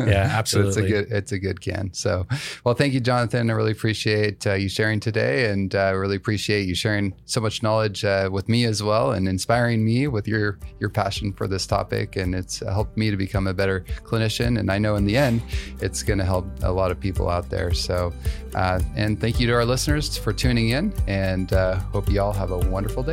yeah, 0.00 0.42
So 0.44 0.60
it's 0.60 0.76
a 0.76 0.80
absolutely. 0.80 0.88
good 0.88 1.06
it's 1.12 1.32
a 1.32 1.38
good 1.38 1.60
can. 1.60 1.92
So, 1.92 2.26
well, 2.64 2.74
thank 2.74 2.92
you, 2.94 3.00
Jonathan. 3.00 3.50
I 3.50 3.54
really 3.54 3.72
appreciate 3.72 4.46
uh, 4.46 4.54
you 4.54 4.68
sharing 4.68 5.00
today, 5.00 5.50
and 5.50 5.74
uh, 5.74 5.92
really 5.96 6.16
appreciate 6.16 6.66
you 6.68 6.74
sharing 6.74 7.14
so 7.24 7.40
much 7.40 7.62
knowledge 7.62 8.04
uh, 8.04 8.28
with 8.30 8.48
me 8.48 8.64
as 8.64 8.82
well, 8.82 9.12
and 9.12 9.26
inspiring 9.28 9.84
me 9.84 10.06
with 10.06 10.28
your 10.28 10.58
your 10.78 10.90
passion 10.90 11.32
for 11.32 11.48
this 11.48 11.66
topic. 11.66 12.16
And 12.16 12.34
it's 12.34 12.60
helped 12.60 12.96
me 12.96 13.10
to 13.10 13.16
become 13.16 13.46
a 13.46 13.54
better 13.54 13.80
clinician. 14.04 14.58
And 14.60 14.70
I 14.70 14.78
know 14.78 14.94
in 14.96 15.04
the 15.04 15.16
end, 15.16 15.42
it's 15.80 16.02
going 16.02 16.18
to 16.18 16.24
help 16.24 16.46
a 16.62 16.70
lot 16.70 16.90
of 16.90 17.00
people 17.00 17.28
out 17.28 17.50
there. 17.50 17.74
So, 17.74 18.12
uh, 18.54 18.80
and 18.94 19.20
thank 19.20 19.40
you 19.40 19.46
to 19.48 19.52
our 19.54 19.64
listeners 19.64 20.16
for 20.16 20.32
tuning 20.32 20.68
in, 20.70 20.92
and 21.08 21.52
uh, 21.52 21.76
hope 21.92 22.08
you 22.10 22.20
all 22.20 22.32
have 22.32 22.50
a 22.52 22.58
wonderful 22.58 23.02
day. 23.02 23.07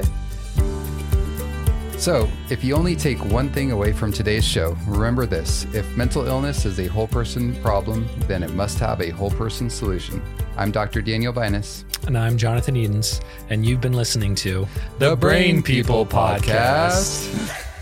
So, 1.97 2.29
if 2.49 2.63
you 2.63 2.75
only 2.75 2.95
take 2.95 3.23
one 3.25 3.49
thing 3.49 3.71
away 3.71 3.93
from 3.93 4.11
today's 4.11 4.43
show, 4.43 4.77
remember 4.85 5.25
this 5.25 5.65
if 5.73 5.89
mental 5.95 6.25
illness 6.27 6.65
is 6.65 6.79
a 6.79 6.87
whole 6.87 7.07
person 7.07 7.55
problem, 7.61 8.07
then 8.27 8.43
it 8.43 8.53
must 8.53 8.77
have 8.79 9.01
a 9.01 9.09
whole 9.09 9.31
person 9.31 9.69
solution. 9.69 10.21
I'm 10.57 10.71
Dr. 10.71 11.01
Daniel 11.01 11.33
Binus. 11.33 11.83
and 12.05 12.17
I'm 12.17 12.37
Jonathan 12.37 12.75
Edens, 12.75 13.21
and 13.49 13.65
you've 13.65 13.81
been 13.81 13.93
listening 13.93 14.35
to 14.35 14.67
The 14.99 15.15
Brain 15.15 15.63
People 15.63 16.05
Podcast. 16.05 17.63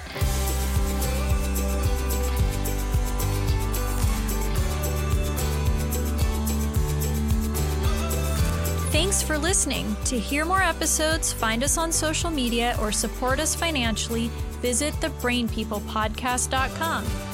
Thanks 9.14 9.28
for 9.28 9.38
listening. 9.38 9.95
To 10.05 10.18
hear 10.18 10.43
more 10.43 10.64
episodes, 10.64 11.32
find 11.32 11.64
us 11.64 11.78
on 11.78 11.91
social 11.91 12.32
media, 12.32 12.76
or 12.82 12.91
support 12.91 13.39
us 13.39 13.53
financially, 13.53 14.32
visit 14.59 14.91
thebrainpeoplepodcast.com. 14.95 17.32